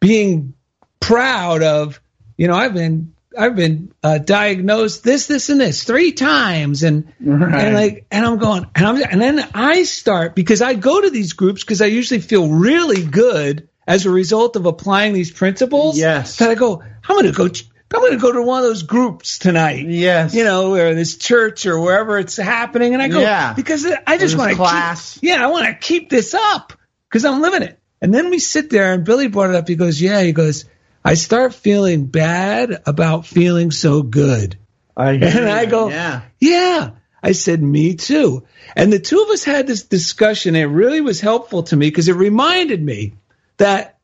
being 0.00 0.54
proud 1.00 1.62
of, 1.62 2.00
you 2.36 2.48
know, 2.48 2.54
I've 2.54 2.74
been 2.74 3.14
I've 3.38 3.54
been 3.54 3.92
uh, 4.02 4.18
diagnosed 4.18 5.04
this, 5.04 5.26
this, 5.26 5.48
and 5.48 5.60
this 5.60 5.84
three 5.84 6.12
times, 6.12 6.82
and 6.82 7.12
Right. 7.20 7.64
and 7.66 7.74
like, 7.74 8.06
and 8.10 8.24
I'm 8.26 8.38
going, 8.38 8.66
and 8.74 8.86
I'm, 8.86 9.02
and 9.02 9.20
then 9.20 9.46
I 9.54 9.84
start 9.84 10.34
because 10.34 10.60
I 10.60 10.74
go 10.74 11.00
to 11.00 11.10
these 11.10 11.34
groups 11.34 11.62
because 11.62 11.80
I 11.80 11.86
usually 11.86 12.20
feel 12.20 12.48
really 12.48 13.04
good 13.04 13.68
as 13.86 14.06
a 14.06 14.10
result 14.10 14.56
of 14.56 14.66
applying 14.66 15.12
these 15.12 15.30
principles. 15.30 15.96
Yes. 15.98 16.36
That 16.38 16.50
I 16.50 16.54
go, 16.56 16.82
I'm 16.82 17.16
going 17.16 17.26
to 17.26 17.32
go, 17.32 17.44
I'm 17.44 18.00
going 18.00 18.12
to 18.12 18.18
go 18.18 18.32
to 18.32 18.42
one 18.42 18.58
of 18.62 18.64
those 18.68 18.82
groups 18.82 19.38
tonight. 19.38 19.86
Yes. 19.86 20.34
You 20.34 20.42
know, 20.44 20.74
or 20.74 20.94
this 20.94 21.16
church 21.16 21.64
or 21.64 21.78
wherever 21.78 22.18
it's 22.18 22.36
happening, 22.36 22.94
and 22.94 23.02
I 23.02 23.08
go, 23.08 23.20
Yeah. 23.20 23.52
because 23.52 23.86
I 24.06 24.18
just 24.18 24.36
want 24.36 24.50
to 24.50 24.56
class. 24.56 25.14
Keep, 25.14 25.22
yeah, 25.24 25.44
I 25.44 25.46
want 25.48 25.66
to 25.66 25.74
keep 25.74 26.10
this 26.10 26.34
up 26.34 26.72
because 27.08 27.24
I'm 27.24 27.40
living 27.40 27.62
it. 27.62 27.78
And 28.00 28.14
then 28.14 28.30
we 28.30 28.38
sit 28.38 28.70
there, 28.70 28.92
and 28.92 29.04
Billy 29.04 29.28
brought 29.28 29.50
it 29.50 29.56
up. 29.56 29.68
He 29.68 29.74
goes, 29.74 30.00
yeah, 30.00 30.22
he 30.22 30.32
goes. 30.32 30.64
I 31.04 31.14
start 31.14 31.54
feeling 31.54 32.06
bad 32.06 32.82
about 32.86 33.26
feeling 33.26 33.70
so 33.70 34.02
good. 34.02 34.56
I 34.96 35.12
And 35.12 35.48
I 35.48 35.66
go, 35.66 35.88
yeah. 35.88 36.22
Yeah. 36.40 36.90
I 37.22 37.32
said, 37.32 37.62
Me 37.62 37.94
too. 37.94 38.44
And 38.76 38.92
the 38.92 38.98
two 38.98 39.22
of 39.22 39.28
us 39.30 39.44
had 39.44 39.66
this 39.66 39.82
discussion. 39.82 40.54
And 40.54 40.64
it 40.64 40.74
really 40.74 41.00
was 41.00 41.20
helpful 41.20 41.64
to 41.64 41.76
me 41.76 41.88
because 41.88 42.08
it 42.08 42.14
reminded 42.14 42.82
me 42.82 43.14
that 43.56 43.98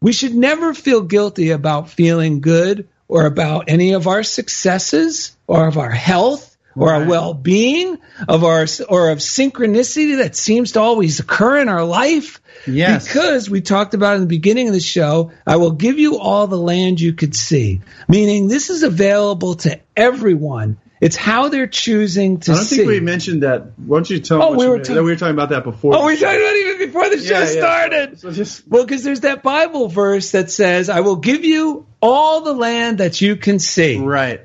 we 0.00 0.12
should 0.12 0.34
never 0.34 0.74
feel 0.74 1.02
guilty 1.02 1.50
about 1.50 1.90
feeling 1.90 2.40
good 2.40 2.88
or 3.08 3.26
about 3.26 3.64
any 3.68 3.92
of 3.92 4.06
our 4.06 4.22
successes 4.22 5.36
or 5.46 5.66
of 5.66 5.78
our 5.78 5.90
health 5.90 6.47
or 6.76 6.92
our 6.92 7.04
well-being 7.06 7.98
of 8.28 8.44
our 8.44 8.66
or 8.88 9.10
of 9.10 9.18
synchronicity 9.18 10.18
that 10.18 10.36
seems 10.36 10.72
to 10.72 10.80
always 10.80 11.20
occur 11.20 11.58
in 11.60 11.68
our 11.68 11.84
life 11.84 12.40
Yes. 12.66 13.06
because 13.06 13.48
we 13.48 13.60
talked 13.60 13.94
about 13.94 14.16
in 14.16 14.20
the 14.22 14.26
beginning 14.26 14.68
of 14.68 14.74
the 14.74 14.80
show, 14.80 15.30
I 15.46 15.56
will 15.56 15.70
give 15.72 15.98
you 15.98 16.18
all 16.18 16.46
the 16.48 16.58
land 16.58 17.00
you 17.00 17.12
could 17.14 17.34
see. 17.34 17.80
Meaning 18.08 18.48
this 18.48 18.68
is 18.70 18.82
available 18.82 19.54
to 19.56 19.80
everyone. 19.96 20.76
It's 21.00 21.14
how 21.14 21.48
they're 21.48 21.68
choosing 21.68 22.40
to 22.40 22.52
I 22.52 22.54
don't 22.56 22.64
see. 22.64 22.76
think 22.78 22.88
we 22.88 22.98
mentioned 23.00 23.44
that. 23.44 23.78
Why 23.78 23.98
don't 23.98 24.10
you 24.10 24.18
tell 24.18 24.42
Oh, 24.42 24.56
we 24.56 24.68
were 24.68 24.80
ta- 24.80 24.94
we 24.94 25.00
were 25.02 25.14
talking 25.16 25.34
about 25.34 25.50
that 25.50 25.62
before. 25.62 25.94
Oh, 25.96 26.06
we 26.06 26.14
talked 26.14 26.22
about 26.36 26.54
it 26.56 26.66
even 26.74 26.86
before 26.88 27.08
the 27.08 27.18
show 27.18 27.34
Yeah, 27.38 27.40
yeah. 27.40 27.46
started. 27.60 28.20
So 28.20 28.32
just 28.32 28.66
Well, 28.66 28.84
because 28.84 29.04
there's 29.04 29.20
that 29.20 29.44
Bible 29.44 29.86
verse 29.88 30.32
that 30.32 30.50
says, 30.50 30.88
I 30.90 31.00
will 31.00 31.16
give 31.16 31.44
you 31.44 31.86
all 32.02 32.40
the 32.40 32.52
land 32.54 32.98
that 32.98 33.20
you 33.20 33.36
can 33.36 33.60
see. 33.60 33.98
right. 33.98 34.40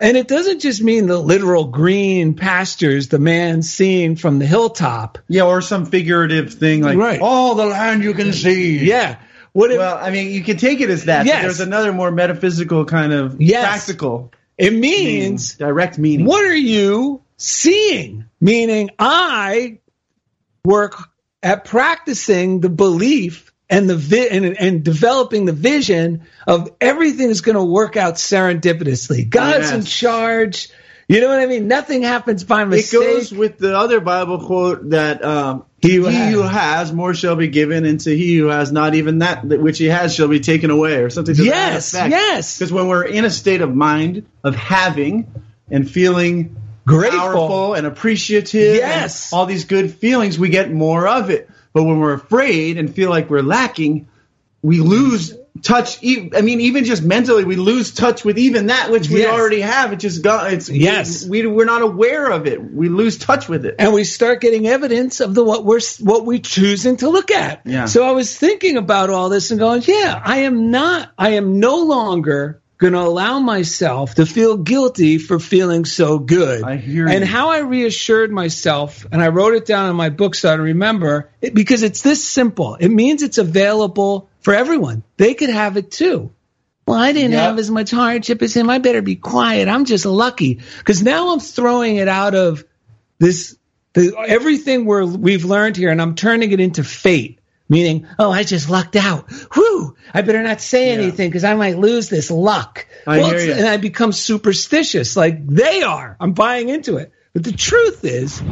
And 0.00 0.16
it 0.16 0.28
doesn't 0.28 0.60
just 0.60 0.80
mean 0.82 1.06
the 1.06 1.18
literal 1.18 1.64
green 1.64 2.34
pastures 2.34 3.08
the 3.08 3.18
man 3.18 3.62
seeing 3.62 4.14
from 4.14 4.38
the 4.38 4.46
hilltop. 4.46 5.18
Yeah, 5.28 5.42
or 5.42 5.60
some 5.60 5.86
figurative 5.86 6.54
thing 6.54 6.82
like 6.82 6.96
Right. 6.96 7.20
all 7.20 7.56
the 7.56 7.66
land 7.66 8.04
you 8.04 8.14
can 8.14 8.32
see. 8.32 8.78
Yeah. 8.78 9.16
What 9.52 9.72
it, 9.72 9.78
Well, 9.78 9.98
I 10.00 10.10
mean, 10.10 10.30
you 10.30 10.42
can 10.44 10.56
take 10.56 10.80
it 10.80 10.88
as 10.90 11.06
that. 11.06 11.26
Yes. 11.26 11.42
There's 11.42 11.60
another 11.60 11.92
more 11.92 12.12
metaphysical 12.12 12.84
kind 12.84 13.12
of 13.12 13.40
Yes. 13.40 13.64
practical 13.86 14.32
it 14.56 14.72
meaning, 14.72 15.20
means 15.30 15.54
direct 15.54 15.98
meaning. 15.98 16.26
what 16.26 16.44
are 16.44 16.54
you 16.54 17.22
seeing? 17.36 18.26
Meaning, 18.40 18.90
I 19.00 19.78
work 20.64 20.94
at 21.42 21.64
practicing 21.64 22.60
the 22.60 22.68
belief 22.68 23.52
and 23.70 23.88
the 23.88 23.96
vi- 23.96 24.28
and, 24.28 24.44
and 24.58 24.84
developing 24.84 25.44
the 25.44 25.52
vision 25.52 26.22
of 26.46 26.70
everything 26.80 27.28
is 27.30 27.40
going 27.42 27.56
to 27.56 27.64
work 27.64 27.96
out 27.96 28.14
serendipitously. 28.14 29.28
God's 29.28 29.70
in 29.70 29.84
charge. 29.84 30.70
You 31.08 31.22
know 31.22 31.28
what 31.28 31.38
I 31.40 31.46
mean? 31.46 31.68
Nothing 31.68 32.02
happens 32.02 32.44
by 32.44 32.64
mistake. 32.66 33.00
It 33.00 33.04
goes 33.04 33.32
with 33.32 33.56
the 33.56 33.74
other 33.78 33.98
Bible 34.00 34.44
quote 34.44 34.90
that 34.90 35.24
um, 35.24 35.64
He 35.80 35.92
he, 35.92 35.96
who 35.96 36.04
has- 36.04 36.32
who 36.34 36.42
has 36.42 36.92
more 36.92 37.14
shall 37.14 37.34
be 37.36 37.48
given, 37.48 37.86
and 37.86 37.98
to 38.00 38.14
he 38.14 38.36
who 38.36 38.48
has 38.48 38.70
not 38.72 38.94
even 38.94 39.20
that 39.20 39.48
that 39.48 39.60
which 39.60 39.78
he 39.78 39.86
has 39.86 40.14
shall 40.14 40.28
be 40.28 40.40
taken 40.40 40.70
away, 40.70 40.96
or 40.96 41.08
something. 41.08 41.34
To 41.34 41.44
Yes, 41.44 41.94
yes. 41.94 42.58
Because 42.58 42.72
when 42.72 42.88
we're 42.88 43.04
in 43.04 43.24
a 43.24 43.30
state 43.30 43.62
of 43.62 43.74
mind 43.74 44.26
of 44.44 44.54
having 44.54 45.30
and 45.70 45.90
feeling 45.90 46.56
Grateful. 46.86 47.74
and 47.74 47.86
appreciative, 47.86 48.72
and 48.72 48.76
Yes. 48.78 49.32
all 49.32 49.46
these 49.46 49.64
good 49.64 49.94
feelings, 49.94 50.38
we 50.38 50.48
get 50.50 50.70
more 50.72 51.06
of 51.08 51.30
it. 51.30 51.48
But 51.72 51.84
when 51.84 51.98
we're 52.00 52.14
afraid 52.14 52.78
and 52.78 52.92
feel 52.94 53.10
like 53.10 53.30
we're 53.30 53.42
lacking, 53.42 54.08
we 54.62 54.80
lose 54.80 55.34
touch. 55.62 55.98
I 56.04 56.40
mean, 56.42 56.60
even 56.60 56.84
just 56.84 57.02
mentally, 57.02 57.44
we 57.44 57.56
lose 57.56 57.92
touch 57.92 58.24
with 58.24 58.38
even 58.38 58.66
that 58.66 58.90
which 58.90 59.08
we 59.08 59.20
Yes. 59.20 59.32
already 59.32 59.60
have. 59.60 59.92
It 59.92 59.98
just 59.98 60.22
got. 60.22 60.52
It's 60.52 60.68
Yes. 60.68 61.26
We, 61.26 61.46
we're 61.46 61.64
not 61.64 61.82
aware 61.82 62.30
of 62.30 62.46
it. 62.46 62.62
We 62.62 62.88
lose 62.88 63.18
touch 63.18 63.48
with 63.48 63.64
it. 63.66 63.76
and 63.78 63.92
we 63.92 64.04
start 64.04 64.40
getting 64.40 64.66
evidence 64.66 65.20
of 65.20 65.34
the 65.34 65.44
what 65.44 65.64
we're 65.64 65.80
what 66.00 66.24
we 66.26 66.38
choosing 66.40 66.96
to 66.98 67.08
look 67.08 67.30
at. 67.30 67.62
Yeah. 67.64 67.86
So 67.86 68.04
I 68.08 68.12
was 68.12 68.36
thinking 68.36 68.76
about 68.76 69.10
all 69.10 69.28
this 69.28 69.50
and 69.50 69.58
going, 69.60 69.82
yeah, 69.86 70.20
I 70.24 70.38
am 70.38 70.70
not 70.70 71.10
I 71.18 71.30
am 71.30 71.58
no 71.60 71.84
longer 71.84 72.60
going 72.78 72.92
to 72.92 73.00
allow 73.00 73.40
myself 73.40 74.14
to 74.14 74.24
feel 74.24 74.56
guilty 74.56 75.18
for 75.18 75.38
feeling 75.40 75.84
so 75.84 76.18
good. 76.18 76.62
I 76.62 76.76
hear 76.76 77.08
And 77.08 77.20
you. 77.20 77.26
how 77.26 77.50
I 77.50 77.58
reassured 77.58 78.30
myself 78.30 79.04
and 79.10 79.20
I 79.20 79.28
wrote 79.28 79.54
it 79.54 79.66
down 79.66 79.90
in 79.90 79.96
my 79.96 80.10
book 80.10 80.34
so 80.36 80.50
I 80.50 80.54
remember 80.54 81.30
it, 81.42 81.54
because 81.54 81.82
it's 81.82 82.02
this 82.02 82.24
simple. 82.24 82.76
It 82.76 82.88
means 82.90 83.22
it's 83.22 83.38
available 83.38 84.30
for 84.40 84.54
everyone. 84.54 85.02
They 85.16 85.34
could 85.34 85.50
have 85.50 85.76
it 85.76 85.90
too. 85.90 86.30
Well, 86.86 86.98
I 86.98 87.12
didn't 87.12 87.32
Yep. 87.32 87.40
have 87.40 87.58
as 87.58 87.70
much 87.70 87.90
hardship 87.90 88.40
as 88.42 88.54
him. 88.54 88.70
I 88.70 88.78
better 88.78 89.02
be 89.02 89.16
quiet. 89.16 89.68
I'm 89.68 89.84
just 89.84 90.06
lucky. 90.06 90.60
Because 90.78 91.02
now 91.02 91.32
I'm 91.32 91.40
throwing 91.40 91.96
it 91.96 92.08
out 92.08 92.34
of 92.34 92.64
this 93.18 93.56
the, 93.94 94.14
everything 94.26 94.84
we're 94.84 95.04
we've 95.04 95.44
learned 95.44 95.76
here, 95.76 95.90
and 95.90 96.00
I'm 96.00 96.14
turning 96.14 96.52
it 96.52 96.60
into 96.60 96.84
fate. 96.84 97.37
Meaning, 97.70 98.06
oh, 98.18 98.30
I 98.30 98.44
just 98.44 98.70
lucked 98.70 98.96
out. 98.96 99.30
Whew! 99.54 99.94
I 100.14 100.22
better 100.22 100.42
not 100.42 100.60
say 100.60 100.90
anything 100.90 101.28
because 101.28 101.44
I 101.44 101.54
might 101.54 101.76
lose 101.76 102.08
this 102.08 102.30
luck. 102.30 102.86
I 103.06 103.20
hear 103.20 103.34
it's- 103.34 103.46
ya. 103.48 103.54
And 103.56 103.66
I 103.68 103.76
become 103.76 104.12
superstitious, 104.12 105.16
like 105.16 105.46
they 105.46 105.82
are. 105.82 106.16
I'm 106.18 106.32
buying 106.32 106.70
into 106.70 106.96
it. 106.96 107.12
But 107.34 107.44
the 107.44 107.52
truth 107.52 108.04
is, 108.04 108.42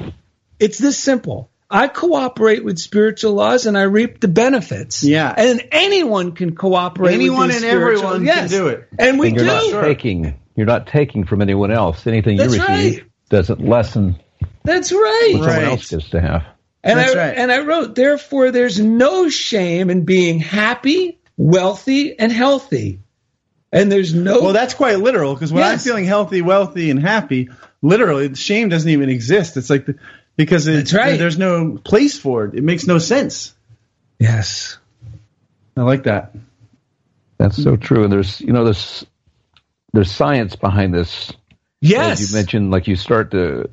it's 0.60 0.76
this 0.78 0.98
simple. 0.98 1.50
I 1.68 1.88
cooperate 1.88 2.62
with 2.64 2.78
spiritual 2.78 3.32
laws 3.32 3.66
and 3.66 3.76
I 3.76 3.82
reap 3.82 4.20
the 4.20 4.28
benefits. 4.28 5.02
Yeah. 5.02 5.34
And 5.36 5.66
anyone 5.72 6.32
can 6.32 6.54
cooperate. 6.54 7.14
Anyone 7.14 7.48
with 7.48 7.56
these 7.56 7.62
and 7.64 7.72
everyone 7.72 7.96
spiritual- 8.26 8.34
can 8.34 8.48
do 8.48 8.68
it. 8.68 8.88
And 8.98 9.18
we 9.18 9.28
and 9.28 9.36
you're 9.36 9.46
do. 9.46 9.50
not 9.50 9.62
Sure. 9.64 9.82
taking. 9.82 10.34
You're 10.54 10.66
not 10.66 10.86
taking 10.86 11.24
from 11.24 11.42
anyone 11.42 11.70
else. 11.72 12.06
Anything 12.06 12.36
That's 12.36 12.54
you 12.54 12.60
receive 12.60 12.94
right. 12.98 13.04
doesn't 13.30 13.66
lessen 13.66 14.16
That's 14.62 14.92
right. 14.92 15.30
what 15.34 15.42
someone 15.44 15.48
Right. 15.48 15.64
else 15.64 15.88
gets 15.90 16.10
to 16.10 16.20
have. 16.20 16.44
And 16.86 16.98
That's 17.00 17.14
I 17.14 17.18
right. 17.18 17.36
and 17.36 17.50
I 17.50 17.60
wrote, 17.62 17.94
therefore, 17.96 18.52
there's 18.52 18.78
no 18.78 19.28
shame 19.28 19.90
in 19.90 20.04
being 20.04 20.38
happy, 20.38 21.18
wealthy, 21.36 22.16
and 22.18 22.30
healthy. 22.30 23.00
And 23.72 23.90
there's 23.90 24.14
no 24.14 24.40
Well, 24.40 24.52
that's 24.52 24.74
quite 24.74 25.00
literal 25.00 25.34
because 25.34 25.52
when 25.52 25.64
I'm 25.64 25.78
feeling 25.80 26.04
healthy, 26.04 26.42
wealthy, 26.42 26.90
and 26.90 27.00
happy, 27.00 27.50
literally, 27.82 28.28
the 28.28 28.36
shame 28.36 28.68
doesn't 28.68 28.88
even 28.88 29.08
exist. 29.08 29.56
It's 29.56 29.68
like 29.68 29.86
the, 29.86 29.96
because 30.36 30.68
it's, 30.68 30.92
That's 30.92 31.04
right. 31.06 31.18
there's 31.18 31.36
no 31.36 31.76
place 31.76 32.16
for 32.18 32.44
it. 32.44 32.54
It 32.54 32.62
makes 32.62 32.86
no 32.86 32.98
sense. 32.98 33.52
yes. 34.20 34.78
I 35.76 35.82
like 35.82 36.04
that. 36.04 36.34
That's 37.36 37.62
so 37.62 37.76
true. 37.76 38.04
And 38.04 38.12
there's 38.12 38.40
you 38.40 38.52
know 38.52 38.64
there's 38.64 39.04
there's 39.92 40.10
science 40.10 40.56
behind 40.56 40.94
this. 40.94 41.32
Yes. 41.80 42.20
As 42.20 42.30
you 42.30 42.36
mentioned, 42.36 42.70
like 42.70 42.86
you 42.86 42.96
start 42.96 43.32
to 43.32 43.70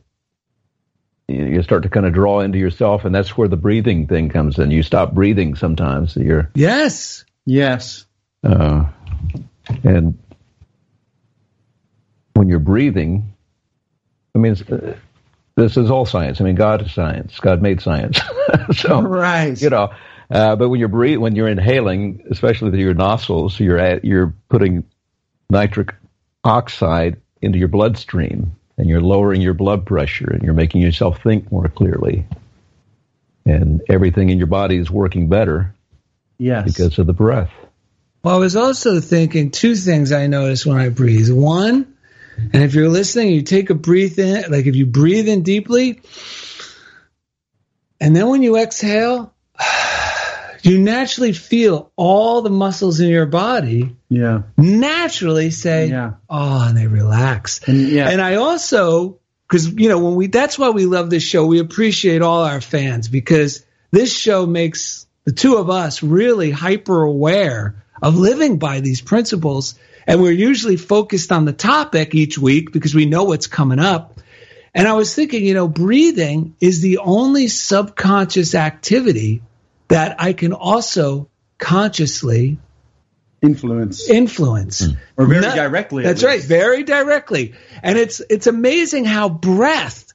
you 1.28 1.46
you 1.46 1.64
start 1.64 1.84
to 1.84 1.90
kind 1.90 2.06
of 2.06 2.14
draw 2.14 2.40
into 2.42 2.58
yourself, 2.58 3.06
and 3.06 3.14
that's 3.14 3.38
where 3.38 3.48
the 3.48 3.58
breathing 3.58 4.08
thing 4.08 4.30
comes 4.30 4.60
in. 4.60 4.72
You 4.72 4.84
stop 4.84 5.14
breathing 5.14 5.56
sometimes. 5.56 6.16
You're 6.16 6.50
yes. 6.56 7.26
Yes. 7.46 8.06
uh, 8.44 8.86
and 9.84 10.18
when 12.34 12.50
you're 12.50 12.60
breathing, 12.60 13.34
I 14.36 14.40
mean, 14.40 14.56
uh, 14.72 14.94
this 15.56 15.78
is 15.78 15.90
all 15.92 16.06
science. 16.06 16.42
I 16.42 16.44
mean, 16.44 16.56
God 16.56 16.82
is 16.86 16.92
science. 16.94 17.40
God 17.40 17.62
made 17.62 17.82
science. 17.82 18.20
so 18.76 19.02
Right. 19.02 19.60
you 19.62 19.70
know. 19.70 19.92
Uh, 20.32 20.56
but 20.56 20.70
when 20.70 20.80
you're 20.80 20.90
breathing, 20.90 21.22
when 21.22 21.36
you're 21.36 21.48
inhaling, 21.50 22.24
especially 22.32 22.72
through 22.72 22.80
your 22.80 22.94
nostrils, 22.96 23.60
you're 23.60 23.78
at, 23.78 24.04
you're 24.04 24.34
putting 24.50 24.84
nitric 25.50 25.94
oxide 26.44 27.22
into 27.42 27.60
your 27.60 27.68
bloodstream, 27.68 28.56
and 28.78 28.88
you're 28.88 29.02
lowering 29.02 29.42
your 29.42 29.54
blood 29.54 29.86
pressure, 29.86 30.32
and 30.32 30.42
you're 30.44 30.54
making 30.54 30.82
yourself 30.82 31.22
think 31.22 31.52
more 31.52 31.68
clearly, 31.68 32.26
and 33.46 33.82
everything 33.90 34.30
in 34.30 34.38
your 34.38 34.48
body 34.48 34.78
is 34.78 34.90
working 34.90 35.30
better 35.30 35.74
Yes. 36.38 36.66
because 36.66 36.98
of 36.98 37.08
the 37.08 37.14
breath. 37.14 37.52
Well, 38.24 38.36
I 38.36 38.40
was 38.40 38.56
also 38.56 39.00
thinking 39.00 39.52
two 39.52 39.76
things 39.76 40.12
I 40.12 40.28
notice 40.28 40.66
when 40.66 40.78
I 40.78 40.90
breathe. 40.90 41.30
One, 41.32 41.94
and 42.38 42.64
if 42.64 42.74
you're 42.74 42.90
listening, 42.90 43.32
you 43.32 43.42
take 43.42 43.70
a 43.70 43.76
breath 43.76 44.18
in, 44.18 44.52
like 44.52 44.66
if 44.66 44.76
you 44.76 44.86
breathe 44.86 45.28
in 45.28 45.44
deeply, 45.44 46.02
and 48.00 48.16
then 48.16 48.28
when 48.28 48.42
you 48.42 48.58
exhale, 48.58 49.33
you 50.64 50.80
naturally 50.80 51.34
feel 51.34 51.92
all 51.96 52.42
the 52.42 52.50
muscles 52.50 53.00
in 53.00 53.10
your 53.10 53.26
body 53.26 53.96
yeah. 54.10 54.44
naturally 54.58 55.52
say, 55.52 55.88
Yeah. 55.88 56.14
oh, 56.30 56.68
and 56.68 56.78
they 56.78 56.88
relax. 56.88 57.62
And 57.68 57.90
yeah. 57.90 58.10
And 58.10 58.22
I 58.22 58.36
also, 58.36 59.20
because 59.48 59.74
you 59.74 59.90
know, 59.90 60.00
when 60.00 60.16
we 60.16 60.28
that's 60.28 60.58
why 60.58 60.70
we 60.70 60.86
love 60.86 61.10
this 61.10 61.24
show. 61.24 61.46
We 61.46 61.60
appreciate 61.60 62.22
all 62.22 62.44
our 62.44 62.62
fans 62.62 63.10
because 63.10 63.66
this 63.92 64.16
show 64.16 64.46
makes 64.46 65.06
the 65.26 65.34
two 65.34 65.58
of 65.58 65.70
us 65.70 66.02
really 66.02 66.50
hyper 66.52 67.04
aware 67.04 67.84
of 68.02 68.16
living 68.18 68.58
by 68.58 68.80
these 68.80 69.02
principles. 69.02 69.76
And 70.08 70.22
we're 70.22 70.32
usually 70.32 70.78
focused 70.78 71.32
on 71.32 71.46
the 71.46 71.54
topic 71.54 72.16
each 72.16 72.38
week 72.38 72.72
because 72.72 72.96
we 72.96 73.06
know 73.06 73.26
what's 73.26 73.48
coming 73.48 73.80
up. 73.80 74.20
And 74.74 74.88
I 74.88 74.94
was 74.94 75.14
thinking, 75.14 75.46
you 75.46 75.54
know, 75.54 75.68
breathing 75.68 76.56
is 76.60 76.82
the 76.82 76.98
only 76.98 77.48
subconscious 77.48 78.56
activity 78.56 79.42
that 79.94 80.16
I 80.20 80.34
can 80.34 80.54
also 80.54 81.30
consciously 81.60 82.58
Influence. 83.44 84.10
influence 84.10 84.80
hmm. 84.86 84.94
Or 85.18 85.26
very 85.28 85.42
Not- 85.42 85.56
directly. 85.56 86.04
at 86.06 86.08
That's 86.08 86.24
right, 86.24 86.42
very 86.42 86.84
directly. 86.84 87.54
And 87.84 87.98
it's 87.98 88.22
it's 88.30 88.48
amazing 88.48 89.04
how 89.06 89.28
breath, 89.30 90.14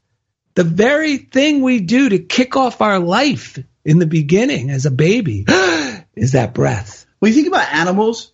the 0.55 0.65
very 0.65 1.19
thing 1.19 1.61
we 1.63 1.81
do 1.81 2.09
to 2.09 2.19
kick 2.19 2.57
off 2.57 2.81
our 2.81 2.99
life 2.99 3.59
in 3.85 3.99
the 3.99 4.07
beginning 4.07 4.71
as 4.71 4.87
a 4.87 4.91
baby, 4.91 5.45
is 6.17 6.33
that 6.33 6.55
breath. 6.55 7.07
When 7.21 7.31
you 7.31 7.35
think 7.37 7.49
about 7.49 7.73
animals, 7.73 8.33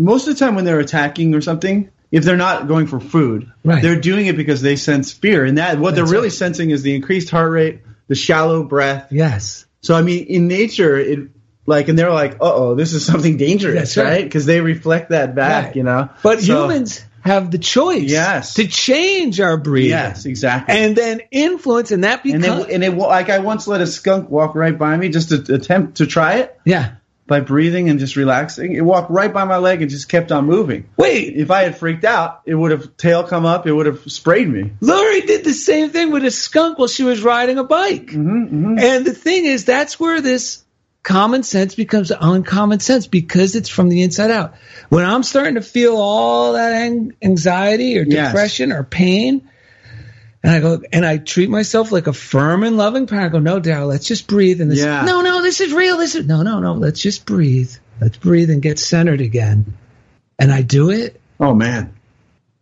most 0.00 0.26
of 0.26 0.34
the 0.34 0.40
time 0.44 0.54
when 0.54 0.64
they're 0.64 0.80
attacking 0.80 1.34
or 1.34 1.40
something, 1.42 1.90
if 2.10 2.24
they're 2.24 2.36
not 2.38 2.66
going 2.66 2.86
for 2.86 2.98
food, 2.98 3.52
Right. 3.62 3.82
they're 3.82 4.00
doing 4.00 4.26
it 4.26 4.36
because 4.36 4.62
they 4.62 4.76
sense 4.76 5.12
fear. 5.12 5.44
And 5.44 5.58
that 5.58 5.78
what 5.78 5.94
That's 5.94 5.96
they're 6.08 6.12
really 6.16 6.28
right. 6.28 6.32
sensing 6.44 6.70
is 6.70 6.82
the 6.82 6.94
increased 6.94 7.28
heart 7.30 7.52
rate, 7.52 7.82
the 8.08 8.14
shallow 8.14 8.64
breath. 8.64 9.08
Yes. 9.12 9.66
So 9.82 9.94
I 9.94 10.02
mean, 10.02 10.26
in 10.26 10.48
nature, 10.48 10.96
it 10.98 11.18
like, 11.66 11.88
and 11.88 11.98
they're 11.98 12.10
like, 12.12 12.34
"Uh 12.34 12.52
oh, 12.54 12.74
this 12.74 12.92
is 12.92 13.04
something 13.04 13.36
dangerous," 13.36 13.74
That's 13.74 13.96
right. 13.96 14.04
right? 14.04 14.24
Because 14.24 14.46
they 14.46 14.60
reflect 14.60 15.10
that 15.10 15.34
back, 15.34 15.66
Right. 15.66 15.76
you 15.76 15.82
know. 15.84 16.08
But 16.22 16.40
So- 16.40 16.64
humans 16.64 17.04
have 17.22 17.50
the 17.50 17.58
choice 17.58 18.10
Yes. 18.10 18.54
to 18.54 18.66
change 18.66 19.40
our 19.40 19.58
breed. 19.58 19.88
yes, 19.88 20.24
exactly. 20.24 20.74
And 20.74 20.96
then 20.96 21.20
influence, 21.30 21.90
and 21.92 22.04
that 22.04 22.24
and 22.24 22.42
becomes 22.42 22.66
and 22.66 22.82
it 22.82 22.94
will, 22.96 23.08
like 23.08 23.28
I 23.28 23.40
once 23.40 23.66
let 23.68 23.80
a 23.82 23.86
skunk 23.86 24.30
walk 24.30 24.54
right 24.54 24.76
by 24.76 24.96
me 24.96 25.10
just 25.10 25.28
to 25.28 25.54
attempt 25.54 25.98
to 25.98 26.06
try 26.06 26.36
it 26.36 26.56
yeah. 26.64 26.92
By 27.30 27.38
breathing 27.38 27.88
and 27.88 28.00
just 28.00 28.16
relaxing. 28.16 28.72
It 28.74 28.80
walked 28.80 29.08
right 29.08 29.32
by 29.32 29.44
my 29.44 29.58
leg 29.58 29.80
and 29.82 29.90
just 29.90 30.08
kept 30.08 30.32
on 30.32 30.46
moving. 30.46 30.88
Wait, 30.96 31.36
If 31.36 31.52
I 31.52 31.62
had 31.62 31.78
freaked 31.78 32.04
out, 32.04 32.40
it 32.44 32.56
would 32.56 32.72
have 32.72 32.96
tail 32.96 33.22
come 33.22 33.46
up. 33.46 33.68
It 33.68 33.72
would 33.72 33.86
have 33.86 34.00
sprayed 34.10 34.48
me. 34.48 34.72
Lori 34.80 35.20
did 35.20 35.44
the 35.44 35.52
same 35.54 35.90
thing 35.90 36.10
with 36.10 36.24
a 36.24 36.32
skunk 36.32 36.76
while 36.78 36.88
she 36.88 37.04
was 37.04 37.22
riding 37.22 37.56
a 37.58 37.64
bike. 37.64 38.06
Mm-hmm, 38.08 38.78
And 38.80 39.04
the 39.06 39.14
thing 39.14 39.46
is, 39.46 39.64
that's 39.64 40.00
where 40.00 40.20
this 40.20 40.64
common 41.04 41.44
sense 41.44 41.76
becomes 41.76 42.10
uncommon 42.10 42.80
sense 42.80 43.06
because 43.06 43.54
it's 43.54 43.68
from 43.68 43.88
the 43.90 44.02
inside 44.02 44.32
out. 44.32 44.54
When 44.88 45.04
I'm 45.04 45.22
starting 45.22 45.54
to 45.54 45.62
feel 45.62 45.96
all 45.96 46.54
that 46.54 46.72
anxiety 47.22 47.96
or 47.98 48.02
Yes. 48.02 48.32
depression 48.32 48.72
or 48.72 48.82
pain, 48.82 49.48
and 50.42 50.52
I 50.52 50.60
go 50.60 50.82
and 50.92 51.04
I 51.04 51.18
treat 51.18 51.50
myself 51.50 51.92
like 51.92 52.06
a 52.06 52.12
firm 52.12 52.62
and 52.62 52.76
loving 52.76 53.06
parent. 53.06 53.26
I 53.26 53.28
go, 53.30 53.38
no, 53.40 53.60
Daryl, 53.60 53.88
let's 53.88 54.06
just 54.06 54.26
breathe. 54.26 54.60
And 54.60 54.70
this, 54.70 54.80
Yeah. 54.80 55.02
no, 55.04 55.20
no, 55.20 55.42
this 55.42 55.60
is 55.60 55.72
real. 55.72 55.98
This 55.98 56.14
is 56.14 56.26
no, 56.26 56.42
no, 56.42 56.60
no. 56.60 56.74
Let's 56.74 57.00
just 57.00 57.26
breathe. 57.26 57.72
Let's 58.00 58.16
breathe 58.16 58.50
and 58.50 58.62
get 58.62 58.78
centered 58.78 59.20
again. 59.20 59.74
And 60.38 60.50
I 60.52 60.62
do 60.62 60.90
it. 60.90 61.20
Oh 61.38 61.54
man. 61.54 61.94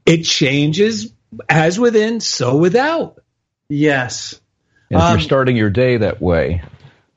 It 0.07 0.23
changes 0.25 1.13
as 1.49 1.79
within, 1.79 2.21
so 2.21 2.57
without. 2.57 3.21
Yes. 3.69 4.41
And 4.91 4.99
if 4.99 5.05
Um, 5.05 5.13
you're 5.13 5.21
starting 5.21 5.57
your 5.57 5.71
day 5.71 5.99
that 5.99 6.21
way, 6.21 6.63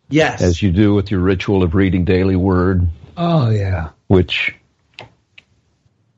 Yes. 0.09 0.41
as 0.41 0.61
you 0.61 0.71
do 0.71 0.93
with 0.93 1.09
your 1.09 1.21
ritual 1.21 1.63
of 1.63 1.73
reading 1.73 2.03
daily 2.03 2.35
word, 2.35 2.87
Oh 3.15 3.49
yeah. 3.49 3.89
which 4.07 4.53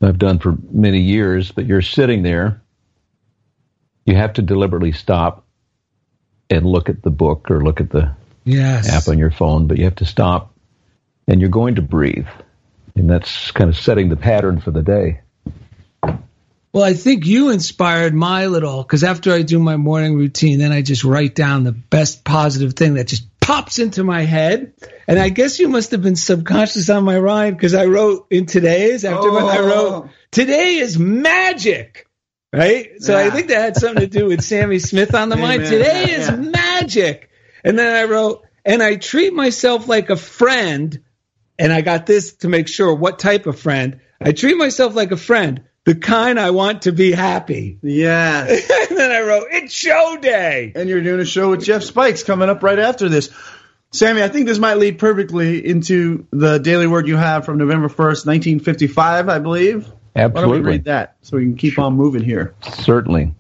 I've 0.02 0.18
done 0.18 0.40
for 0.40 0.58
many 0.72 1.00
years, 1.00 1.52
but 1.52 1.66
you're 1.68 1.82
sitting 1.84 2.24
there, 2.24 2.62
you 4.06 4.16
have 4.16 4.34
to 4.34 4.42
deliberately 4.42 4.92
stop 4.92 5.46
and 6.50 6.66
look 6.66 6.90
at 6.90 7.02
the 7.02 7.10
book 7.10 7.50
or 7.50 7.64
look 7.64 7.80
at 7.82 7.90
the 7.90 8.16
Yes. 8.46 8.90
app 8.90 9.08
on 9.08 9.18
your 9.18 9.32
phone, 9.32 9.68
but 9.68 9.78
you 9.78 9.86
have 9.86 9.96
to 9.96 10.06
stop 10.06 10.54
and 11.28 11.40
you're 11.40 11.50
going 11.50 11.76
to 11.76 11.82
breathe. 11.82 12.28
And 12.96 13.10
that's 13.10 13.52
kind 13.52 13.70
of 13.70 13.78
setting 13.78 14.10
the 14.10 14.18
pattern 14.18 14.60
for 14.60 14.72
the 14.72 14.84
day. 14.84 15.22
Well, 16.74 16.84
I 16.84 16.94
think 16.94 17.26
you 17.26 17.52
inspired 17.52 18.14
my 18.16 18.48
little 18.48 18.82
because 18.82 19.04
after 19.04 19.32
I 19.32 19.44
do 19.44 19.60
my 19.60 19.78
morning 19.78 20.16
routine, 20.16 20.58
then 20.60 20.72
I 20.72 20.82
just 20.82 21.04
write 21.04 21.36
down 21.36 21.64
the 21.64 21.72
best 21.72 22.24
positive 22.24 22.74
thing 22.74 22.96
that 22.96 23.08
just 23.08 23.28
pops 23.40 23.78
into 23.78 24.04
my 24.04 24.22
head. 24.24 24.74
And 25.08 25.20
I 25.20 25.30
guess 25.30 25.60
you 25.60 25.70
must 25.70 25.92
have 25.92 26.02
been 26.02 26.16
subconscious 26.16 26.90
on 26.90 27.04
my 27.04 27.18
rhyme 27.20 27.54
because 27.54 27.76
I 27.76 27.86
wrote 27.86 28.28
in 28.32 28.48
today's 28.48 29.06
after 29.06 29.30
Oh. 29.30 29.48
I 29.48 29.60
wrote 29.60 29.92
oh. 30.06 30.10
today 30.32 30.76
is 30.78 30.98
magic. 30.98 32.08
Right? 32.54 33.02
So 33.02 33.18
I 33.18 33.32
think 33.32 33.48
that 33.48 33.62
had 33.62 33.78
something 33.78 34.02
to 34.02 34.08
do 34.08 34.28
with 34.28 34.42
Sammy 34.44 34.78
Smith 34.78 35.16
on 35.16 35.30
the 35.30 35.36
mind. 35.36 35.64
Amen. 35.64 35.72
Today 35.72 36.06
Yeah, 36.12 36.18
is 36.20 36.30
yeah. 36.30 36.36
magic. 36.36 37.30
And 37.64 37.80
then 37.80 37.96
I 37.96 38.04
wrote, 38.04 38.46
and 38.64 38.84
I 38.84 38.96
treat 38.96 39.34
myself 39.34 39.88
like 39.88 40.12
a 40.12 40.16
friend. 40.16 41.02
And 41.58 41.74
I 41.74 41.82
got 41.82 42.06
this 42.06 42.34
to 42.38 42.50
make 42.50 42.68
sure 42.68 42.94
what 42.94 43.18
type 43.20 43.48
of 43.48 43.60
friend. 43.60 44.02
I 44.22 44.34
treat 44.34 44.56
myself 44.56 44.94
like 44.96 45.12
a 45.12 45.18
friend, 45.18 45.64
the 45.86 45.96
kind 45.96 46.40
I 46.40 46.52
want 46.52 46.84
to 46.84 46.92
be 46.92 47.12
happy. 47.12 47.80
yes. 47.82 48.50
and 48.90 48.98
then 48.98 49.12
I 49.12 49.22
wrote, 49.22 49.48
it's 49.52 49.74
show 49.74 50.18
day. 50.22 50.72
and 50.76 50.88
you're 50.88 51.02
doing 51.02 51.20
a 51.22 51.26
show 51.26 51.50
with 51.50 51.64
Jeff 51.64 51.82
Spikes 51.84 52.24
coming 52.24 52.50
up 52.50 52.62
right 52.64 52.80
after 52.80 53.10
this. 53.10 53.30
Sammy, 53.92 54.24
I 54.24 54.28
think 54.30 54.48
this 54.48 54.58
might 54.60 54.78
lead 54.78 54.98
perfectly 55.00 55.66
into 55.68 56.26
the 56.32 56.58
daily 56.60 56.88
word 56.88 57.08
you 57.08 57.18
have 57.18 57.46
from 57.46 57.58
November 57.58 57.90
1st, 57.90 58.26
1955, 58.26 59.30
I 59.30 59.40
believe. 59.40 59.92
Why 60.14 60.28
don't 60.28 60.50
we 60.50 60.60
read 60.60 60.86
that 60.86 61.18
so 61.22 61.38
we 61.38 61.44
can 61.44 61.56
keep 61.56 61.80
on 61.80 61.96
moving 61.96 62.24
here? 62.24 62.54
Certainly. 62.62 63.34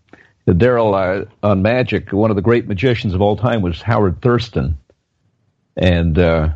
Daryl, 0.47 0.93
uh, 0.93 1.25
on 1.47 1.61
magic, 1.61 2.11
one 2.11 2.29
of 2.29 2.35
the 2.35 2.41
great 2.41 2.67
magicians 2.67 3.13
of 3.13 3.21
all 3.21 3.37
time 3.37 3.61
was 3.61 3.81
Howard 3.81 4.21
Thurston. 4.21 4.77
And 5.77 6.17
uh, 6.17 6.49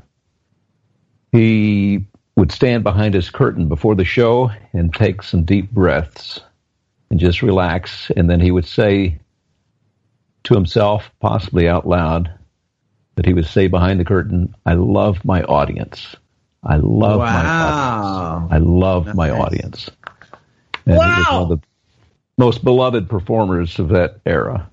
he 1.32 2.05
would 2.36 2.51
stand 2.51 2.84
behind 2.84 3.13
his 3.13 3.30
curtain 3.30 3.68
before 3.68 3.95
the 3.95 4.05
show 4.05 4.51
and 4.74 4.93
take 4.93 5.24
some 5.24 5.43
deep 5.43 5.72
breaths 5.72 6.39
and 7.09 7.20
just 7.20 7.41
relax. 7.41 8.11
And 8.15 8.30
then 8.30 8.39
he 8.39 8.51
would 8.51 8.65
say 8.65 9.20
to 10.43 10.53
himself, 10.53 11.09
possibly 11.20 11.68
out 11.68 11.88
loud, 11.88 12.32
that 13.15 13.26
he 13.26 13.34
would 13.34 13.47
say 13.47 13.68
behind 13.68 13.99
the 13.99 14.05
curtain, 14.05 14.53
I 14.65 14.74
love 14.74 15.24
my 15.26 15.43
audience. 15.43 16.15
I 16.68 16.78
love 16.78 17.20
my 17.20 17.45
audience. 17.45 18.51
I 18.51 18.57
love 18.57 19.15
my 19.15 19.30
Nice. 19.30 19.39
audience. 19.41 19.89
And 20.86 20.95
he 20.95 20.99
was 20.99 21.28
one 21.32 21.41
of 21.43 21.49
the 21.49 21.59
most 22.38 22.63
beloved 22.63 23.09
performers 23.09 23.80
of 23.80 23.89
that 23.89 24.20
era. 24.26 24.70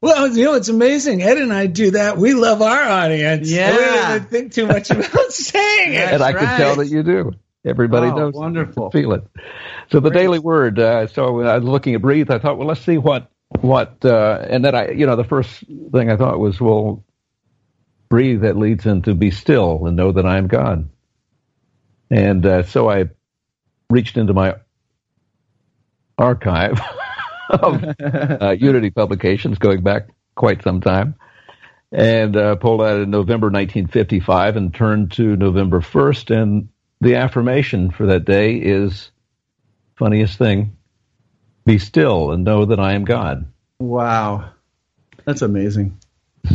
Well, 0.00 0.28
you 0.36 0.44
know, 0.44 0.54
it's 0.54 0.68
amazing. 0.68 1.22
Ed 1.22 1.38
and 1.38 1.52
I 1.52 1.66
do 1.66 1.92
that. 1.92 2.18
We 2.18 2.34
love 2.34 2.62
our 2.62 2.82
audience. 2.82 3.50
Yeah. 3.50 3.70
We 3.72 3.76
don't 3.78 4.16
even 4.16 4.28
think 4.28 4.52
too 4.52 4.66
much 4.66 4.90
about 4.90 5.32
saying 5.32 5.94
it. 5.94 6.12
and 6.12 6.22
I 6.22 6.32
can 6.32 6.56
tell 6.58 6.76
that 6.76 6.86
you 6.88 7.02
do. 7.02 7.32
Everybody 7.64 8.08
Oh, 8.08 8.14
knows. 8.16 8.34
wonderful. 8.34 8.90
Feel 8.90 9.12
it. 9.14 9.24
So 9.90 9.98
the 10.00 10.10
daily 10.10 10.38
word. 10.38 10.78
Uh, 10.78 11.06
so 11.08 11.32
when 11.32 11.46
I 11.48 11.56
was 11.58 11.64
looking 11.64 11.94
at 11.94 12.02
breathe, 12.02 12.30
I 12.30 12.38
thought, 12.38 12.58
well, 12.58 12.68
let's 12.68 12.80
see 12.82 12.98
what 12.98 13.30
what. 13.60 14.04
Uh, 14.04 14.44
and 14.48 14.64
then 14.64 14.74
I, 14.74 14.90
you 14.90 15.06
know, 15.06 15.16
the 15.16 15.24
first 15.24 15.64
thing 15.92 16.10
I 16.10 16.16
thought 16.16 16.38
was, 16.38 16.60
well, 16.60 17.04
breathe. 18.08 18.42
That 18.42 18.56
leads 18.56 18.86
into 18.86 19.14
be 19.14 19.30
still 19.32 19.86
and 19.86 19.96
know 19.96 20.12
that 20.12 20.26
I 20.26 20.36
am 20.38 20.46
God. 20.46 20.88
And 22.10 22.44
uh, 22.46 22.62
so 22.62 22.88
I 22.88 23.06
reached 23.90 24.16
into 24.16 24.32
my 24.32 24.56
archive 26.18 26.80
of 27.50 27.84
uh, 28.00 28.56
Unity 28.58 28.90
publications 28.90 29.58
going 29.58 29.82
back 29.82 30.08
quite 30.34 30.62
some 30.62 30.80
time 30.80 31.14
and 31.92 32.36
uh, 32.36 32.56
pulled 32.56 32.82
out 32.82 33.00
in 33.00 33.10
November 33.10 33.46
1955 33.46 34.56
and 34.56 34.74
turned 34.74 35.12
to 35.12 35.36
November 35.36 35.80
1st. 35.80 36.36
And 36.36 36.68
the 37.00 37.16
affirmation 37.16 37.90
for 37.90 38.06
that 38.06 38.24
day 38.24 38.56
is 38.56 39.10
funniest 39.96 40.38
thing 40.38 40.76
be 41.64 41.78
still 41.78 42.30
and 42.30 42.44
know 42.44 42.66
that 42.66 42.78
I 42.78 42.92
am 42.92 43.04
God. 43.04 43.46
Wow. 43.78 44.50
That's 45.24 45.42
amazing. 45.42 45.98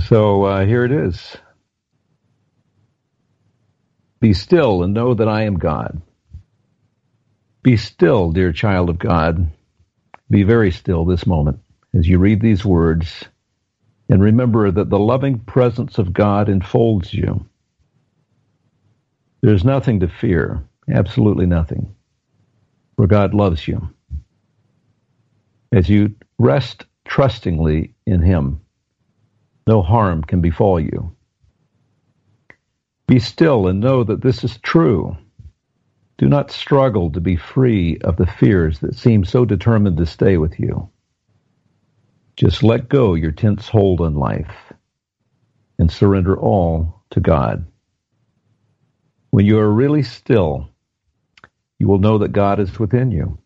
So 0.08 0.44
uh, 0.44 0.66
here 0.66 0.86
it 0.86 0.92
is 0.92 1.36
Be 4.22 4.34
still 4.34 4.84
and 4.84 4.94
know 4.94 5.16
that 5.16 5.28
I 5.28 5.44
am 5.44 5.58
God. 5.58 6.00
Be 7.64 7.76
still, 7.76 8.32
dear 8.32 8.54
child 8.54 8.90
of 8.90 9.00
God. 9.00 9.52
Be 10.30 10.44
very 10.44 10.72
still 10.72 11.06
this 11.06 11.26
moment 11.26 11.60
as 11.94 12.08
you 12.08 12.20
read 12.20 12.40
these 12.40 12.64
words 12.64 13.26
and 14.10 14.22
remember 14.22 14.70
that 14.70 14.90
the 14.90 15.00
loving 15.00 15.40
presence 15.40 15.98
of 15.98 16.14
God 16.14 16.50
enfolds 16.50 17.14
you. 17.14 17.46
There's 19.42 19.64
nothing 19.64 20.02
to 20.02 20.08
fear, 20.08 20.64
absolutely 20.88 21.48
nothing, 21.48 21.96
for 22.96 23.08
God 23.08 23.34
loves 23.34 23.68
you. 23.68 23.90
As 25.72 25.90
you 25.90 26.16
rest 26.38 26.86
trustingly 27.06 27.96
in 28.06 28.22
Him, 28.22 28.62
no 29.66 29.82
harm 29.82 30.24
can 30.24 30.42
befall 30.42 30.80
you. 30.80 31.16
Be 33.08 33.20
still 33.20 33.68
and 33.68 33.80
know 33.80 34.04
that 34.04 34.22
this 34.22 34.44
is 34.44 34.58
true. 34.60 35.18
Do 36.18 36.28
not 36.28 36.52
struggle 36.52 37.12
to 37.12 37.20
be 37.20 37.36
free 37.36 37.98
of 38.00 38.18
the 38.18 38.28
fears 38.28 38.80
that 38.80 38.96
seem 38.96 39.26
so 39.26 39.44
determined 39.44 39.98
to 39.98 40.06
stay 40.06 40.38
with 40.38 40.60
you. 40.60 40.90
Just 42.38 42.64
let 42.64 42.90
go 42.90 43.14
your 43.14 43.32
tense 43.32 43.68
hold 43.68 44.02
on 44.02 44.16
life 44.16 44.72
and 45.80 45.92
surrender 45.92 46.38
all 46.38 47.02
to 47.10 47.20
God. 47.20 47.66
When 49.32 49.46
you 49.46 49.58
are 49.60 49.72
really 49.72 50.04
still, 50.04 50.70
you 51.80 51.88
will 51.88 52.00
know 52.00 52.20
that 52.20 52.34
God 52.34 52.60
is 52.60 52.80
within 52.80 53.12
you, 53.12 53.40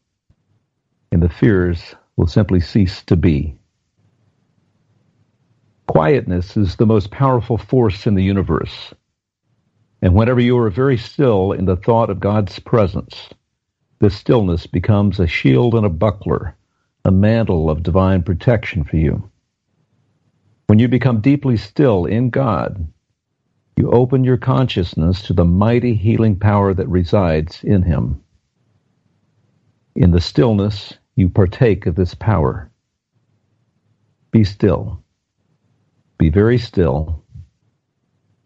and 1.11 1.23
the 1.23 1.29
fears 1.29 1.95
will 2.17 2.27
simply 2.27 2.59
cease 2.59 3.03
to 3.03 3.15
be. 3.15 3.57
Quietness 5.87 6.57
is 6.57 6.75
the 6.75 6.85
most 6.85 7.11
powerful 7.11 7.57
force 7.57 8.05
in 8.05 8.15
the 8.15 8.23
universe. 8.23 8.93
And 10.01 10.13
whenever 10.13 10.39
you 10.39 10.57
are 10.57 10.69
very 10.69 10.97
still 10.97 11.51
in 11.51 11.65
the 11.65 11.75
thought 11.75 12.09
of 12.09 12.19
God's 12.19 12.59
presence, 12.59 13.29
this 13.99 14.15
stillness 14.15 14.67
becomes 14.67 15.19
a 15.19 15.27
shield 15.27 15.73
and 15.73 15.85
a 15.85 15.89
buckler, 15.89 16.55
a 17.05 17.11
mantle 17.11 17.69
of 17.69 17.83
divine 17.83 18.23
protection 18.23 18.83
for 18.83 18.97
you. 18.97 19.29
When 20.67 20.79
you 20.79 20.87
become 20.87 21.21
deeply 21.21 21.57
still 21.57 22.05
in 22.05 22.29
God, 22.29 22.87
you 23.77 23.91
open 23.91 24.23
your 24.23 24.37
consciousness 24.37 25.21
to 25.23 25.33
the 25.33 25.45
mighty 25.45 25.95
healing 25.95 26.37
power 26.37 26.73
that 26.73 26.87
resides 26.87 27.63
in 27.63 27.83
Him. 27.83 28.21
In 29.95 30.11
the 30.11 30.21
stillness, 30.21 30.93
you 31.15 31.29
partake 31.29 31.85
of 31.85 31.95
this 31.95 32.13
power. 32.13 32.71
Be 34.31 34.43
still. 34.43 35.03
Be 36.17 36.29
very 36.29 36.57
still 36.57 37.23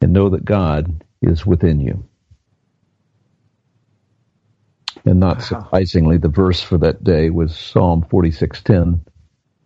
and 0.02 0.14
know 0.14 0.30
that 0.30 0.45
God 0.45 1.04
is 1.22 1.45
within 1.45 1.80
you. 1.80 2.03
And 5.05 5.20
not 5.20 5.41
surprisingly, 5.41 6.17
the 6.17 6.28
verse 6.30 6.61
for 6.61 6.78
that 6.80 7.03
day 7.03 7.30
was 7.30 7.55
Psalm 7.55 8.05
46:10, 8.09 9.01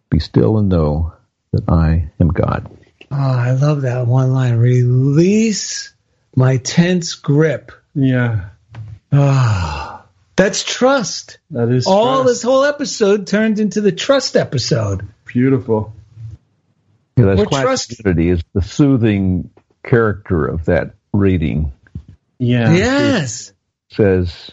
"Be 0.10 0.20
still 0.20 0.58
and 0.58 0.70
know 0.70 1.14
that 1.52 1.68
I 1.68 2.10
am 2.20 2.28
God." 2.30 2.70
Oh, 3.12 3.16
I 3.18 3.52
love 3.52 3.82
that 3.82 4.08
one 4.08 4.32
line. 4.34 4.56
Release 4.58 5.94
my 6.36 6.58
tense 6.58 7.16
grip. 7.16 7.72
Yeah. 7.96 8.46
Ah, 9.12 10.06
that's 10.36 10.64
trust. 10.64 11.40
That 11.52 11.70
is 11.70 11.86
All 11.88 12.24
trust. 12.24 12.28
this 12.28 12.44
whole 12.44 12.64
episode 12.64 13.28
turned 13.28 13.60
into 13.60 13.82
the 13.82 13.92
trust 13.92 14.36
episode. 14.36 15.08
beautiful. 15.26 15.94
Yeah, 17.18 17.26
that's 17.26 17.40
We're 17.40 17.46
trust- 17.62 18.02
is 18.06 18.42
the 18.54 18.62
soothing 18.62 19.50
character 19.84 20.46
of 20.46 20.66
that 20.66 20.94
reading 21.14 21.72
Yeah. 22.40 22.74
Yes. 22.74 23.54
says 23.92 24.52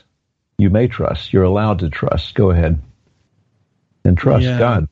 you 0.59 0.71
may 0.71 0.89
trust. 0.89 1.33
You're 1.33 1.45
allowed 1.45 1.79
to 1.81 1.89
trust. 1.89 2.35
Go 2.35 2.51
ahead 2.51 2.81
and 4.05 4.19
trust 4.19 4.45
Yeah. 4.45 4.59
God. 4.59 4.89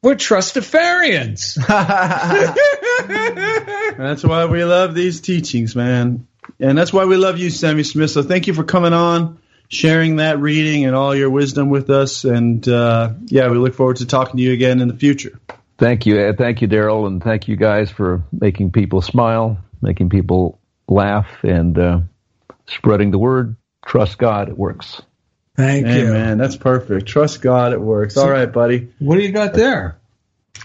We're 0.00 0.14
trustafarians. 0.14 1.56
That's 3.98 4.22
why 4.22 4.44
we 4.46 4.64
love 4.64 4.94
these 4.94 5.20
teachings, 5.20 5.74
man. 5.74 6.26
And 6.60 6.78
that's 6.78 6.92
why 6.92 7.04
we 7.04 7.16
love 7.16 7.38
you, 7.38 7.50
Sammy 7.50 7.82
Smith. 7.82 8.10
So 8.10 8.22
thank 8.22 8.46
you 8.46 8.54
for 8.54 8.64
coming 8.64 8.92
on, 8.92 9.38
sharing 9.68 10.16
that 10.16 10.38
reading 10.38 10.86
and 10.86 10.94
all 10.96 11.14
your 11.14 11.30
wisdom 11.30 11.68
with 11.68 11.90
us. 11.90 12.24
And 12.24 12.66
uh, 12.66 13.12
yeah, 13.26 13.48
we 13.48 13.58
look 13.58 13.74
forward 13.74 13.96
to 13.96 14.06
talking 14.06 14.36
to 14.38 14.42
you 14.42 14.52
again 14.52 14.80
in 14.80 14.88
the 14.88 14.96
future. 14.96 15.38
Thank 15.78 16.06
you, 16.06 16.18
uh, 16.20 16.32
thank 16.36 16.62
you, 16.62 16.68
Daryl, 16.68 17.06
and 17.06 17.22
thank 17.22 17.48
you 17.48 17.56
guys 17.56 17.90
for 17.90 18.22
making 18.32 18.72
people 18.72 19.02
smile, 19.02 19.58
making 19.82 20.08
people 20.08 20.58
laugh, 20.88 21.28
and 21.42 21.78
uh, 21.78 22.00
spreading 22.66 23.10
the 23.10 23.18
word. 23.18 23.56
Trust 23.86 24.18
God, 24.18 24.48
it 24.48 24.58
works. 24.58 25.00
Thank 25.56 25.86
Hey, 25.86 26.00
you. 26.00 26.12
man, 26.12 26.38
that's 26.38 26.56
perfect. 26.56 27.06
Trust 27.06 27.42
God, 27.42 27.72
it 27.72 27.80
works. 27.80 28.16
All 28.16 28.30
right, 28.30 28.50
buddy. 28.52 28.88
What 28.98 29.16
do 29.16 29.22
you 29.22 29.32
got 29.32 29.54
there? 29.54 29.98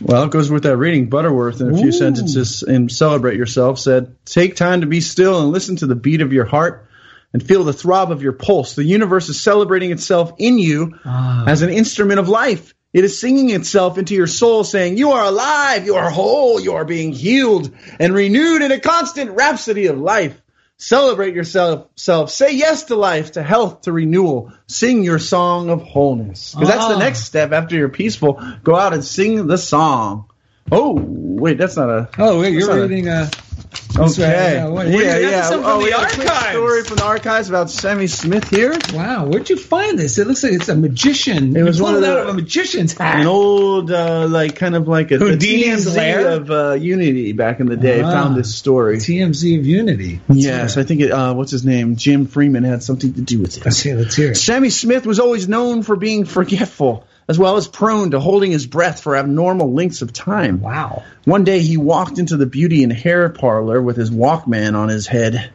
Well, 0.02 0.24
it 0.24 0.32
goes 0.32 0.50
with 0.50 0.64
that 0.64 0.78
reading. 0.78 1.08
Butterworth, 1.10 1.62
in 1.62 1.74
a 1.74 1.78
few 1.78 1.90
Ooh. 1.90 1.92
sentences 1.92 2.64
in 2.64 2.90
Celebrate 2.90 3.38
Yourself, 3.38 3.80
said, 3.80 4.16
Take 4.26 4.56
time 4.56 4.82
to 4.82 4.88
be 4.88 5.02
still 5.02 5.42
and 5.42 5.52
listen 5.52 5.76
to 5.78 5.88
the 5.88 5.96
beat 5.96 6.22
of 6.22 6.34
your 6.34 6.46
heart 6.46 6.88
and 7.32 7.42
feel 7.42 7.64
the 7.64 7.74
throb 7.74 8.12
of 8.12 8.22
your 8.22 8.34
pulse. 8.34 8.76
The 8.76 8.84
universe 8.84 9.30
is 9.30 9.40
celebrating 9.42 9.92
itself 9.92 10.34
in 10.38 10.58
you 10.60 10.98
Ah. 11.06 11.46
as 11.48 11.62
an 11.62 11.70
instrument 11.70 12.20
of 12.20 12.28
life. 12.30 12.74
It 12.94 13.04
is 13.04 13.20
singing 13.20 13.50
itself 13.50 13.98
into 13.98 14.14
your 14.14 14.28
soul, 14.28 14.64
saying, 14.64 14.98
You 14.98 15.12
are 15.14 15.26
alive, 15.26 15.86
you 15.86 15.96
are 15.96 16.10
whole, 16.10 16.60
you 16.60 16.76
are 16.76 16.86
being 16.86 17.12
healed 17.12 17.72
and 18.00 18.14
renewed 18.14 18.62
in 18.62 18.72
a 18.72 18.80
constant 18.80 19.32
rhapsody 19.32 19.88
of 19.88 19.98
life. 19.98 20.40
Celebrate 20.78 21.34
yourself, 21.34 21.88
self. 21.96 22.30
Say 22.30 22.56
yes 22.56 22.84
to 22.86 22.96
life, 22.96 23.34
to 23.34 23.42
health, 23.44 23.82
to 23.84 23.92
renewal. 23.92 24.52
Sing 24.68 25.04
your 25.04 25.18
song 25.20 25.70
of 25.70 25.82
wholeness. 25.82 26.54
Because 26.54 26.68
that's 26.68 26.88
the 26.88 26.96
Ah. 26.96 27.00
next 27.00 27.24
step 27.24 27.52
after 27.52 27.76
you're 27.76 27.90
peaceful. 27.90 28.42
Go 28.64 28.76
out 28.76 28.94
and 28.94 29.04
sing 29.04 29.48
the 29.48 29.58
song. 29.58 30.26
Oh, 30.72 30.94
wait, 31.00 31.58
that's 31.58 31.78
not 31.78 31.90
a. 31.90 32.10
Oh, 32.20 32.40
wait, 32.42 32.54
you're 32.54 32.82
reading 32.82 33.08
a- 33.08 33.30
That's 33.32 33.53
Okay. 33.96 34.22
yeah, 34.56 34.68
what- 34.68 34.88
yeah, 34.88 34.92
what 34.92 34.92
do 34.92 34.98
you 34.98 35.04
got? 35.04 35.22
yeah. 35.22 35.42
Something 35.44 35.64
from 35.64 35.72
oh, 35.72 35.84
we 35.84 35.90
got 35.92 36.12
a 36.12 36.16
quick 36.16 36.28
story 36.52 36.84
from 36.84 36.98
the 36.98 37.04
archives 37.06 37.50
about 37.50 37.70
Sammy 37.70 38.08
Smith 38.08 38.50
here. 38.50 38.76
wow, 38.94 39.26
where'd 39.26 39.50
you 39.50 39.58
find 39.58 40.00
this? 40.00 40.18
It 40.18 40.28
looks 40.28 40.44
like 40.44 40.54
it's 40.54 40.70
a 40.70 40.76
magician. 40.76 41.56
It 41.56 41.64
was 41.64 41.78
you 41.78 41.84
one 41.84 41.96
of 41.96 42.02
the- 42.02 42.12
out 42.12 42.18
of 42.24 42.30
a 42.30 42.34
magician's 42.34 42.94
hat. 42.98 43.20
An 43.22 43.28
old, 43.28 43.92
uh, 43.92 44.28
like, 44.28 44.56
kind 44.56 44.76
of 44.76 44.88
like 44.88 45.12
a, 45.12 45.16
a 45.16 45.20
TMZ 45.38 45.96
lair? 45.96 46.30
of 46.30 46.50
uh, 46.52 46.74
Unity 46.74 47.34
back 47.34 47.60
in 47.60 47.68
the 47.68 47.78
day. 47.78 48.02
Ah. 48.02 48.12
Found 48.12 48.36
this 48.36 48.56
story. 48.56 48.98
TMZ 48.98 49.60
of 49.60 49.66
Unity. 49.66 50.20
Yes, 50.30 50.78
I 50.78 50.84
think 50.84 51.02
it. 51.02 51.12
Uh, 51.12 51.34
what's 51.34 51.52
his 51.52 51.64
name? 51.66 51.96
Jim 51.96 52.26
Freeman 52.26 52.64
had 52.64 52.82
something 52.84 53.14
to 53.14 53.22
do 53.22 53.40
with 53.40 53.58
it. 53.58 53.66
Let's 53.66 53.80
hear. 53.82 53.96
Let's 53.96 54.16
hear. 54.16 54.32
it. 54.32 54.36
Sammy 54.38 54.70
Smith 54.70 55.06
was 55.06 55.20
always 55.20 55.48
known 55.48 55.84
for 55.84 55.96
being 55.96 56.26
forgetful, 56.26 57.06
as 57.28 57.40
well 57.40 57.58
as 57.58 57.68
prone 57.68 58.12
to 58.12 58.20
holding 58.20 58.52
his 58.52 58.68
breath 58.68 59.02
for 59.02 59.16
abnormal 59.16 59.74
lengths 59.74 60.02
of 60.02 60.14
time. 60.14 60.62
Wow. 60.62 61.04
One 61.26 61.44
day 61.44 61.60
he 61.60 61.78
walked 61.78 62.20
into 62.20 62.38
the 62.38 62.46
beauty 62.46 62.84
and 62.84 62.92
hair 62.92 63.30
parlor 63.30 63.82
with 63.82 63.96
his 63.96 64.12
Walkman 64.12 64.76
on 64.76 64.90
his 64.90 65.08
head. 65.08 65.52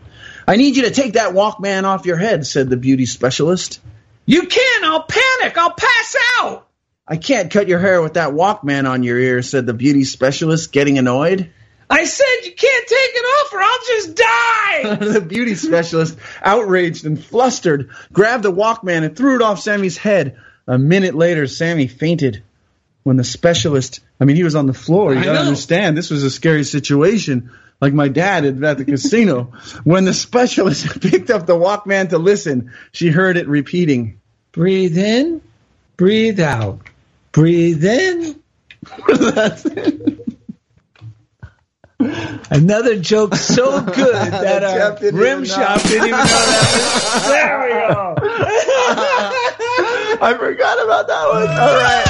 I 0.46 0.56
need 0.56 0.76
you 0.76 0.84
to 0.84 0.90
take 0.90 1.14
that 1.14 1.34
Walkman 1.34 1.84
off 1.84 2.06
your 2.06 2.16
head, 2.16 2.46
said 2.46 2.70
the 2.70 2.76
beauty 2.76 3.04
specialist. 3.04 3.80
You 4.24 4.46
can't! 4.46 4.84
I'll 4.84 5.02
panic. 5.02 5.56
I'll 5.58 5.74
pass 5.74 6.16
out. 6.38 6.66
I 7.06 7.16
can't 7.16 7.50
cut 7.50 7.68
your 7.68 7.78
hair 7.78 8.02
with 8.02 8.14
that 8.14 8.34
Walkman 8.34 8.88
on 8.88 9.02
your 9.02 9.18
ear, 9.18 9.42
said 9.42 9.66
the 9.66 9.74
beauty 9.74 10.04
specialist, 10.04 10.72
getting 10.72 10.98
annoyed. 10.98 11.50
I 11.90 12.04
said 12.04 12.44
you 12.44 12.52
can't 12.52 12.86
take 12.86 13.10
it 13.14 13.24
off, 13.24 13.52
or 13.54 13.60
I'll 13.62 13.86
just 13.86 14.14
die. 14.14 15.12
the 15.14 15.20
beauty 15.20 15.54
specialist, 15.54 16.18
outraged 16.42 17.06
and 17.06 17.22
flustered, 17.22 17.90
grabbed 18.12 18.44
the 18.44 18.52
Walkman 18.52 19.04
and 19.04 19.16
threw 19.16 19.36
it 19.36 19.42
off 19.42 19.60
Sammy's 19.60 19.96
head. 19.96 20.36
A 20.68 20.78
minute 20.78 21.14
later, 21.14 21.46
Sammy 21.46 21.88
fainted. 21.88 22.44
When 23.02 23.16
the 23.16 23.24
specialist, 23.24 24.00
I 24.20 24.26
mean, 24.26 24.36
he 24.36 24.44
was 24.44 24.54
on 24.54 24.66
the 24.66 24.74
floor. 24.74 25.14
You 25.14 25.24
gotta 25.24 25.38
understand, 25.38 25.96
this 25.96 26.10
was 26.10 26.24
a 26.24 26.30
scary 26.30 26.62
situation, 26.62 27.50
like 27.80 27.94
my 27.94 28.08
dad 28.08 28.44
at, 28.44 28.76
the 28.76 28.84
casino. 28.84 29.54
When 29.84 30.04
the 30.04 30.12
specialist 30.12 31.00
picked 31.00 31.30
up 31.30 31.46
the 31.46 31.54
Walkman 31.54 32.10
to 32.10 32.18
listen, 32.18 32.72
she 32.92 33.08
heard 33.08 33.38
it 33.38 33.48
repeating. 33.48 34.20
breathe 34.52 34.98
in, 34.98 35.40
breathe 35.96 36.38
out. 36.38 36.80
Breathe 37.32 37.84
in. 37.84 38.38
Another 42.50 42.98
joke 42.98 43.34
so 43.36 43.80
good 43.80 44.14
that 44.14 44.64
our 44.64 44.98
rim 45.12 45.14
even 45.14 45.38
know. 45.40 45.44
shop 45.44 45.82
didn't 45.82 46.08
even 46.08 46.10
know 46.10 46.24
that. 46.24 47.14
Was, 47.14 47.26
there 47.26 47.58
we 47.60 47.68
go. 49.58 49.64
I 50.20 50.34
forgot 50.34 50.84
about 50.84 51.06
that 51.06 51.28
one. 51.28 51.48
All 51.48 51.78
right. 51.78 52.04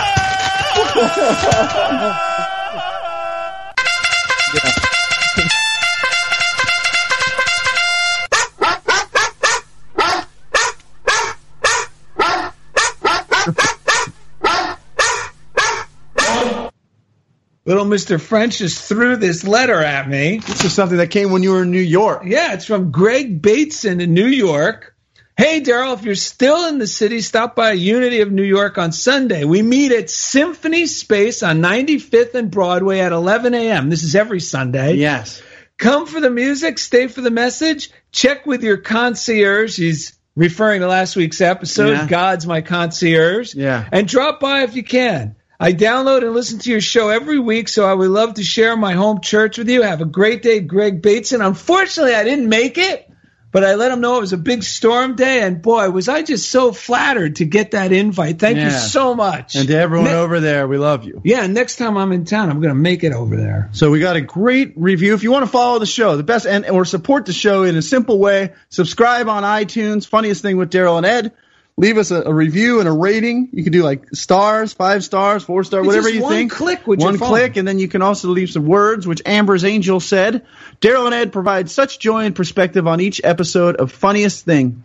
Little 17.67 17.85
Mr. 17.85 18.19
French 18.19 18.59
just 18.59 18.83
threw 18.89 19.17
this 19.17 19.47
letter 19.47 19.83
at 19.83 20.09
me. 20.09 20.39
This 20.39 20.65
is 20.65 20.73
something 20.73 20.97
that 20.97 21.11
came 21.11 21.31
when 21.31 21.43
you 21.43 21.51
were 21.51 21.65
in 21.65 21.71
New 21.71 21.79
York. 21.79 22.23
Yeah, 22.25 22.55
it's 22.55 22.65
from 22.65 22.91
Greg 22.91 23.43
Bateson 23.43 24.01
in 24.01 24.15
New 24.15 24.27
York. 24.27 24.97
Hey, 25.39 25.61
Daryl, 25.61 25.95
if 25.95 26.03
you're 26.03 26.17
still 26.17 26.67
in 26.67 26.79
the 26.79 26.87
city, 26.89 27.21
stop 27.21 27.55
by 27.55 27.71
Unity 27.71 28.23
of 28.23 28.33
New 28.33 28.43
York 28.43 28.77
on 28.77 28.91
Sunday. 28.91 29.45
We 29.45 29.63
meet 29.63 29.93
at 29.93 30.11
Symphony 30.11 30.87
Space 30.87 31.45
on 31.45 31.61
95th 31.61 32.35
and 32.35 32.51
Broadway 32.51 32.99
at 32.99 33.13
11 33.13 33.55
a.m. 33.55 33.89
This 33.89 34.03
is 34.03 34.17
every 34.17 34.41
Sunday. 34.41 34.95
Yes. 34.95 35.41
Come 35.77 36.07
for 36.07 36.21
the 36.21 36.29
music, 36.29 36.81
stay 36.81 37.07
for 37.07 37.21
the 37.21 37.31
message. 37.31 37.93
Check 38.11 38.47
with 38.47 38.65
your 38.65 38.79
concierge. 38.79 39.77
He's 39.77 40.19
referring 40.35 40.81
to 40.81 40.89
last 40.89 41.15
week's 41.15 41.41
episode. 41.41 41.93
Yeah. 41.93 42.07
God's 42.09 42.45
my 42.45 42.61
concierge. 42.61 43.55
Yeah. 43.55 43.89
And 43.93 44.09
drop 44.09 44.41
by 44.41 44.65
if 44.65 44.75
you 44.75 44.83
can. 44.83 45.37
I 45.61 45.73
download 45.73 46.23
and 46.23 46.33
listen 46.33 46.59
to 46.59 46.71
your 46.73 46.81
show 46.81 47.11
every 47.11 47.39
week, 47.39 47.69
so 47.69 47.87
I 47.87 47.95
would 47.95 48.11
love 48.11 48.35
to 48.35 48.43
share 48.43 48.77
my 48.77 48.95
home 48.95 49.21
church 49.21 49.57
with 49.57 49.69
you. 49.69 49.83
Have 49.83 50.01
a 50.01 50.05
great 50.05 50.43
day, 50.43 50.59
Greg 50.59 51.01
Bateson. 51.01 51.43
Unfortunately, 51.43 52.17
I 52.17 52.25
didn't 52.25 52.49
make 52.49 52.77
it, 52.77 53.08
but 53.51 53.65
I 53.65 53.75
let 53.77 53.91
him 53.91 54.01
know 54.01 54.19
it 54.19 54.21
was 54.21 54.33
a 54.33 54.37
big 54.39 54.63
storm 54.63 55.17
day, 55.17 55.41
and 55.43 55.63
boy, 55.63 55.89
was 55.91 56.09
I 56.09 56.23
just 56.23 56.51
so 56.51 56.73
flattered 56.73 57.37
to 57.37 57.45
get 57.45 57.71
that 57.71 57.93
invite. 57.93 58.39
Thank 58.39 58.59
you 58.59 58.71
so 58.71 59.15
much. 59.15 59.55
And 59.55 59.67
to 59.69 59.75
everyone 59.75 60.09
Ne- 60.09 60.15
over 60.17 60.41
there, 60.41 60.69
we 60.69 60.77
love 60.79 61.05
you. 61.05 61.21
yeah, 61.25 61.47
next 61.47 61.77
time 61.77 61.97
I'm 61.97 62.13
in 62.13 62.25
town, 62.25 62.51
I'm 62.51 62.61
going 62.61 62.75
to 62.75 62.81
make 62.81 63.05
it 63.05 63.13
over 63.13 63.37
there. 63.37 63.71
So 63.73 63.91
we 63.91 64.01
got 64.01 64.17
a 64.17 64.21
great 64.21 64.75
review. 64.77 65.15
If 65.15 65.23
you 65.23 65.31
want 65.33 65.45
to 65.45 65.51
follow 65.51 65.79
the 65.79 65.87
show, 65.87 66.17
the 66.17 66.23
best 66.23 66.47
and 66.47 66.67
or 66.69 66.85
support 66.85 67.27
the 67.27 67.33
show 67.33 67.63
in 67.65 67.77
a 67.77 67.83
simple 67.83 68.19
way, 68.19 68.53
subscribe 68.69 69.29
on 69.29 69.43
iTunes. 69.45 70.07
Funniest 70.07 70.43
thing 70.43 70.57
with 70.57 70.71
Daryl 70.71 70.97
and 70.99 71.07
Ed. 71.07 71.33
Leave 71.79 71.97
us 71.97 72.11
a, 72.11 72.23
a 72.23 72.35
review 72.35 72.81
and 72.81 72.89
a 72.89 72.93
rating. 72.93 73.51
You 73.53 73.63
can 73.63 73.73
do 73.73 73.85
like 73.85 74.09
stars, 74.13 74.73
five 74.73 75.05
stars, 75.05 75.45
four 75.45 75.63
star, 75.63 75.81
It's 75.81 75.87
whatever 75.87 76.09
you 76.09 76.23
one 76.23 76.33
think. 76.33 76.51
click 76.51 76.89
with 76.89 77.01
one 77.01 77.17
click, 77.19 77.57
and 77.57 77.69
then 77.69 77.79
you 77.79 77.87
can 77.87 78.03
also 78.03 78.31
leave 78.31 78.51
some 78.51 78.67
words, 78.67 79.07
which 79.07 79.23
Amber's 79.25 79.65
Angel 79.65 80.01
said. 80.01 80.45
Daryl 80.81 81.07
and 81.07 81.15
Ed 81.15 81.33
provide 81.33 81.71
such 81.71 82.01
joy 82.01 82.25
and 82.25 82.35
perspective 82.35 82.89
on 82.89 83.01
each 83.01 83.21
episode 83.23 83.77
of 83.77 83.93
Funniest 83.93 84.45
Thing. 84.45 84.83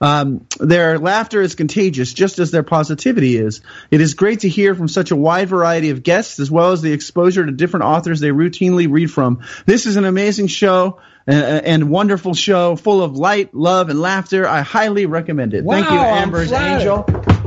Um, 0.00 0.48
their 0.58 0.98
laughter 0.98 1.40
is 1.40 1.54
contagious, 1.54 2.12
just 2.12 2.40
as 2.40 2.50
their 2.50 2.64
positivity 2.64 3.36
is. 3.36 3.60
It 3.92 4.00
is 4.00 4.14
great 4.14 4.40
to 4.40 4.48
hear 4.48 4.74
from 4.74 4.88
such 4.88 5.12
a 5.12 5.16
wide 5.16 5.48
variety 5.48 5.90
of 5.90 6.02
guests, 6.02 6.40
as 6.40 6.50
well 6.50 6.72
as 6.72 6.82
the 6.82 6.92
exposure 6.92 7.46
to 7.46 7.52
different 7.52 7.84
authors 7.84 8.18
they 8.18 8.30
routinely 8.30 8.90
read 8.90 9.12
from. 9.12 9.42
This 9.64 9.86
is 9.86 9.94
an 9.94 10.04
amazing 10.04 10.48
show 10.48 10.98
and 11.26 11.90
wonderful 11.90 12.34
show, 12.34 12.76
full 12.76 13.02
of 13.02 13.16
light, 13.16 13.54
love, 13.54 13.88
and 13.88 14.00
laughter. 14.00 14.46
I 14.46 14.62
highly 14.62 15.06
recommend 15.06 15.54
it. 15.54 15.64
Thank 15.64 15.90
you, 15.90 15.96
Amber's. 15.98 16.52
Angel. 16.52 17.04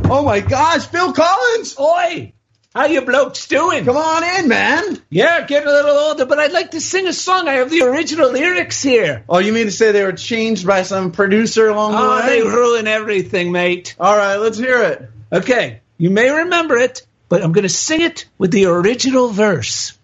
Oh 0.09 0.23
my 0.23 0.39
gosh, 0.39 0.85
Phil 0.87 1.13
Collins! 1.13 1.79
Oi! 1.79 2.33
How 2.75 2.85
you 2.87 3.01
blokes 3.03 3.47
doing? 3.47 3.85
Come 3.85 3.95
on 3.95 4.23
in, 4.39 4.49
man. 4.49 5.01
Yeah, 5.09 5.45
getting 5.47 5.69
a 5.69 5.71
little 5.71 5.95
older, 5.95 6.25
but 6.25 6.39
I'd 6.39 6.51
like 6.51 6.71
to 6.71 6.81
sing 6.81 7.07
a 7.07 7.13
song. 7.13 7.47
I 7.47 7.53
have 7.53 7.69
the 7.71 7.83
original 7.83 8.31
lyrics 8.31 8.81
here. 8.83 9.23
Oh, 9.29 9.39
you 9.39 9.53
mean 9.53 9.67
to 9.67 9.71
say 9.71 9.93
they 9.93 10.03
were 10.03 10.11
changed 10.11 10.67
by 10.67 10.81
some 10.83 11.13
producer 11.13 11.69
along 11.69 11.93
the 11.93 11.97
Oh, 11.99 12.19
way? 12.19 12.27
they 12.27 12.41
ruin 12.45 12.85
everything, 12.85 13.53
mate. 13.53 13.95
All 13.97 14.17
right, 14.17 14.35
let's 14.35 14.57
hear 14.57 14.83
it. 14.83 15.09
Okay, 15.31 15.79
you 15.97 16.09
may 16.09 16.29
remember 16.29 16.75
it, 16.75 17.07
but 17.29 17.41
I'm 17.41 17.53
going 17.53 17.63
to 17.63 17.69
sing 17.69 18.01
it 18.01 18.27
with 18.37 18.51
the 18.51 18.65
original 18.65 19.29
verse. 19.29 19.97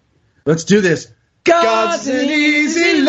Let's 0.46 0.64
do 0.64 0.80
this. 0.80 1.12
God's 1.44 2.06
an 2.06 2.24
easy 2.24 3.02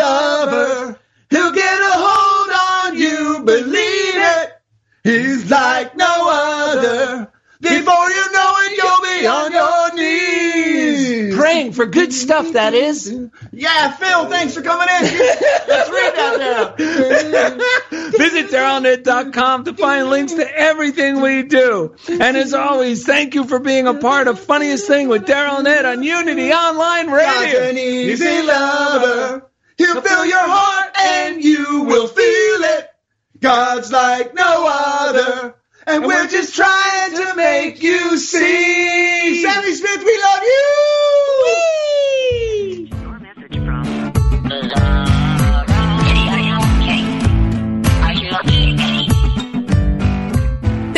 lover. 0.54 0.98
He'll 1.30 1.52
get 1.52 1.80
a 1.80 1.92
hold 1.94 2.92
on 2.92 2.98
you, 2.98 3.42
believe 3.44 4.14
it. 4.14 4.52
He's 5.02 5.50
like 5.50 5.96
no 5.96 6.28
other. 6.30 7.30
Before 7.60 8.10
you 8.10 8.32
know 8.32 8.54
it, 8.58 8.76
you'll 8.76 9.20
be 9.20 9.26
on 9.26 9.52
your 9.52 9.94
knees. 9.94 11.34
Praying 11.34 11.72
for 11.72 11.86
good 11.86 12.12
stuff, 12.12 12.52
that 12.52 12.74
is. 12.74 13.10
Yeah, 13.52 13.92
Phil, 13.92 14.26
thanks 14.26 14.54
for 14.54 14.60
coming 14.60 14.86
in. 14.88 15.02
Let's 15.02 15.90
read 15.90 16.14
that 16.14 16.36
now. 17.90 18.08
Visit 18.18 18.50
DarylNet.com 18.50 19.64
to 19.64 19.74
find 19.74 20.10
links 20.10 20.34
to 20.34 20.46
everything 20.56 21.22
we 21.22 21.42
do. 21.42 21.94
And 22.08 22.36
as 22.36 22.52
always, 22.52 23.06
thank 23.06 23.34
you 23.34 23.44
for 23.44 23.58
being 23.58 23.86
a 23.86 23.94
part 23.94 24.28
of 24.28 24.40
Funniest 24.40 24.86
Thing 24.86 25.08
with 25.08 25.24
Daryl 25.24 25.58
and 25.58 25.66
Ed 25.68 25.86
on 25.86 26.02
Unity 26.02 26.52
Online 26.52 27.10
Radio. 27.10 27.62
An 27.62 27.78
easy 27.78 28.42
lover. 28.42 29.50
He'll 29.76 30.00
fill 30.00 30.26
your 30.26 30.38
heart 30.38 30.96
and 30.96 31.42
you 31.42 31.84
will 31.84 32.06
feel 32.06 32.64
it. 32.78 32.90
God's 33.40 33.90
like 33.92 34.34
no 34.34 34.66
other. 34.68 35.54
And, 35.86 35.96
and 35.96 36.06
we're, 36.06 36.24
we're 36.24 36.28
just 36.28 36.54
trying 36.54 37.14
to 37.14 37.34
make 37.36 37.82
you 37.82 38.16
see. 38.16 39.42
Sammy 39.42 39.74
Smith, 39.74 40.04
we 40.04 40.22
love 40.22 40.42
you! 40.42 41.44
Whee! 41.44 41.73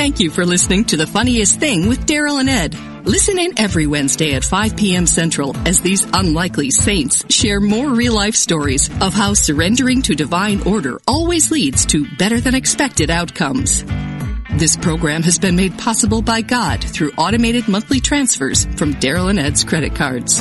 Thank 0.06 0.20
you 0.20 0.30
for 0.30 0.46
listening 0.46 0.84
to 0.84 0.96
The 0.96 1.06
Funniest 1.08 1.58
Thing 1.58 1.88
with 1.88 2.06
Daryl 2.06 2.38
and 2.38 2.48
Ed. 2.48 2.76
Listen 3.04 3.40
in 3.40 3.58
every 3.58 3.88
Wednesday 3.88 4.34
at 4.34 4.44
5 4.44 4.76
p.m. 4.76 5.04
Central 5.04 5.56
as 5.66 5.80
these 5.80 6.06
unlikely 6.12 6.70
saints 6.70 7.24
share 7.28 7.58
more 7.58 7.88
real 7.88 8.14
life 8.14 8.36
stories 8.36 8.88
of 9.02 9.14
how 9.14 9.34
surrendering 9.34 10.02
to 10.02 10.14
divine 10.14 10.62
order 10.62 11.00
always 11.08 11.50
leads 11.50 11.84
to 11.86 12.06
better 12.18 12.40
than 12.40 12.54
expected 12.54 13.10
outcomes. 13.10 13.82
This 14.52 14.76
program 14.76 15.24
has 15.24 15.40
been 15.40 15.56
made 15.56 15.76
possible 15.76 16.22
by 16.22 16.40
God 16.40 16.84
through 16.84 17.10
automated 17.18 17.66
monthly 17.66 17.98
transfers 17.98 18.64
from 18.76 18.94
Daryl 18.94 19.28
and 19.28 19.40
Ed's 19.40 19.64
credit 19.64 19.96
cards. 19.96 20.40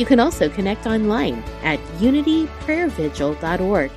You 0.00 0.06
can 0.06 0.18
also 0.18 0.48
connect 0.48 0.86
online 0.86 1.44
at 1.62 1.78
unityprayervigil.org 1.98 3.90